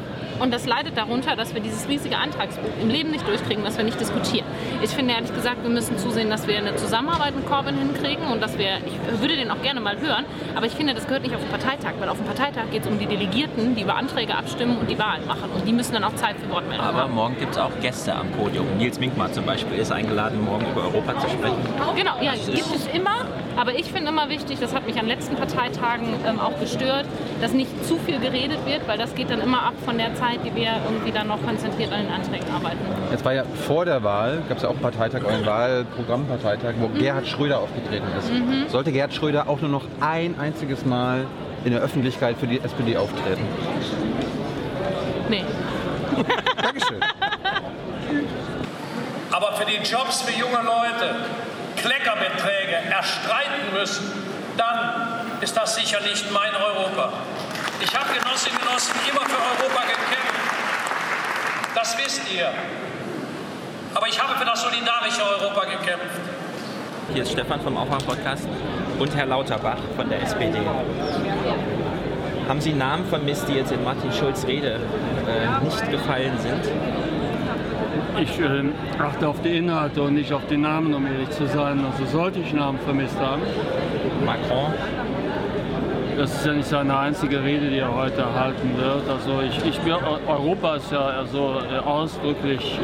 [0.44, 3.84] und das leidet darunter, dass wir dieses riesige Antragsbuch im Leben nicht durchkriegen, dass wir
[3.84, 4.44] nicht diskutieren.
[4.82, 8.42] Ich finde ehrlich gesagt, wir müssen zusehen, dass wir eine Zusammenarbeit mit Corbyn hinkriegen und
[8.42, 11.34] dass wir, ich würde den auch gerne mal hören, aber ich finde, das gehört nicht
[11.34, 14.34] auf den Parteitag, weil auf dem Parteitag geht es um die Delegierten, die über Anträge
[14.36, 17.14] abstimmen und die Wahlen machen und die müssen dann auch Zeit für Wortmeldungen Aber haben.
[17.14, 18.66] morgen gibt es auch Gäste am Podium.
[18.76, 21.56] Nils Minkmar zum Beispiel ist eingeladen, morgen über Europa zu sprechen.
[21.96, 23.24] Genau, ja, Das gibt es immer.
[23.56, 27.06] Aber ich finde immer wichtig, das hat mich an letzten Parteitagen ähm, auch gestört,
[27.40, 30.33] dass nicht zu viel geredet wird, weil das geht dann immer ab von der Zeit,
[30.38, 32.78] die wir irgendwie dann noch konzentriert an den Anträgen arbeiten.
[33.10, 36.88] Jetzt war ja vor der Wahl, gab es ja auch einen Parteitag, euren Wahlprogrammparteitag, wo
[36.88, 36.98] Mhm.
[36.98, 38.30] Gerhard Schröder aufgetreten ist.
[38.32, 38.68] Mhm.
[38.68, 41.26] Sollte Gerhard Schröder auch nur noch ein einziges Mal
[41.64, 43.42] in der Öffentlichkeit für die SPD auftreten?
[45.28, 45.44] Nee.
[46.62, 47.00] Dankeschön.
[49.30, 51.14] aber für die Jobs für junge Leute
[51.76, 54.04] Kleckerbeträge erstreiten müssen,
[54.56, 54.78] dann
[55.40, 57.12] ist das sicher nicht mein Europa.
[57.84, 60.34] Ich habe Genossinnen und Genossen immer für Europa gekämpft.
[61.74, 62.48] Das wisst ihr.
[63.94, 66.18] Aber ich habe für das solidarische Europa gekämpft.
[67.12, 68.48] Hier ist Stefan vom Aufwach-Podcast
[68.98, 70.58] und Herr Lauterbach von der SPD.
[72.48, 74.80] Haben Sie Namen vermisst, die jetzt in Martin Schulz Rede
[75.28, 76.64] äh, nicht gefallen sind?
[78.18, 78.64] Ich äh,
[78.98, 81.84] achte auf die Inhalte und nicht auf die Namen, um ehrlich zu sein.
[81.84, 83.42] Also sollte ich Namen vermisst haben.
[84.24, 84.72] Macron?
[86.16, 89.08] Das ist ja nicht seine einzige Rede, die er heute halten wird.
[89.08, 89.80] Also ich, ich,
[90.26, 92.78] Europa ist ja also ausdrücklich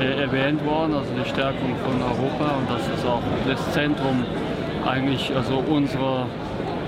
[0.00, 4.24] äh, äh, erwähnt worden, also die Stärkung von Europa und das ist auch das Zentrum
[4.86, 6.26] eigentlich also unserer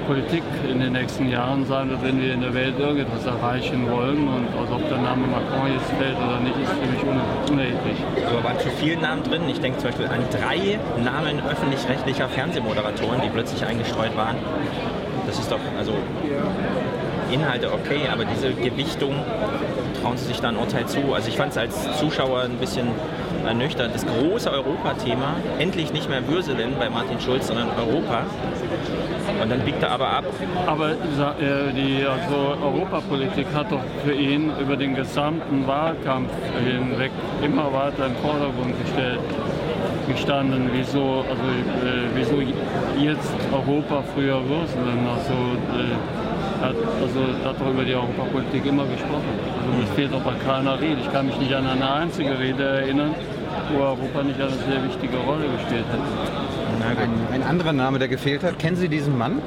[0.07, 4.29] Politik in den nächsten Jahren sein wird, wenn wir in der Welt irgendetwas erreichen wollen.
[4.29, 7.21] Und also ob der Name Macron jetzt fällt oder nicht, ist für mich un-
[7.53, 7.99] unerheblich.
[8.27, 9.43] Aber waren zu viele Namen drin.
[9.49, 14.37] Ich denke zum Beispiel an drei Namen öffentlich-rechtlicher Fernsehmoderatoren, die plötzlich eingestreut waren.
[15.31, 15.93] Das ist doch, also
[17.31, 19.15] Inhalte okay, aber diese Gewichtung
[20.03, 21.15] trauen sie sich da ein Urteil zu.
[21.15, 22.89] Also ich fand es als Zuschauer ein bisschen
[23.47, 23.95] ernüchternd.
[23.95, 28.25] Das große Europa-Thema, endlich nicht mehr Würselen bei Martin Schulz, sondern Europa.
[29.41, 30.25] Und dann biegt er aber ab.
[30.67, 37.13] Aber sa- äh, die also Europapolitik hat doch für ihn über den gesamten Wahlkampf hinweg
[37.41, 39.21] immer weiter im Vordergrund gestellt.
[40.13, 41.47] Gestanden, wieso, also,
[41.87, 42.41] äh, wieso
[42.99, 45.07] jetzt Europa früher Russland.
[45.09, 45.33] Also,
[45.79, 45.95] äh,
[46.61, 49.33] hat, also hat doch über die Europapolitik immer gesprochen.
[49.71, 51.01] Also es fehlt doch bei keiner Rede.
[51.01, 53.15] Ich kann mich nicht an eine einzige Rede erinnern,
[53.73, 56.01] wo Europa nicht eine sehr wichtige Rolle gespielt hat.
[56.99, 58.59] Ein, ein anderer Name, der gefehlt hat.
[58.59, 59.41] Kennen Sie diesen Mann?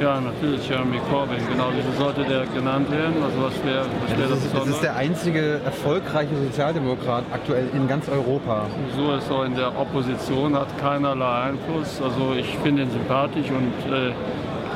[0.00, 1.70] Ja, natürlich, Jeremy Corbyn, genau.
[1.74, 3.16] Wieso sollte der genannt werden?
[3.20, 7.68] Also was wäre was wär Das das ist, das ist der einzige erfolgreiche Sozialdemokrat aktuell
[7.74, 8.66] in ganz Europa.
[8.96, 12.00] So ist er in der Opposition, hat keinerlei Einfluss.
[12.00, 14.12] Also ich finde ihn sympathisch und äh,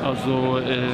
[0.03, 0.87] also äh,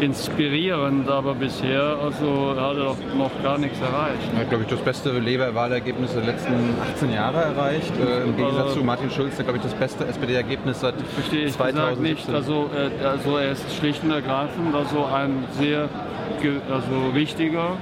[0.00, 4.22] inspirierend, aber bisher also hat er doch noch gar nichts erreicht.
[4.34, 6.54] Er hat, glaube ich, das beste Labour-Wahlergebnis der letzten
[6.94, 7.92] 18 Jahre erreicht.
[7.98, 11.40] Äh, Im Gegensatz Also- zu Martin Schulz, der, glaube ich, das beste SPD-Ergebnis seit Verstehe
[11.40, 12.02] ich gesagt 2017.
[12.02, 12.28] nicht.
[12.34, 15.88] Also, äh, also er ist schlicht und ergreifend also ein sehr
[16.70, 17.76] also wichtiger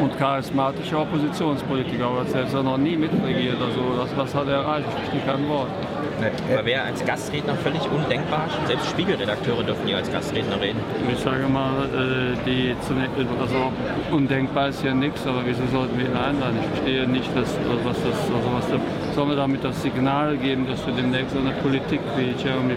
[0.00, 3.56] und charismatischer Oppositionspolitiker, aber hat selbst noch nie mitregiert.
[3.60, 4.86] Also das, was hat er erreicht?
[4.88, 5.68] Ich verstehe kein Wort.
[6.52, 8.48] Aber wäre als Gastredner völlig undenkbar.
[8.66, 10.80] Selbst Spiegelredakteure dürfen hier als Gastredner reden.
[11.12, 12.74] Ich sage mal, äh, die
[13.40, 13.72] also
[14.10, 16.58] undenkbar ist ja nichts, aber wieso sollten wir ihn einladen?
[16.60, 20.66] Ich verstehe nicht, dass, was das, also was da, sollen wir damit das Signal geben,
[20.68, 22.76] dass wir demnächst eine Politik wie Jeremy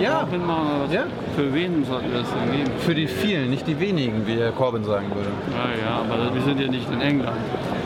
[0.00, 0.26] Ja.
[0.30, 0.44] Machen?
[0.44, 0.94] Oder was?
[0.94, 1.04] Ja.
[1.36, 2.70] Für wen sollten wir das denn geben?
[2.78, 5.30] Für die vielen, nicht die wenigen, wie Herr Corbyn sagen würde.
[5.50, 7.36] Ja, ja, aber wir sind ja nicht in England.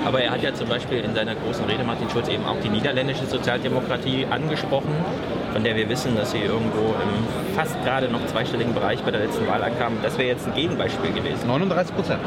[0.05, 2.69] Aber er hat ja zum Beispiel in seiner großen Rede, Martin Schulz, eben auch die
[2.69, 4.91] niederländische Sozialdemokratie angesprochen,
[5.53, 9.21] von der wir wissen, dass sie irgendwo im fast gerade noch zweistelligen Bereich bei der
[9.21, 9.93] letzten Wahl ankam.
[10.03, 11.47] Das wäre jetzt ein Gegenbeispiel gewesen.
[11.47, 12.21] 39 Prozent.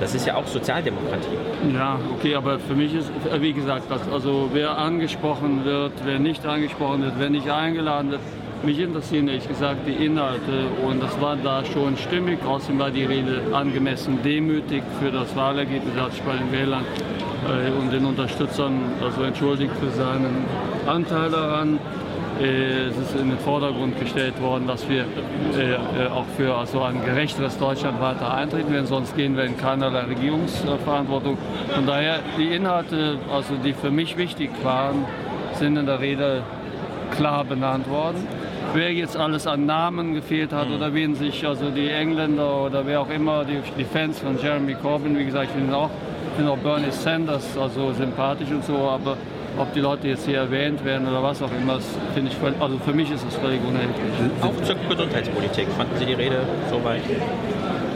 [0.00, 1.36] Das ist ja auch Sozialdemokratie.
[1.74, 3.10] Ja, okay, aber für mich ist,
[3.40, 8.20] wie gesagt, also wer angesprochen wird, wer nicht angesprochen wird, wer nicht eingeladen wird,
[8.64, 12.38] mich interessieren ehrlich gesagt die Inhalte und das war da schon stimmig.
[12.44, 16.84] Außerdem war die Rede angemessen demütig für das Wahlergebnis, er hat sich bei den Wählern
[17.46, 20.44] äh, und den Unterstützern also entschuldigt für seinen
[20.86, 21.78] Anteil daran.
[22.40, 25.04] Äh, Es ist in den Vordergrund gestellt worden, dass wir
[25.56, 30.02] äh, äh, auch für ein gerechteres Deutschland weiter eintreten werden, sonst gehen wir in keinerlei
[30.02, 31.36] Regierungsverantwortung.
[31.74, 35.04] Von daher die Inhalte, also die für mich wichtig waren,
[35.54, 36.42] sind in der Rede
[37.16, 38.26] klar benannt worden.
[38.74, 43.00] Wer jetzt alles an Namen gefehlt hat oder wen sich also die Engländer oder wer
[43.00, 45.90] auch immer, die, die Fans von Jeremy Corbyn, wie gesagt, ich finde auch,
[46.30, 49.16] ich finde auch Bernie Sanders also sympathisch und so, aber
[49.58, 52.78] ob die Leute jetzt hier erwähnt werden oder was auch immer, das finde ich, also
[52.78, 53.96] für mich ist es völlig unerheblich.
[54.42, 55.66] Auch zur Gesundheitspolitik.
[55.76, 56.40] Fanden Sie die Rede
[56.70, 57.02] soweit?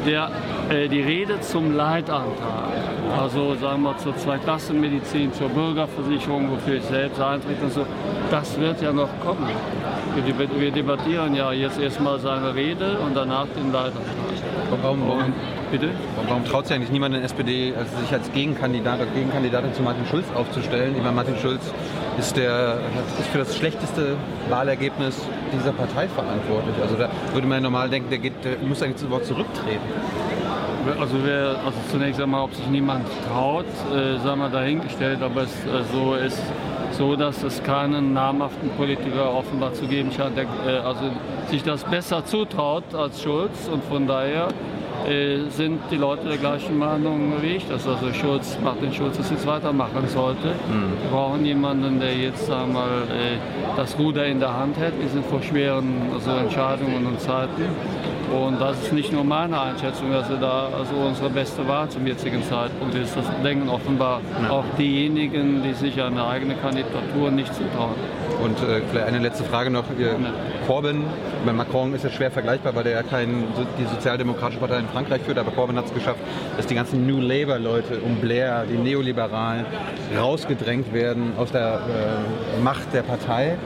[0.06, 0.30] Der,
[0.70, 2.72] äh, die Rede zum Leitantrag,
[3.16, 7.86] also sagen wir zur Zweiklassenmedizin, zur Bürgerversicherung, wofür ich selbst eintrete und so,
[8.30, 9.48] das wird ja noch kommen.
[10.14, 14.05] Wir, deb- wir debattieren ja jetzt erstmal seine Rede und danach den Leitantrag.
[14.82, 15.32] Warum, warum,
[15.70, 15.89] bitte?
[16.26, 19.82] warum traut sich eigentlich niemand in der SPD, also sich als Gegenkandidat oder Gegenkandidatin zu
[19.82, 20.94] Martin Schulz aufzustellen?
[20.97, 21.60] Ich meine, Martin Schulz
[22.18, 22.78] ist, der,
[23.18, 24.16] ist für das schlechteste
[24.51, 25.18] Wahlergebnis
[25.52, 26.74] dieser Partei verantwortlich.
[26.82, 29.80] Also da würde man ja normal denken, der, geht, der muss eigentlich sofort zurücktreten.
[31.01, 35.51] Also, wer, also zunächst einmal, ob sich niemand traut, äh, sagen wir dahingestellt, aber es
[35.64, 36.43] äh, so ist
[36.93, 41.10] so, dass es keinen namhaften Politiker offenbar zu geben scheint, der äh, also
[41.48, 44.48] sich das besser zutraut als Schulz und von daher
[45.06, 49.31] äh, sind die Leute der gleichen Meinung wie ich, dass also Schulz, Martin Schulz das
[49.31, 50.48] jetzt weitermachen sollte.
[50.48, 54.94] Wir brauchen jemanden, der jetzt sagen mal, äh, das Ruder in der Hand hält.
[55.01, 57.64] Wir sind vor schweren also Entscheidungen und Zeiten.
[58.32, 62.06] Und das ist nicht nur meine Einschätzung, dass er da also unsere beste Wahl zum
[62.06, 63.14] jetzigen Zeitpunkt ist.
[63.14, 67.94] Das denken offenbar auch diejenigen, die sich eine eigene Kandidatur nicht zutrauen.
[68.42, 69.84] Und äh, vielleicht eine letzte Frage noch.
[69.98, 70.16] Ihr,
[70.66, 71.04] Corbyn,
[71.44, 73.44] bei Macron ist es schwer vergleichbar, weil der ja kein,
[73.78, 76.20] die sozialdemokratische Partei in Frankreich führt, aber Corbyn hat es geschafft,
[76.56, 79.66] dass die ganzen New Labour-Leute um Blair, die Neoliberalen,
[80.18, 83.56] rausgedrängt werden aus der äh, Macht der Partei.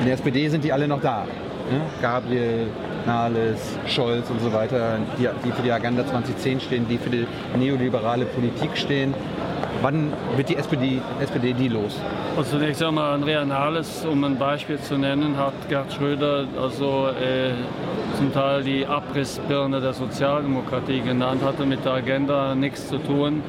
[0.00, 1.24] In der SPD sind die alle noch da.
[1.70, 1.80] Ne?
[2.00, 2.66] Gabriel,
[3.06, 7.26] Nahles, Scholz und so weiter, die, die für die Agenda 2010 stehen, die für die
[7.56, 9.14] neoliberale Politik stehen.
[9.82, 12.00] Wann wird die SPD, SPD die los?
[12.36, 17.50] Also zunächst einmal Andrea Nahles, um ein Beispiel zu nennen, hat Gerd Schröder also äh,
[18.16, 23.42] zum Teil die Abrissbirne der Sozialdemokratie genannt, hatte mit der Agenda nichts zu tun.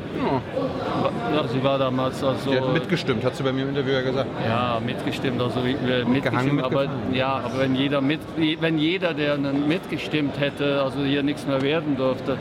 [1.36, 2.50] Ja, sie war damals also...
[2.50, 4.30] Die hat mitgestimmt, hat sie bei mir im Interview ja gesagt.
[4.44, 8.22] Ja, mitgestimmt, also äh, mitgestimmt, aber, ja, aber wenn jeder, mit,
[8.60, 12.38] wenn jeder, der mitgestimmt hätte, also hier nichts mehr werden durfte,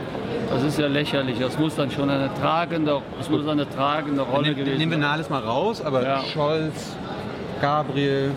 [0.51, 1.39] das ist ja lächerlich.
[1.39, 4.99] Das muss dann schon eine tragende, das muss eine tragende Rolle Nehmen, gewesen nehmen wir.
[4.99, 6.97] Nahles mal raus, aber Scholz,
[7.61, 8.31] Gabriel,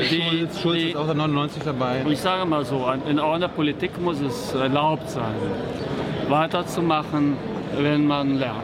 [0.00, 2.02] Die- Schulz, Schulz die- ist auch der 99 dabei.
[2.08, 5.34] Ich sage mal so, in einer Politik muss es erlaubt sein,
[6.28, 7.36] weiterzumachen,
[7.78, 8.56] wenn man lernt.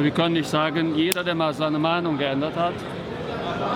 [0.00, 2.72] Wir können nicht sagen, jeder, der mal seine Meinung geändert hat,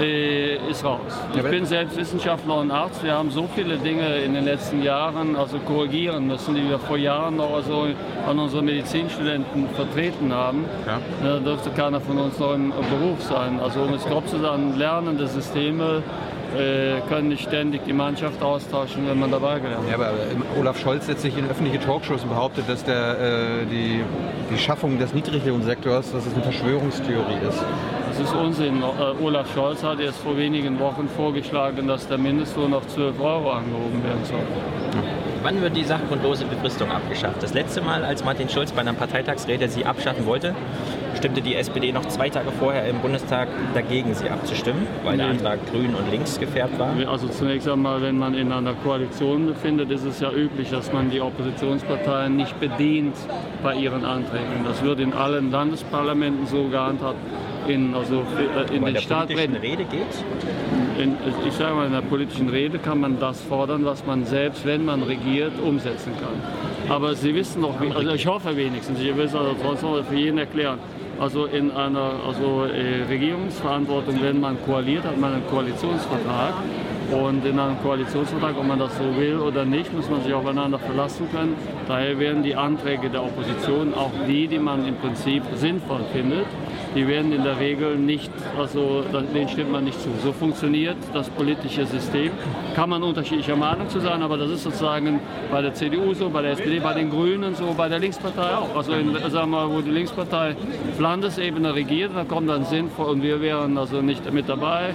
[0.01, 1.01] äh, ist raus.
[1.35, 3.03] Ich bin selbst Wissenschaftler und Arzt.
[3.03, 6.97] Wir haben so viele Dinge in den letzten Jahren also korrigieren müssen, die wir vor
[6.97, 7.87] Jahren noch also
[8.27, 10.65] an unsere Medizinstudenten vertreten haben.
[10.87, 11.01] Ja.
[11.23, 13.61] Da dürfte keiner von uns noch im Beruf sein.
[13.61, 16.03] Also um es grob zu sagen, lernende Systeme
[16.57, 19.91] äh, können nicht ständig die Mannschaft austauschen, wenn man dabei gelernt hat.
[19.91, 23.67] Ja, aber ähm, Olaf Scholz setzt sich in öffentliche Talkshows und behauptet, dass der, äh,
[23.67, 24.03] die,
[24.51, 27.65] die Schaffung des Niedriglohnsektors, dass es eine Verschwörungstheorie ist.
[28.19, 28.83] Das ist Unsinn.
[28.83, 33.51] Äh, Olaf Scholz hat erst vor wenigen Wochen vorgeschlagen, dass der Mindestlohn auf 12 Euro
[33.51, 34.41] angehoben werden soll.
[35.43, 37.43] Wann wird die sachgrundlose Befristung abgeschafft?
[37.43, 40.55] Das letzte Mal, als Martin Schulz bei einer Parteitagsrede sie abschaffen wollte,
[41.17, 45.33] stimmte die SPD noch zwei Tage vorher im Bundestag dagegen, sie abzustimmen, weil der Nee.
[45.33, 46.91] Antrag grün und links gefärbt war.
[47.09, 51.11] Also zunächst einmal, wenn man in einer Koalition befindet, ist es ja üblich, dass man
[51.11, 53.17] die Oppositionsparteien nicht bedient
[53.63, 54.65] bei ihren Anträgen.
[54.65, 57.19] Das wird in allen Landesparlamenten so gehandhabt.
[57.69, 61.03] In, also äh, in den der politischen Rede geht?
[61.03, 61.17] In,
[61.47, 64.85] ich sage mal, in der politischen Rede kann man das fordern, was man selbst, wenn
[64.85, 66.95] man regiert, umsetzen kann.
[66.95, 70.39] Aber Sie wissen doch, also ich hoffe wenigstens, ich will es also noch für jeden
[70.39, 70.79] erklären.
[71.19, 76.55] Also in einer also, äh, Regierungsverantwortung, wenn man koaliert, hat man einen Koalitionsvertrag.
[77.11, 80.79] Und in einem Koalitionsvertrag, ob man das so will oder nicht, muss man sich aufeinander
[80.79, 81.55] verlassen können.
[81.87, 86.47] Daher werden die Anträge der Opposition, auch die, die man im Prinzip sinnvoll findet,
[86.97, 89.05] die werden in der Regel nicht, also
[89.35, 90.09] denen stimmt man nicht zu.
[90.25, 92.31] So funktioniert das politische System.
[92.75, 95.21] Kann man unterschiedlicher Meinung zu sein, aber das ist sozusagen
[95.53, 98.75] bei der CDU so, bei der SPD, bei den Grünen so, bei der Linkspartei auch.
[98.75, 100.57] Also in, sagen wir mal, wo die Linkspartei
[100.93, 104.95] auf Landesebene regiert, da kommt dann sinnvoll und wir wären also nicht mit dabei.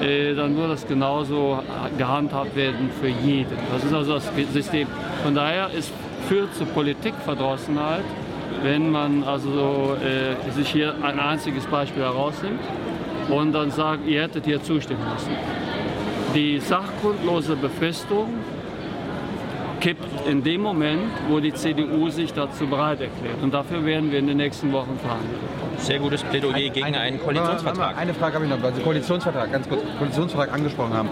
[0.00, 1.60] Äh, dann würde das genauso
[1.98, 3.56] gehandhabt werden für jeden.
[3.72, 4.86] Das ist also das System.
[5.24, 5.92] Von daher ist,
[6.28, 8.04] führt zu Politikverdrossenheit,
[8.64, 12.60] wenn man also äh, sich hier ein einziges Beispiel herausnimmt
[13.28, 15.32] und dann sagt, ihr hättet hier zustimmen müssen.
[16.34, 18.32] Die sachgrundlose Befristung
[19.80, 23.42] kippt in dem Moment, wo die CDU sich dazu bereit erklärt.
[23.42, 25.38] Und dafür werden wir in den nächsten Wochen verhandeln.
[25.76, 27.98] Sehr gutes Plädoyer gegen einen Koalitionsvertrag.
[27.98, 31.08] Eine Frage habe ich noch, weil Sie Koalitionsvertrag, ganz kurz, Koalitionsvertrag angesprochen haben.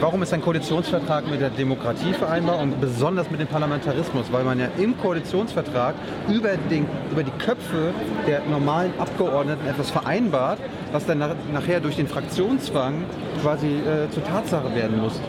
[0.00, 4.26] Warum ist ein Koalitionsvertrag mit der Demokratie vereinbar und besonders mit dem Parlamentarismus?
[4.30, 5.96] Weil man ja im Koalitionsvertrag
[6.28, 7.92] über, den, über die Köpfe
[8.24, 10.60] der normalen Abgeordneten etwas vereinbart,
[10.92, 13.04] was dann nach, nachher durch den Fraktionszwang
[13.42, 15.20] quasi äh, zur Tatsache werden muss.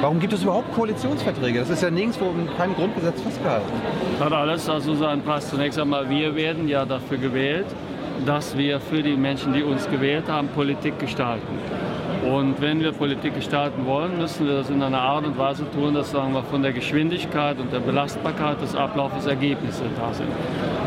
[0.00, 1.58] Warum gibt es überhaupt Koalitionsverträge?
[1.58, 3.72] Das ist ja nirgendwo in keinem Grundgesetz festgehalten.
[4.20, 5.50] Hat alles also seinen Preis.
[5.50, 7.66] Zunächst einmal, wir werden ja dafür gewählt,
[8.24, 11.58] dass wir für die Menschen, die uns gewählt haben, Politik gestalten.
[12.24, 15.92] Und wenn wir Politik gestalten wollen, müssen wir das in einer Art und Weise tun,
[15.92, 20.28] dass sagen wir, von der Geschwindigkeit und der Belastbarkeit des Ablaufes Ergebnisse da sind.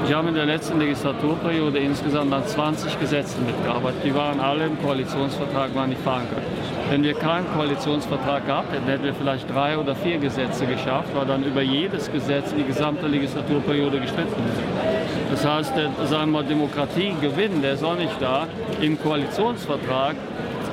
[0.07, 4.01] Ich habe in der letzten Legislaturperiode insgesamt an 20 Gesetzen mitgearbeitet.
[4.03, 6.41] Die waren alle im Koalitionsvertrag, waren nicht verankert.
[6.89, 11.25] Wenn wir keinen Koalitionsvertrag gehabt hätten, hätten wir vielleicht drei oder vier Gesetze geschafft, weil
[11.25, 15.31] dann über jedes Gesetz die gesamte Legislaturperiode gestritten wird.
[15.31, 18.47] Das heißt, der, sagen wir, Demokratiegewinn, der ist auch nicht da.
[18.81, 20.15] Im Koalitionsvertrag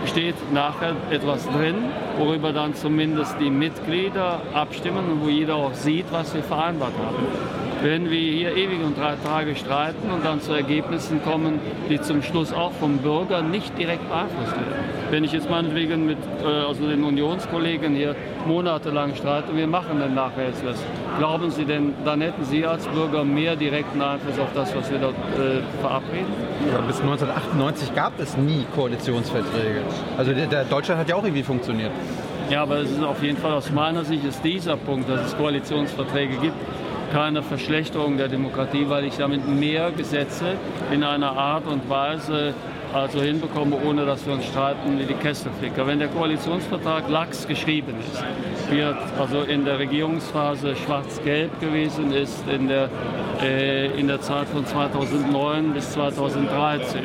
[0.07, 1.77] steht nachher etwas drin,
[2.19, 7.27] worüber dann zumindest die Mitglieder abstimmen und wo jeder auch sieht, was wir vereinbart haben.
[7.83, 11.61] Wenn wir hier ewig und drei Tage streiten und dann zu Ergebnissen kommen,
[11.91, 14.84] die zum Schluss auch vom Bürger nicht direkt beeinflusst werden.
[15.15, 18.17] Wenn ich jetzt meinetwegen mit äh, also den Unionskollegen hier
[18.49, 20.77] monatelang streite und wir machen dann nachher jetzt was,
[21.19, 24.99] glauben Sie denn, dann hätten Sie als Bürger mehr direkten Einfluss auf das, was wir
[24.99, 26.27] dort äh, verabreden?
[26.69, 29.83] Ja, bis 1998 gab es nie Koalitionsverträge.
[30.19, 31.93] Also der, der Deutschland hat ja auch irgendwie funktioniert.
[32.51, 35.37] Ja, aber es ist auf jeden Fall aus meiner Sicht ist dieser Punkt, dass es
[35.37, 36.57] Koalitionsverträge gibt,
[37.13, 40.57] keine Verschlechterung der Demokratie, weil ich damit mehr Gesetze
[40.91, 42.53] in einer Art und Weise
[42.95, 45.87] also hinbekomme, ohne dass wir uns streiten wie die Kesselflicker.
[45.87, 52.69] Wenn der Koalitionsvertrag lax geschrieben ist, wird also in der Regierungsphase schwarz-gelb gewesen ist, in
[52.69, 52.89] der,
[53.43, 57.01] äh, in der Zeit von 2009 bis 2013.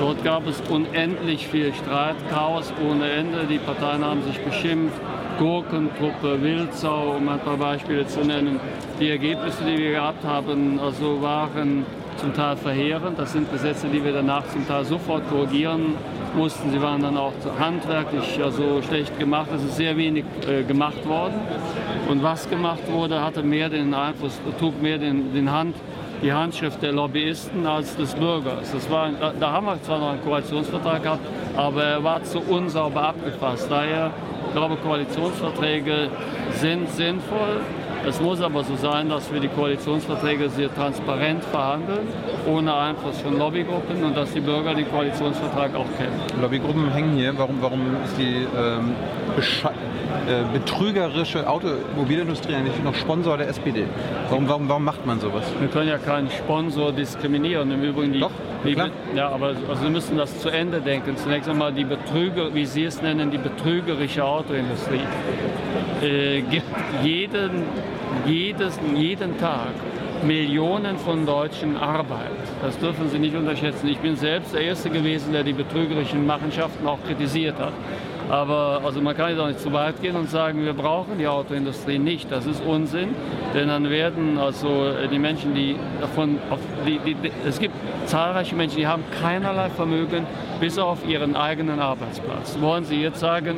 [0.00, 3.46] Dort gab es unendlich viel Streit, Chaos ohne Ende.
[3.48, 5.00] Die Parteien haben sich beschimpft.
[5.38, 8.60] Gurkentruppe, Wildsau, um ein paar Beispiele zu nennen.
[8.98, 11.86] Die Ergebnisse, die wir gehabt haben, also waren
[12.16, 13.18] zum Teil verheerend.
[13.18, 15.94] Das sind Gesetze, die wir danach zum Teil sofort korrigieren
[16.36, 16.70] mussten.
[16.70, 19.48] Sie waren dann auch handwerklich also schlecht gemacht.
[19.54, 21.34] Es ist sehr wenig äh, gemacht worden.
[22.08, 25.76] Und was gemacht wurde, hatte mehr den Einfluss, trug mehr den, den Hand,
[26.22, 28.72] die Handschrift der Lobbyisten als des Bürgers.
[28.72, 31.26] Das war, da, da haben wir zwar noch einen Koalitionsvertrag gehabt,
[31.56, 33.68] aber er war zu unsauber abgefasst.
[33.70, 34.10] Daher
[34.50, 36.08] ich glaube Koalitionsverträge
[36.54, 37.60] sind sinnvoll.
[38.06, 42.08] Es muss aber so sein, dass wir die Koalitionsverträge sehr transparent verhandeln,
[42.46, 46.18] ohne Einfluss von Lobbygruppen und dass die Bürger den Koalitionsvertrag auch kennen.
[46.40, 47.36] Lobbygruppen hängen hier.
[47.36, 48.94] Warum, warum ist die ähm,
[50.26, 53.84] äh, betrügerische Automobilindustrie eigentlich noch Sponsor der SPD?
[54.30, 55.44] Warum, warum, warum macht man sowas?
[55.58, 57.70] Wir können ja keinen Sponsor diskriminieren.
[57.70, 58.30] Im Übrigen die, Doch,
[58.64, 58.76] die
[59.14, 61.16] ja, aber also wir müssen das zu Ende denken.
[61.18, 65.00] Zunächst einmal die Betrüger, wie Sie es nennen, die betrügerische Autoindustrie
[66.02, 66.66] äh, gibt
[67.02, 67.64] jeden,
[68.26, 69.72] jedes, jeden Tag
[70.24, 72.30] Millionen von Deutschen Arbeit.
[72.62, 73.88] Das dürfen Sie nicht unterschätzen.
[73.88, 77.72] Ich bin selbst der Erste gewesen, der die betrügerischen Machenschaften auch kritisiert hat.
[78.28, 81.26] Aber also man kann jetzt auch nicht zu weit gehen und sagen, wir brauchen die
[81.26, 82.30] Autoindustrie nicht.
[82.30, 83.08] Das ist Unsinn,
[83.54, 87.74] denn dann werden also äh, die Menschen, die davon, auf, die, die, es gibt
[88.06, 90.26] zahlreiche Menschen, die haben keinerlei Vermögen
[90.60, 92.56] bis auf ihren eigenen Arbeitsplatz.
[92.60, 93.56] Wollen Sie jetzt sagen,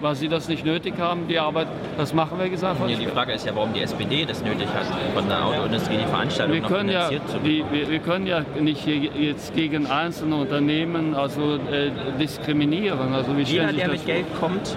[0.00, 3.32] weil Sie das nicht nötig haben, die Arbeit, das machen wir einfach Ja, die Frage
[3.32, 6.88] ist ja, warum die SPD das nötig hat, von der Autoindustrie die Veranstaltung Wir können,
[6.88, 13.12] ja, zu die, wir, wir können ja nicht jetzt gegen einzelne Unternehmen also äh, diskriminieren.
[13.12, 14.76] Also wie Jeder, der mit Geld kommt,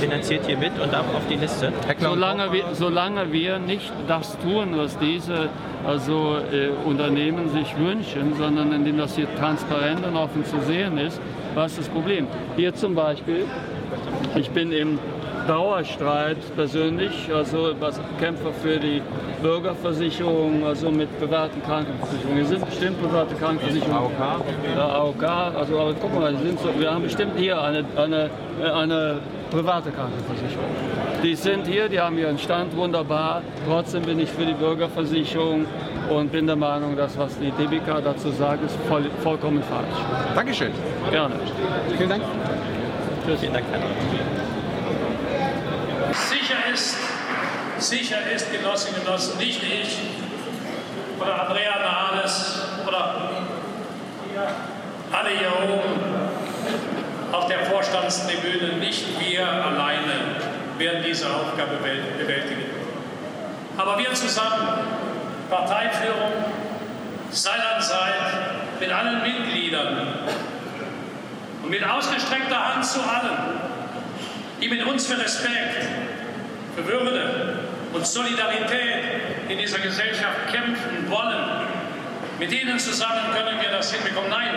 [0.00, 1.72] finanziert hier mit und darf auf die Liste.
[1.98, 5.48] Solange wir, solange wir nicht das tun, was diese
[5.86, 11.20] also, äh, Unternehmen sich wünschen, sondern indem das hier transparent und offen zu sehen ist,
[11.54, 12.26] was ist das Problem?
[12.56, 13.44] Hier zum Beispiel,
[14.34, 14.98] ich bin im
[15.46, 19.02] Dauerstreit persönlich, also was Kämpfer für die
[19.42, 22.38] Bürgerversicherung, also mit privaten Krankenversicherungen.
[22.38, 24.16] Wir sind bestimmt private Krankenversicherungen.
[24.16, 24.44] AOK?
[24.76, 25.22] Ja, AOK,
[25.56, 28.30] also aber guck mal, so, wir haben bestimmt hier eine, eine,
[28.72, 29.18] eine
[29.50, 30.64] private Krankenversicherung.
[31.22, 33.42] Die sind hier, die haben ihren Stand wunderbar.
[33.66, 35.66] Trotzdem bin ich für die Bürgerversicherung
[36.10, 40.34] und bin der Meinung, dass was die DBK dazu sagt, ist voll, vollkommen falsch.
[40.34, 40.72] Dankeschön.
[41.10, 41.34] Gerne.
[41.96, 42.22] Vielen Dank.
[43.24, 43.40] Tschüss.
[43.40, 43.80] Vielen Dank, Herr
[46.12, 46.96] Sicher ist,
[47.78, 49.98] sicher ist, Genossinnen und Genossen, nicht ich
[51.20, 53.30] oder Andrea Nahles oder
[55.12, 56.00] alle hier oben
[57.30, 60.40] auf der Vorstandstribüne, nicht wir alleine
[60.78, 62.64] werden diese Aufgabe bewält- bewältigen.
[63.76, 64.66] Aber wir zusammen,
[65.48, 66.32] Parteiführung,
[67.30, 70.08] Seite an Seite, mit allen Mitgliedern
[71.72, 73.38] mit ausgestreckter Hand zu allen,
[74.60, 75.88] die mit uns für Respekt,
[76.76, 77.60] für Würde
[77.94, 81.66] und Solidarität in dieser Gesellschaft kämpfen wollen.
[82.38, 84.28] Mit ihnen zusammen können wir das hinbekommen.
[84.28, 84.50] Nein,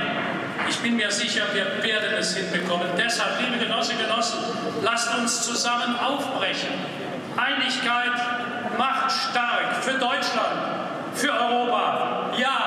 [0.68, 2.90] ich bin mir sicher, wir werden es hinbekommen.
[2.98, 4.40] Deshalb, liebe Genossinnen und Genossen,
[4.84, 6.74] lasst uns zusammen aufbrechen.
[7.38, 8.12] Einigkeit
[8.78, 10.58] macht stark für Deutschland,
[11.14, 12.65] für Europa, ja,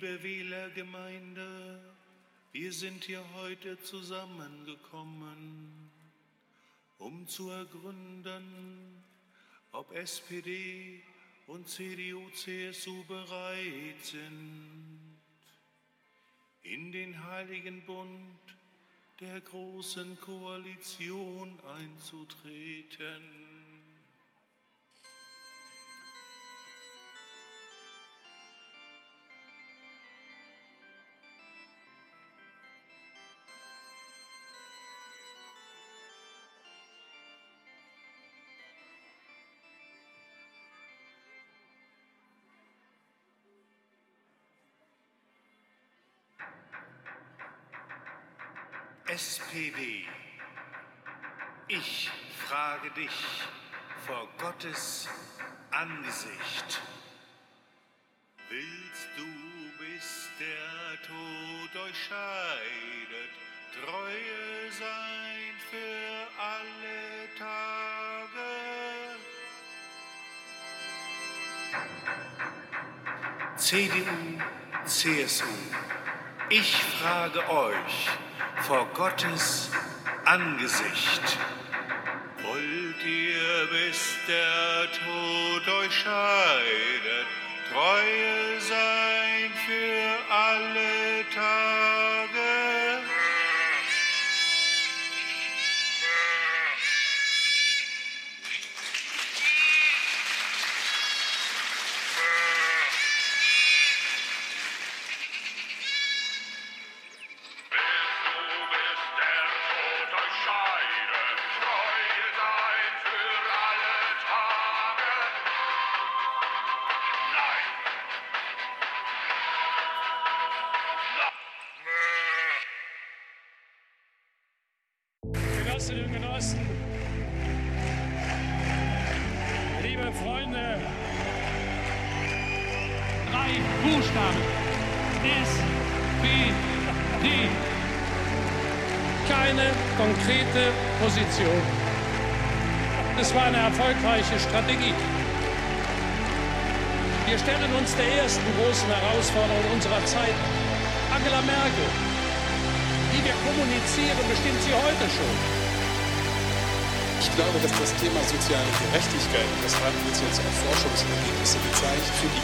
[0.00, 1.78] Liebe Wählergemeinde,
[2.52, 5.90] wir sind hier heute zusammengekommen,
[6.96, 9.04] um zu ergründen,
[9.72, 11.02] ob SPD
[11.48, 15.18] und CDU-CSU bereit sind,
[16.62, 18.40] in den heiligen Bund
[19.20, 23.39] der großen Koalition einzutreten.
[49.60, 50.06] SPD,
[51.68, 52.10] ich
[52.48, 53.10] frage dich
[54.06, 55.06] vor Gottes
[55.70, 56.80] Angesicht.
[58.48, 59.26] Willst du,
[59.78, 63.32] bis der Tod euch scheidet,
[63.84, 68.50] Treue sein für alle Tage?
[73.56, 74.40] CDU,
[74.86, 75.44] CSU,
[76.48, 78.08] ich frage euch
[78.62, 79.70] vor Gottes
[80.24, 81.38] Angesicht.
[82.42, 87.26] Wollt ihr, bis der Tod euch scheidet,
[87.72, 88.39] Treue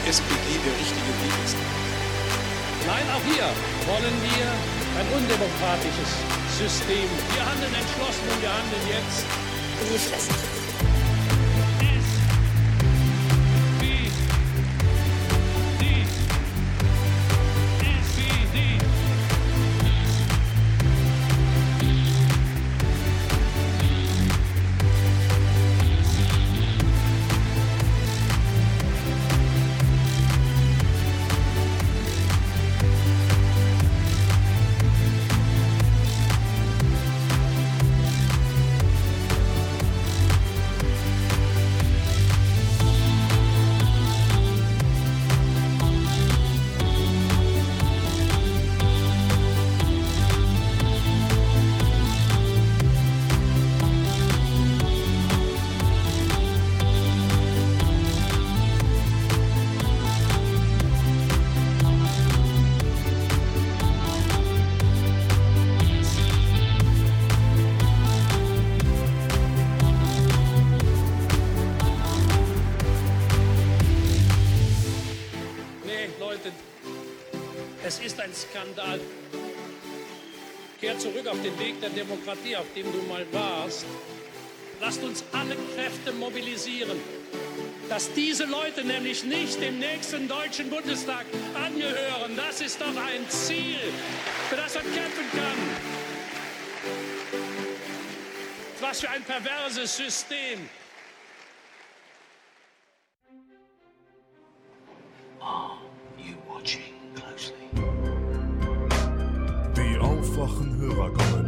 [0.07, 1.57] SPD der richtige Weg ist.
[2.87, 3.43] Nein, auch hier
[3.91, 4.47] wollen wir
[4.99, 6.11] ein undemokratisches
[6.57, 7.09] System.
[7.35, 9.25] Wir handeln entschlossen und wir handeln jetzt.
[9.83, 10.56] In die Fresse.
[81.81, 83.85] Der Demokratie, auf dem du mal warst.
[84.81, 86.99] Lasst uns alle Kräfte mobilisieren,
[87.87, 92.35] dass diese Leute nämlich nicht dem nächsten Deutschen Bundestag angehören.
[92.35, 93.77] Das ist doch ein Ziel,
[94.49, 95.57] für das man kämpfen kann.
[98.81, 100.69] Was für ein perverses System.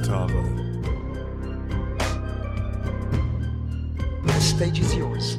[0.10, 0.15] The
[4.40, 5.38] stage is yours.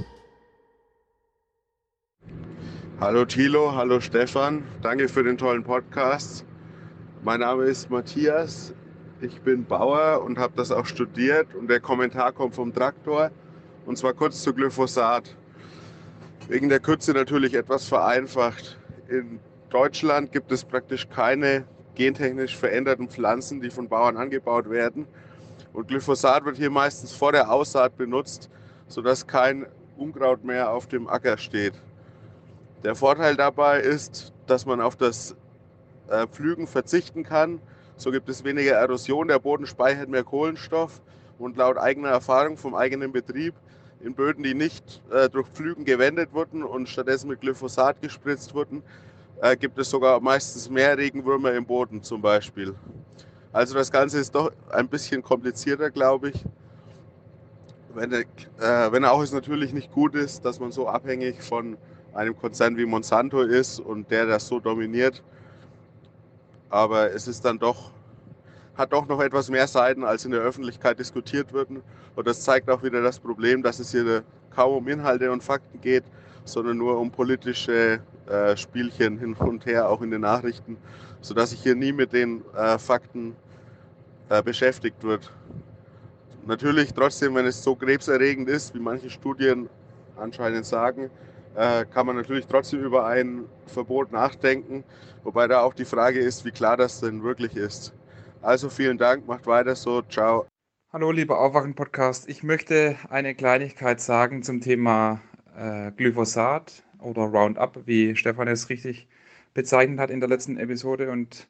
[3.01, 6.47] Hallo Thilo, hallo Stefan, danke für den tollen Podcast.
[7.25, 8.73] Mein Name ist Matthias,
[9.21, 13.33] ich bin Bauer und habe das auch studiert und der Kommentar kommt vom Traktor
[13.87, 15.37] und zwar kurz zu Glyphosat.
[16.47, 18.79] Wegen der Kürze natürlich etwas vereinfacht.
[19.09, 19.41] In
[19.71, 21.65] Deutschland gibt es praktisch keine
[21.95, 25.07] gentechnisch veränderten Pflanzen, die von Bauern angebaut werden.
[25.73, 28.51] Und Glyphosat wird hier meistens vor der Aussaat benutzt,
[28.89, 31.75] sodass kein Unkraut mehr auf dem Acker steht.
[32.83, 35.37] Der Vorteil dabei ist, dass man auf das
[36.09, 37.61] äh, Pflügen verzichten kann.
[37.97, 41.03] So gibt es weniger Erosion, der Boden speichert mehr Kohlenstoff
[41.39, 43.55] und laut eigener Erfahrung vom eigenen Betrieb
[44.03, 48.83] in Böden, die nicht äh, durch Pflügen gewendet wurden und stattdessen mit Glyphosat gespritzt wurden,
[49.41, 52.75] äh, gibt es sogar meistens mehr Regenwürmer im Boden zum Beispiel.
[53.53, 56.45] Also das Ganze ist doch ein bisschen komplizierter, glaube ich.
[57.95, 58.25] Wenn, äh,
[58.59, 61.77] wenn auch es natürlich nicht gut ist, dass man so abhängig von
[62.15, 65.23] einem Konzern wie Monsanto ist und der das so dominiert.
[66.69, 67.91] Aber es ist dann doch,
[68.77, 71.71] hat doch noch etwas mehr Seiten, als in der Öffentlichkeit diskutiert wird.
[72.15, 74.23] Und das zeigt auch wieder das Problem, dass es hier
[74.55, 76.05] kaum um Inhalte und Fakten geht,
[76.45, 80.77] sondern nur um politische äh, Spielchen hin und her, auch in den Nachrichten,
[81.21, 83.37] sodass sich hier nie mit den äh, Fakten
[84.29, 85.33] äh, beschäftigt wird.
[86.47, 89.69] Natürlich trotzdem, wenn es so krebserregend ist, wie manche Studien
[90.17, 91.11] anscheinend sagen,
[91.55, 94.85] äh, kann man natürlich trotzdem über ein Verbot nachdenken,
[95.25, 97.93] wobei da auch die Frage ist, wie klar das denn wirklich ist.
[98.43, 100.47] Also vielen Dank, macht weiter so, ciao.
[100.93, 102.29] Hallo, lieber Aufwachen-Podcast.
[102.29, 105.21] Ich möchte eine Kleinigkeit sagen zum Thema
[105.57, 109.09] äh, Glyphosat oder Roundup, wie Stefan es richtig
[109.55, 111.49] bezeichnet hat in der letzten Episode und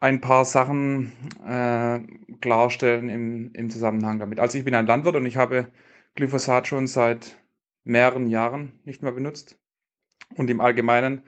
[0.00, 1.12] ein paar Sachen
[1.46, 2.00] äh,
[2.40, 4.40] klarstellen im, im Zusammenhang damit.
[4.40, 5.68] Also ich bin ein Landwirt und ich habe
[6.14, 7.36] Glyphosat schon seit
[7.84, 9.58] mehreren Jahren nicht mehr benutzt.
[10.36, 11.22] Und im Allgemeinen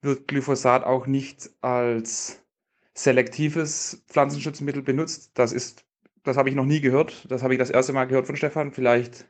[0.00, 2.42] wird Glyphosat auch nicht als
[2.94, 5.32] selektives Pflanzenschutzmittel benutzt.
[5.34, 5.84] Das ist,
[6.24, 7.30] das habe ich noch nie gehört.
[7.30, 8.72] Das habe ich das erste Mal gehört von Stefan.
[8.72, 9.28] Vielleicht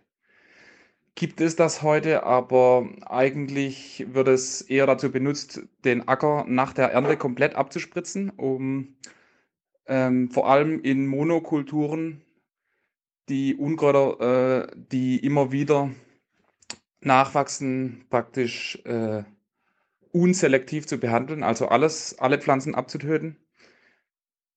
[1.19, 6.93] gibt es das heute, aber eigentlich wird es eher dazu benutzt, den Acker nach der
[6.93, 8.97] Ernte komplett abzuspritzen, um
[9.87, 12.23] ähm, vor allem in Monokulturen
[13.29, 15.91] die Unkräuter, äh, die immer wieder
[17.01, 19.25] nachwachsen, praktisch äh,
[20.13, 23.37] unselektiv zu behandeln, also alles, alle Pflanzen abzutöten.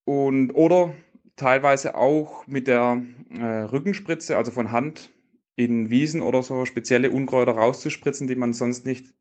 [0.03, 0.93] Und, oder
[1.37, 3.01] teilweise auch mit der
[3.31, 5.09] äh, Rückenspritze, also von Hand
[5.55, 9.13] in Wiesen oder so, spezielle Unkräuter rauszuspritzen, die man sonst nicht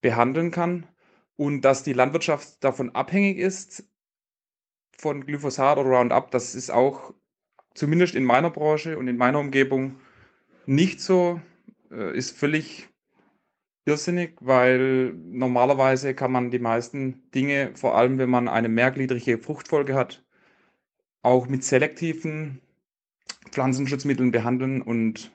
[0.00, 0.86] behandeln kann.
[1.36, 3.84] Und dass die Landwirtschaft davon abhängig ist,
[4.98, 7.12] von Glyphosat oder Roundup, das ist auch
[7.74, 9.96] zumindest in meiner Branche und in meiner Umgebung
[10.64, 11.40] nicht so,
[11.90, 12.88] äh, ist völlig
[13.84, 19.94] irrsinnig, weil normalerweise kann man die meisten Dinge, vor allem wenn man eine mehrgliedrige Fruchtfolge
[19.94, 20.24] hat,
[21.22, 22.60] auch mit selektiven
[23.50, 24.82] Pflanzenschutzmitteln behandeln.
[24.82, 25.30] Und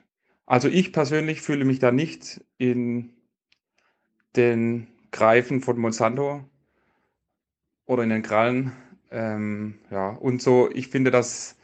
[0.46, 3.10] also ich persönlich fühle mich da nicht in
[4.36, 6.44] den Greifen von Monsanto
[7.86, 8.72] oder in den Krallen.
[9.10, 11.56] Ähm, ja, und so, ich finde, dass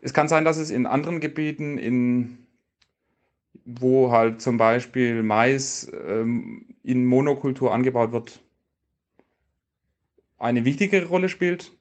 [0.00, 2.46] es kann sein, dass es in anderen Gebieten, in
[3.64, 8.42] wo halt zum Beispiel Mais ähm, in Monokultur angebaut wird,
[10.38, 11.72] eine wichtigere Rolle spielt.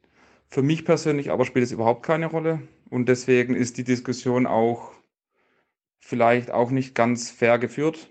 [0.48, 2.62] Für mich persönlich aber spielt es überhaupt keine Rolle.
[2.90, 4.92] Und deswegen ist die Diskussion auch
[6.04, 8.10] vielleicht auch nicht ganz fair geführt.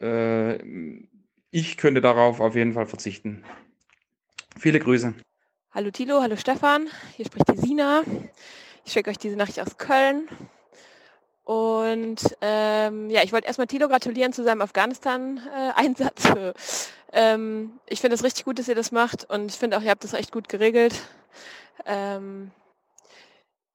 [0.00, 0.58] Äh,
[1.50, 3.44] ich könnte darauf auf jeden Fall verzichten.
[4.58, 5.14] Viele Grüße.
[5.72, 8.02] Hallo Tilo, hallo Stefan, hier spricht die Sina.
[8.84, 10.28] Ich schicke euch diese Nachricht aus Köln.
[11.42, 16.32] Und ähm, ja, ich wollte erstmal Tilo gratulieren zu seinem Afghanistan-Einsatz.
[17.12, 19.90] ähm, ich finde es richtig gut, dass ihr das macht und ich finde auch, ihr
[19.90, 20.94] habt das echt gut geregelt.
[21.86, 22.52] Ähm,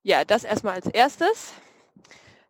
[0.02, 1.52] ja, das erstmal als erstes.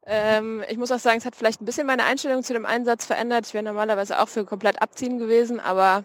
[0.06, 3.04] Ähm, ich muss auch sagen, es hat vielleicht ein bisschen meine Einstellung zu dem Einsatz
[3.04, 3.46] verändert.
[3.46, 6.04] Ich wäre normalerweise auch für komplett abziehen gewesen, aber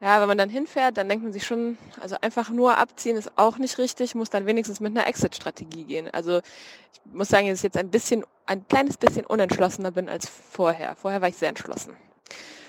[0.00, 3.30] ja, wenn man dann hinfährt, dann denkt man sich schon, also einfach nur abziehen ist
[3.36, 6.10] auch nicht richtig, muss dann wenigstens mit einer Exit-Strategie gehen.
[6.12, 10.28] Also ich muss sagen, dass ich jetzt ein bisschen, ein kleines bisschen unentschlossener bin als
[10.28, 10.96] vorher.
[10.96, 11.96] Vorher war ich sehr entschlossen.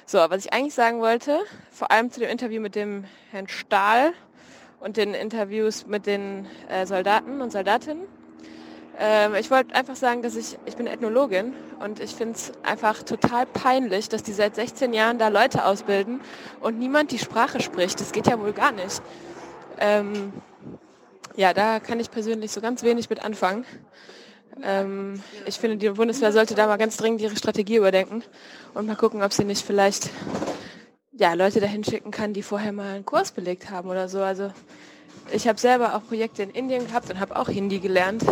[0.06, 1.40] So, was ich eigentlich sagen wollte,
[1.72, 4.14] vor allem zu dem Interview mit dem Herrn Stahl
[4.80, 8.03] und den Interviews mit den äh, Soldaten und Soldatinnen,
[8.99, 13.03] ähm, ich wollte einfach sagen, dass ich, ich bin Ethnologin und ich finde es einfach
[13.03, 16.22] total peinlich, dass die seit 16 Jahren da Leute ausbilden
[16.60, 17.99] und niemand die Sprache spricht.
[17.99, 19.02] Das geht ja wohl gar nicht.
[19.80, 20.34] Ähm,
[21.36, 23.65] ja, da kann ich persönlich so ganz wenig mit anfangen.
[24.61, 28.24] Ähm, ich finde, die Bundeswehr sollte da mal ganz dringend ihre Strategie überdenken
[28.76, 30.10] und mal gucken, ob sie nicht vielleicht
[31.11, 34.22] ja, Leute dahin schicken kann, die vorher mal einen Kurs belegt haben oder so.
[34.22, 34.52] Also
[35.32, 38.24] ich habe selber auch Projekte in Indien gehabt und habe auch Hindi gelernt.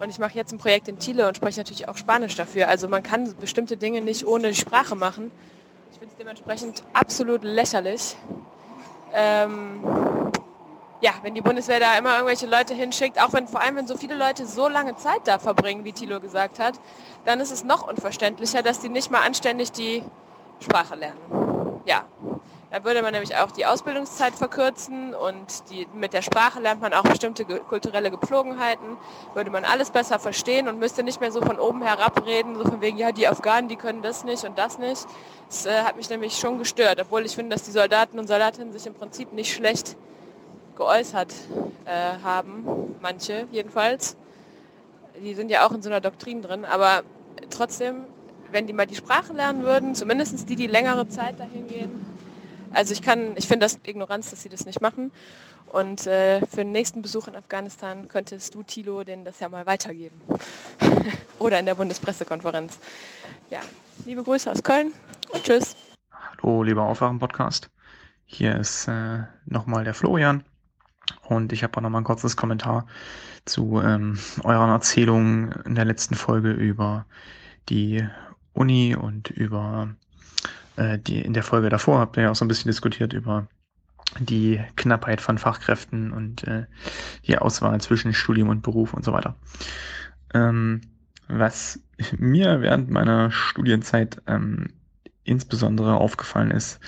[0.00, 2.68] Und ich mache jetzt ein Projekt in Chile und spreche natürlich auch Spanisch dafür.
[2.68, 5.30] Also man kann bestimmte Dinge nicht ohne die Sprache machen.
[5.92, 8.16] Ich finde es dementsprechend absolut lächerlich.
[9.12, 9.80] Ähm,
[11.00, 13.96] ja, wenn die Bundeswehr da immer irgendwelche Leute hinschickt, auch wenn vor allem wenn so
[13.96, 16.80] viele Leute so lange Zeit da verbringen, wie Thilo gesagt hat,
[17.24, 20.02] dann ist es noch unverständlicher, dass die nicht mal anständig die
[20.60, 21.82] Sprache lernen.
[21.84, 22.04] Ja,
[22.74, 26.92] da würde man nämlich auch die Ausbildungszeit verkürzen und die, mit der Sprache lernt man
[26.92, 28.96] auch bestimmte kulturelle Gepflogenheiten,
[29.32, 32.64] würde man alles besser verstehen und müsste nicht mehr so von oben herab reden, so
[32.64, 35.06] von wegen, ja, die Afghanen, die können das nicht und das nicht.
[35.46, 38.72] Das äh, hat mich nämlich schon gestört, obwohl ich finde, dass die Soldaten und Soldatinnen
[38.72, 39.96] sich im Prinzip nicht schlecht
[40.74, 41.32] geäußert
[41.84, 44.16] äh, haben, manche jedenfalls.
[45.22, 47.04] Die sind ja auch in so einer Doktrin drin, aber
[47.50, 48.02] trotzdem,
[48.50, 52.13] wenn die mal die Sprache lernen würden, zumindest die, die längere Zeit dahin gehen,
[52.74, 55.12] also ich kann, ich finde das Ignoranz, dass sie das nicht machen.
[55.66, 59.66] Und äh, für den nächsten Besuch in Afghanistan könntest du, Tilo, denen das ja mal
[59.66, 60.20] weitergeben.
[61.38, 62.78] Oder in der Bundespressekonferenz.
[63.50, 63.60] Ja,
[64.04, 64.92] liebe Grüße aus Köln
[65.32, 65.74] und tschüss.
[66.12, 67.70] Hallo, lieber Aufwachen-Podcast.
[68.24, 70.44] Hier ist äh, nochmal der Florian.
[71.22, 72.86] Und ich habe auch nochmal ein kurzes Kommentar
[73.44, 77.04] zu ähm, euren Erzählungen in der letzten Folge über
[77.68, 78.06] die
[78.52, 79.88] Uni und über
[80.76, 83.46] äh, die, in der Folge davor habt ihr ja auch so ein bisschen diskutiert über
[84.18, 86.66] die Knappheit von Fachkräften und äh,
[87.26, 89.36] die Auswahl zwischen Studium und Beruf und so weiter.
[90.32, 90.82] Ähm,
[91.28, 91.80] was
[92.18, 94.68] mir während meiner Studienzeit ähm,
[95.24, 96.80] insbesondere aufgefallen ist,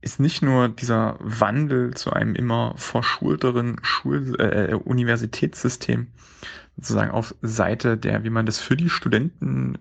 [0.00, 6.08] ist nicht nur dieser Wandel zu einem immer verschulteren Schul äh, Universitätssystem
[6.76, 9.78] sozusagen auf Seite der, wie man das für die Studenten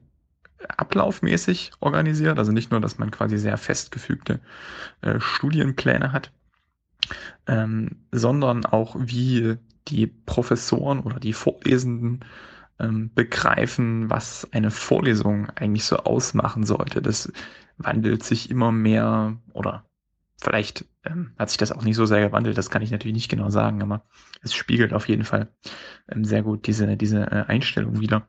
[0.67, 2.38] ablaufmäßig organisiert.
[2.38, 4.39] Also nicht nur, dass man quasi sehr festgefügte
[5.01, 6.31] äh, Studienpläne hat,
[7.47, 9.57] ähm, sondern auch wie
[9.88, 12.21] die Professoren oder die Vorlesenden
[12.79, 17.01] ähm, begreifen, was eine Vorlesung eigentlich so ausmachen sollte.
[17.01, 17.31] Das
[17.77, 19.85] wandelt sich immer mehr oder
[20.39, 23.29] vielleicht ähm, hat sich das auch nicht so sehr gewandelt, das kann ich natürlich nicht
[23.29, 24.03] genau sagen, aber
[24.41, 25.47] es spiegelt auf jeden Fall
[26.09, 28.27] ähm, sehr gut diese, diese äh, Einstellung wieder.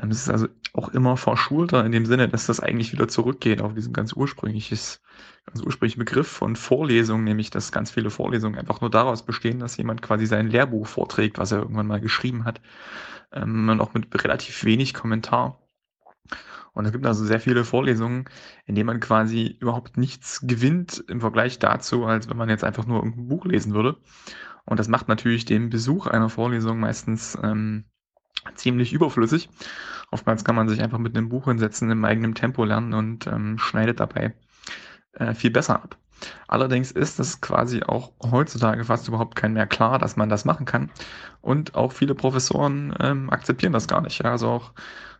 [0.00, 3.60] Ähm, es ist also auch immer verschulter in dem Sinne, dass das eigentlich wieder zurückgeht
[3.60, 5.02] auf diesen ganz ursprüngliches,
[5.46, 9.76] ganz ursprünglichen Begriff von Vorlesung, nämlich dass ganz viele Vorlesungen einfach nur daraus bestehen, dass
[9.76, 12.60] jemand quasi sein Lehrbuch vorträgt, was er irgendwann mal geschrieben hat,
[13.32, 15.60] ähm, und auch mit relativ wenig Kommentar.
[16.74, 18.26] Und es gibt also sehr viele Vorlesungen,
[18.64, 22.86] in denen man quasi überhaupt nichts gewinnt im Vergleich dazu, als wenn man jetzt einfach
[22.86, 23.96] nur ein Buch lesen würde.
[24.64, 27.86] Und das macht natürlich den Besuch einer Vorlesung meistens ähm,
[28.54, 29.48] ziemlich überflüssig.
[30.10, 33.58] Oftmals kann man sich einfach mit einem Buch hinsetzen, im eigenen Tempo lernen und ähm,
[33.58, 34.34] schneidet dabei
[35.12, 35.96] äh, viel besser ab.
[36.48, 40.66] Allerdings ist es quasi auch heutzutage fast überhaupt kein mehr klar, dass man das machen
[40.66, 40.90] kann.
[41.40, 44.22] Und auch viele Professoren ähm, akzeptieren das gar nicht.
[44.22, 44.32] Ja?
[44.32, 44.72] Also auch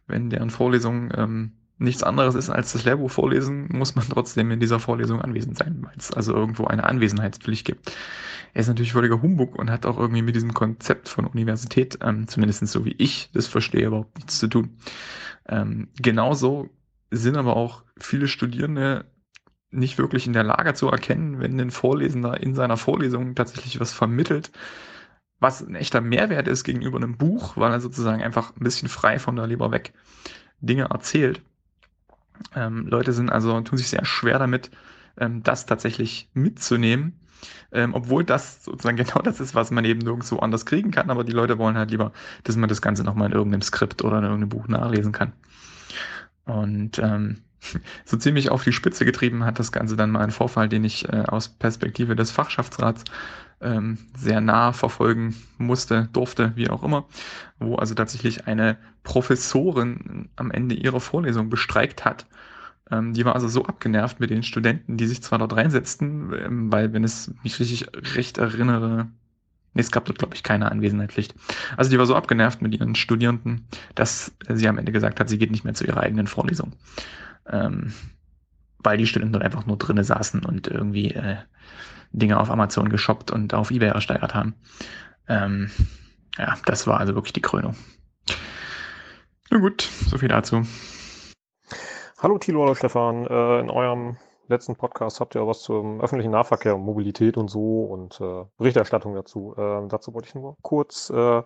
[0.07, 4.61] wenn deren Vorlesung ähm, nichts anderes ist als das Lehrbuch vorlesen, muss man trotzdem in
[4.61, 7.93] dieser Vorlesung anwesend sein, weil es also irgendwo eine Anwesenheitspflicht gibt.
[8.55, 12.27] Er ist natürlich völliger Humbug und hat auch irgendwie mit diesem Konzept von Universität, ähm,
[12.27, 14.79] zumindest so wie ich das verstehe, überhaupt nichts zu tun.
[15.49, 16.69] Ähm, genauso
[17.11, 19.07] sind aber auch viele Studierende
[19.71, 23.93] nicht wirklich in der Lage zu erkennen, wenn ein Vorlesender in seiner Vorlesung tatsächlich was
[23.93, 24.51] vermittelt,
[25.41, 29.19] was ein echter Mehrwert ist gegenüber einem Buch, weil er sozusagen einfach ein bisschen frei
[29.19, 29.93] von der Leber weg
[30.61, 31.43] Dinge erzählt.
[32.55, 34.70] Ähm, Leute sind also, tun sich sehr schwer damit,
[35.19, 37.20] ähm, das tatsächlich mitzunehmen.
[37.70, 41.24] Ähm, obwohl das sozusagen genau das ist, was man eben nirgendwo anders kriegen kann, aber
[41.24, 42.12] die Leute wollen halt lieber,
[42.44, 45.32] dass man das Ganze nochmal in irgendeinem Skript oder in irgendeinem Buch nachlesen kann.
[46.44, 47.43] Und ähm,
[48.05, 51.09] so ziemlich auf die Spitze getrieben hat das Ganze dann mal ein Vorfall, den ich
[51.09, 53.05] äh, aus Perspektive des Fachschaftsrats
[53.60, 57.06] ähm, sehr nah verfolgen musste, durfte, wie auch immer,
[57.59, 62.26] wo also tatsächlich eine Professorin am Ende ihrer Vorlesung bestreikt hat.
[62.90, 66.72] Ähm, die war also so abgenervt mit den Studenten, die sich zwar dort reinsetzten, ähm,
[66.72, 69.09] weil, wenn es mich richtig recht erinnere,
[69.74, 71.35] Nee, es gab dort, glaube ich, keine Anwesenheitspflicht.
[71.76, 75.39] Also die war so abgenervt mit ihren Studierenden, dass sie am Ende gesagt hat, sie
[75.39, 76.72] geht nicht mehr zu ihrer eigenen Vorlesung.
[77.47, 77.93] Ähm,
[78.78, 81.36] weil die Studenten dort einfach nur drinnen saßen und irgendwie äh,
[82.12, 84.55] Dinge auf Amazon geshoppt und auf Ebay ersteigert haben.
[85.28, 85.70] Ähm,
[86.39, 87.76] ja, das war also wirklich die Krönung.
[89.51, 90.62] Na gut, so viel dazu.
[92.20, 93.26] Hallo Thilo, hallo Stefan.
[93.26, 94.16] Äh, in eurem
[94.48, 99.14] letzten Podcast habt ihr was zum öffentlichen Nahverkehr und Mobilität und so und äh, Berichterstattung
[99.14, 99.55] dazu.
[99.56, 101.43] Ähm, dazu wollte ich nur kurz äh,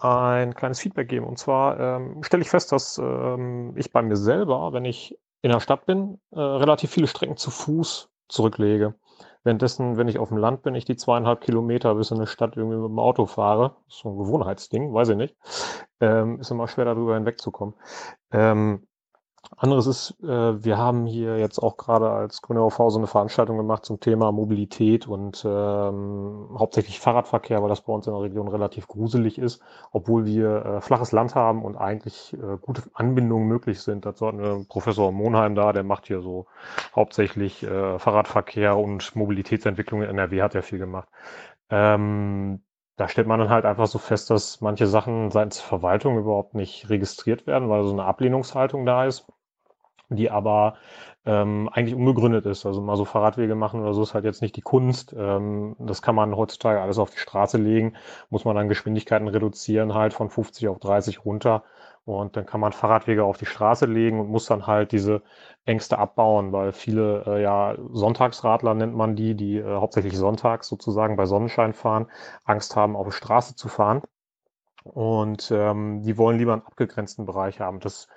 [0.00, 1.26] ein kleines Feedback geben.
[1.26, 5.50] Und zwar ähm, stelle ich fest, dass ähm, ich bei mir selber, wenn ich in
[5.50, 8.94] der Stadt bin, relativ viele Strecken zu Fuß zurücklege.
[9.42, 12.56] Währenddessen, wenn ich auf dem Land bin, ich die zweieinhalb Kilometer bis in eine Stadt
[12.56, 15.36] irgendwie mit dem Auto fahre, ist so ein Gewohnheitsding, weiß ich nicht,
[16.00, 17.74] ähm, ist immer schwer darüber hinwegzukommen.
[18.32, 18.86] Ähm,
[19.56, 23.56] anderes ist, äh, wir haben hier jetzt auch gerade als Grüne OV so eine Veranstaltung
[23.56, 28.48] gemacht zum Thema Mobilität und ähm, hauptsächlich Fahrradverkehr, weil das bei uns in der Region
[28.48, 29.62] relativ gruselig ist,
[29.92, 34.06] obwohl wir äh, flaches Land haben und eigentlich äh, gute Anbindungen möglich sind.
[34.06, 36.46] Dazu hatten wir Professor Monheim da, der macht hier so
[36.94, 41.08] hauptsächlich äh, Fahrradverkehr und Mobilitätsentwicklung in NRW hat er viel gemacht.
[41.70, 42.62] Ähm,
[43.00, 46.90] da stellt man dann halt einfach so fest, dass manche Sachen seitens Verwaltung überhaupt nicht
[46.90, 49.26] registriert werden, weil so eine Ablehnungshaltung da ist,
[50.10, 50.74] die aber
[51.24, 52.66] ähm, eigentlich unbegründet ist.
[52.66, 55.14] Also mal so Fahrradwege machen oder so ist halt jetzt nicht die Kunst.
[55.16, 57.94] Ähm, das kann man heutzutage alles auf die Straße legen,
[58.28, 61.64] muss man dann Geschwindigkeiten reduzieren, halt von 50 auf 30 runter.
[62.04, 65.22] Und dann kann man Fahrradwege auf die Straße legen und muss dann halt diese
[65.64, 71.16] Ängste abbauen, weil viele äh, ja Sonntagsradler nennt man die, die äh, hauptsächlich sonntags sozusagen
[71.16, 72.06] bei Sonnenschein fahren,
[72.44, 74.02] Angst haben, auf die Straße zu fahren.
[74.84, 77.80] Und ähm, die wollen lieber einen abgegrenzten Bereich haben.
[77.80, 78.08] Das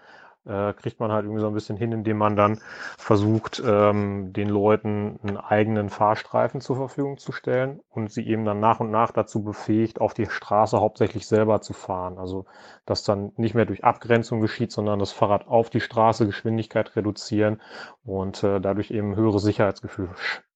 [0.45, 2.59] äh, kriegt man halt irgendwie so ein bisschen hin, indem man dann
[2.97, 8.59] versucht, ähm, den Leuten einen eigenen Fahrstreifen zur Verfügung zu stellen und sie eben dann
[8.59, 12.17] nach und nach dazu befähigt, auf die Straße hauptsächlich selber zu fahren.
[12.17, 12.45] Also
[12.85, 17.61] dass dann nicht mehr durch Abgrenzung geschieht, sondern das Fahrrad auf die Straße Geschwindigkeit reduzieren
[18.03, 20.09] und äh, dadurch eben höhere Sicherheitsgefühl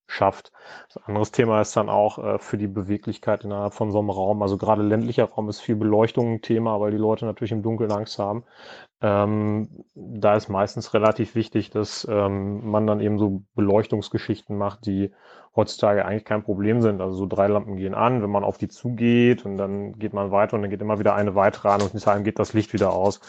[0.07, 0.51] schafft.
[0.93, 4.41] Das anderes Thema ist dann auch äh, für die Beweglichkeit innerhalb von so einem Raum.
[4.41, 7.91] Also gerade ländlicher Raum ist viel Beleuchtung ein Thema, weil die Leute natürlich im Dunkeln
[7.91, 8.43] Angst haben.
[8.99, 15.11] Ähm, da ist meistens relativ wichtig, dass ähm, man dann eben so Beleuchtungsgeschichten macht, die
[15.56, 17.02] heutzutage eigentlich kein Problem sind.
[17.02, 20.32] Also so drei Lampen gehen an, wenn man auf die zugeht und dann geht man
[20.32, 22.74] weiter und dann geht immer wieder eine weitere an und in Time geht das Licht
[22.74, 23.22] wieder aus.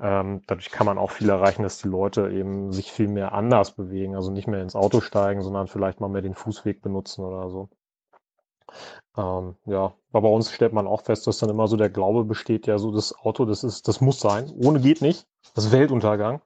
[0.00, 3.72] Ähm, dadurch kann man auch viel erreichen, dass die Leute eben sich viel mehr anders
[3.72, 7.50] bewegen, also nicht mehr ins Auto steigen, sondern vielleicht mal mehr den Fußweg benutzen oder
[7.50, 7.68] so.
[9.16, 12.24] Ähm, ja, aber bei uns stellt man auch fest, dass dann immer so der Glaube
[12.24, 14.50] besteht, ja, so das Auto, das ist, das muss sein.
[14.64, 15.26] Ohne geht nicht.
[15.54, 16.40] Das ist Weltuntergang.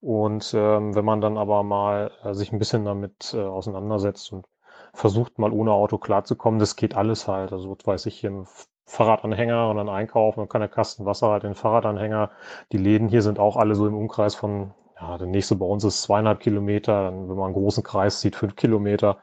[0.00, 4.46] Und ähm, wenn man dann aber mal äh, sich ein bisschen damit äh, auseinandersetzt und
[4.94, 7.52] versucht mal ohne Auto klarzukommen, das geht alles halt.
[7.52, 8.46] Also weiß ich, hier ein
[8.86, 12.30] Fahrradanhänger und dann einkaufen, dann kann der Kasten Wasser halt den Fahrradanhänger.
[12.72, 15.84] Die Läden hier sind auch alle so im Umkreis von, ja, der nächste bei uns
[15.84, 19.18] ist zweieinhalb Kilometer, dann, wenn man einen großen Kreis sieht, fünf Kilometer.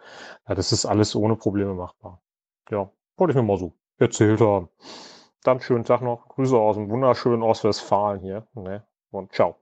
[0.48, 2.22] Ja, das ist alles ohne Probleme machbar.
[2.70, 4.68] Ja, wollte ich mir mal so erzählt haben.
[5.44, 6.28] Dann schönen Tag noch.
[6.28, 8.46] Grüße aus dem wunderschönen Ostwestfalen hier.
[8.56, 8.86] Ne?
[9.10, 9.56] Und ciao.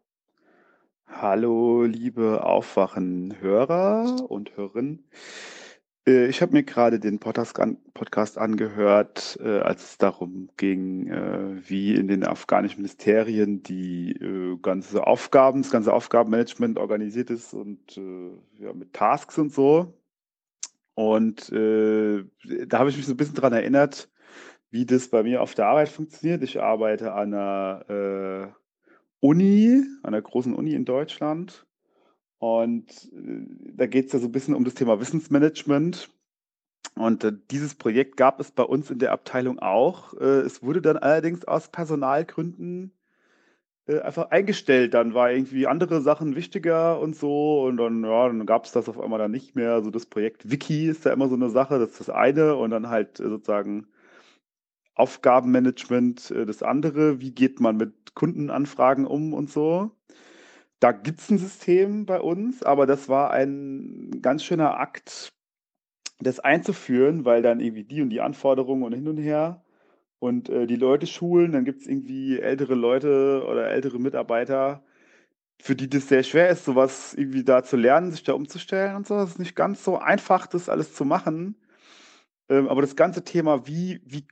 [1.06, 5.08] Hallo, liebe Aufwachen-Hörer und Hörerinnen.
[6.08, 11.08] Äh, ich habe mir gerade den Podcast, an, Podcast angehört, äh, als es darum ging,
[11.08, 14.18] äh, wie in den afghanischen Ministerien die
[14.64, 19.94] ganze Aufgaben, das ganze Aufgabenmanagement organisiert ist und ja, mit Tasks und so.
[20.96, 22.24] Und äh,
[22.68, 24.10] da habe ich mich so ein bisschen dran erinnert,
[24.72, 26.42] wie das bei mir auf der Arbeit funktioniert.
[26.42, 28.48] Ich arbeite an einer äh,
[29.20, 31.66] Uni, einer großen Uni in Deutschland.
[32.40, 36.10] Und äh, da geht es ja so ein bisschen um das Thema Wissensmanagement.
[36.96, 40.14] Und äh, dieses Projekt gab es bei uns in der Abteilung auch.
[40.14, 42.94] Äh, es wurde dann allerdings aus Personalgründen
[43.88, 44.94] äh, einfach eingestellt.
[44.94, 47.64] Dann war irgendwie andere Sachen wichtiger und so.
[47.64, 49.82] Und dann, ja, dann gab es das auf einmal dann nicht mehr.
[49.84, 52.56] So das Projekt Wiki ist ja immer so eine Sache, das ist das eine.
[52.56, 53.88] Und dann halt äh, sozusagen
[54.96, 57.22] Aufgabenmanagement äh, das andere.
[57.22, 59.92] Wie geht man mit Kundenanfragen um und so?
[60.80, 65.30] Da gibt es ein System bei uns, aber das war ein ganz schöner Akt,
[66.20, 69.65] das einzuführen, weil dann irgendwie die und die Anforderungen und hin und her
[70.26, 74.84] und äh, die Leute schulen, dann gibt es irgendwie ältere Leute oder ältere Mitarbeiter,
[75.62, 79.08] für die das sehr schwer ist, sowas irgendwie da zu lernen, sich da umzustellen und
[79.08, 79.16] so.
[79.16, 81.56] Das ist nicht ganz so einfach, das alles zu machen.
[82.50, 84.26] Ähm, aber das ganze Thema, wie, wie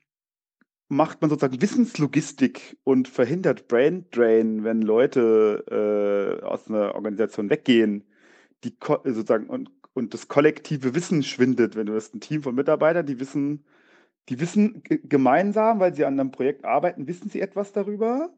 [0.90, 8.04] macht man sozusagen Wissenslogistik und verhindert Brain Drain, wenn Leute äh, aus einer Organisation weggehen,
[8.64, 8.76] die
[9.06, 13.20] sozusagen und, und das kollektive Wissen schwindet, wenn du hast ein Team von Mitarbeitern, die
[13.20, 13.64] wissen,
[14.30, 18.30] die wissen gemeinsam, weil sie an einem Projekt arbeiten, wissen sie etwas darüber.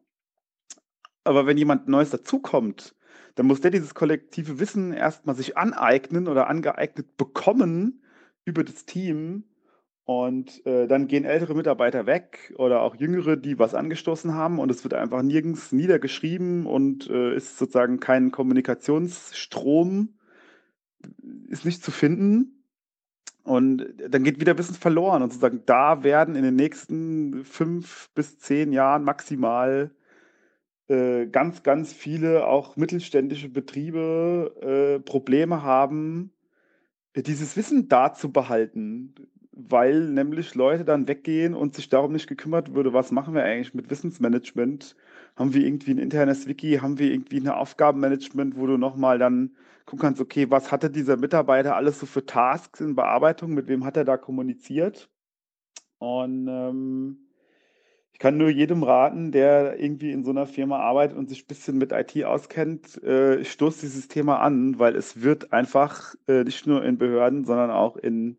[1.23, 2.95] Aber wenn jemand Neues dazukommt,
[3.35, 8.01] dann muss der dieses kollektive Wissen erstmal sich aneignen oder angeeignet bekommen
[8.45, 9.43] über das Team
[10.05, 14.69] und äh, dann gehen ältere Mitarbeiter weg oder auch jüngere, die was angestoßen haben und
[14.69, 20.19] es wird einfach nirgends niedergeschrieben und äh, ist sozusagen kein Kommunikationsstrom,
[21.49, 22.54] ist nicht zu finden.
[23.45, 28.37] Und dann geht wieder Wissen verloren und sozusagen da werden in den nächsten fünf bis
[28.39, 29.91] zehn Jahren maximal
[30.87, 36.31] äh, ganz, ganz viele auch mittelständische Betriebe äh, Probleme haben,
[37.15, 39.13] dieses Wissen da zu behalten
[39.55, 43.73] weil nämlich Leute dann weggehen und sich darum nicht gekümmert würde, was machen wir eigentlich
[43.73, 44.95] mit Wissensmanagement?
[45.37, 46.79] Haben wir irgendwie ein internes Wiki?
[46.81, 49.55] Haben wir irgendwie ein Aufgabenmanagement, wo du nochmal dann
[49.85, 53.53] gucken kannst, okay, was hatte dieser Mitarbeiter alles so für Tasks in Bearbeitung?
[53.53, 55.09] Mit wem hat er da kommuniziert?
[55.99, 57.25] Und ähm,
[58.11, 61.47] ich kann nur jedem raten, der irgendwie in so einer Firma arbeitet und sich ein
[61.47, 66.65] bisschen mit IT auskennt, äh, stoßt dieses Thema an, weil es wird einfach äh, nicht
[66.65, 68.37] nur in Behörden, sondern auch in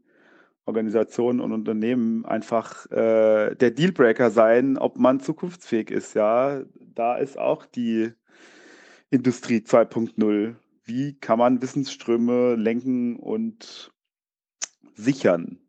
[0.65, 6.15] Organisationen und Unternehmen einfach äh, der Dealbreaker sein, ob man zukunftsfähig ist.
[6.15, 6.63] Ja,
[6.95, 8.13] da ist auch die
[9.11, 10.57] Industrie 2.0.
[10.87, 13.93] Wie kann man Wissensströme lenken und
[14.95, 15.66] sichern?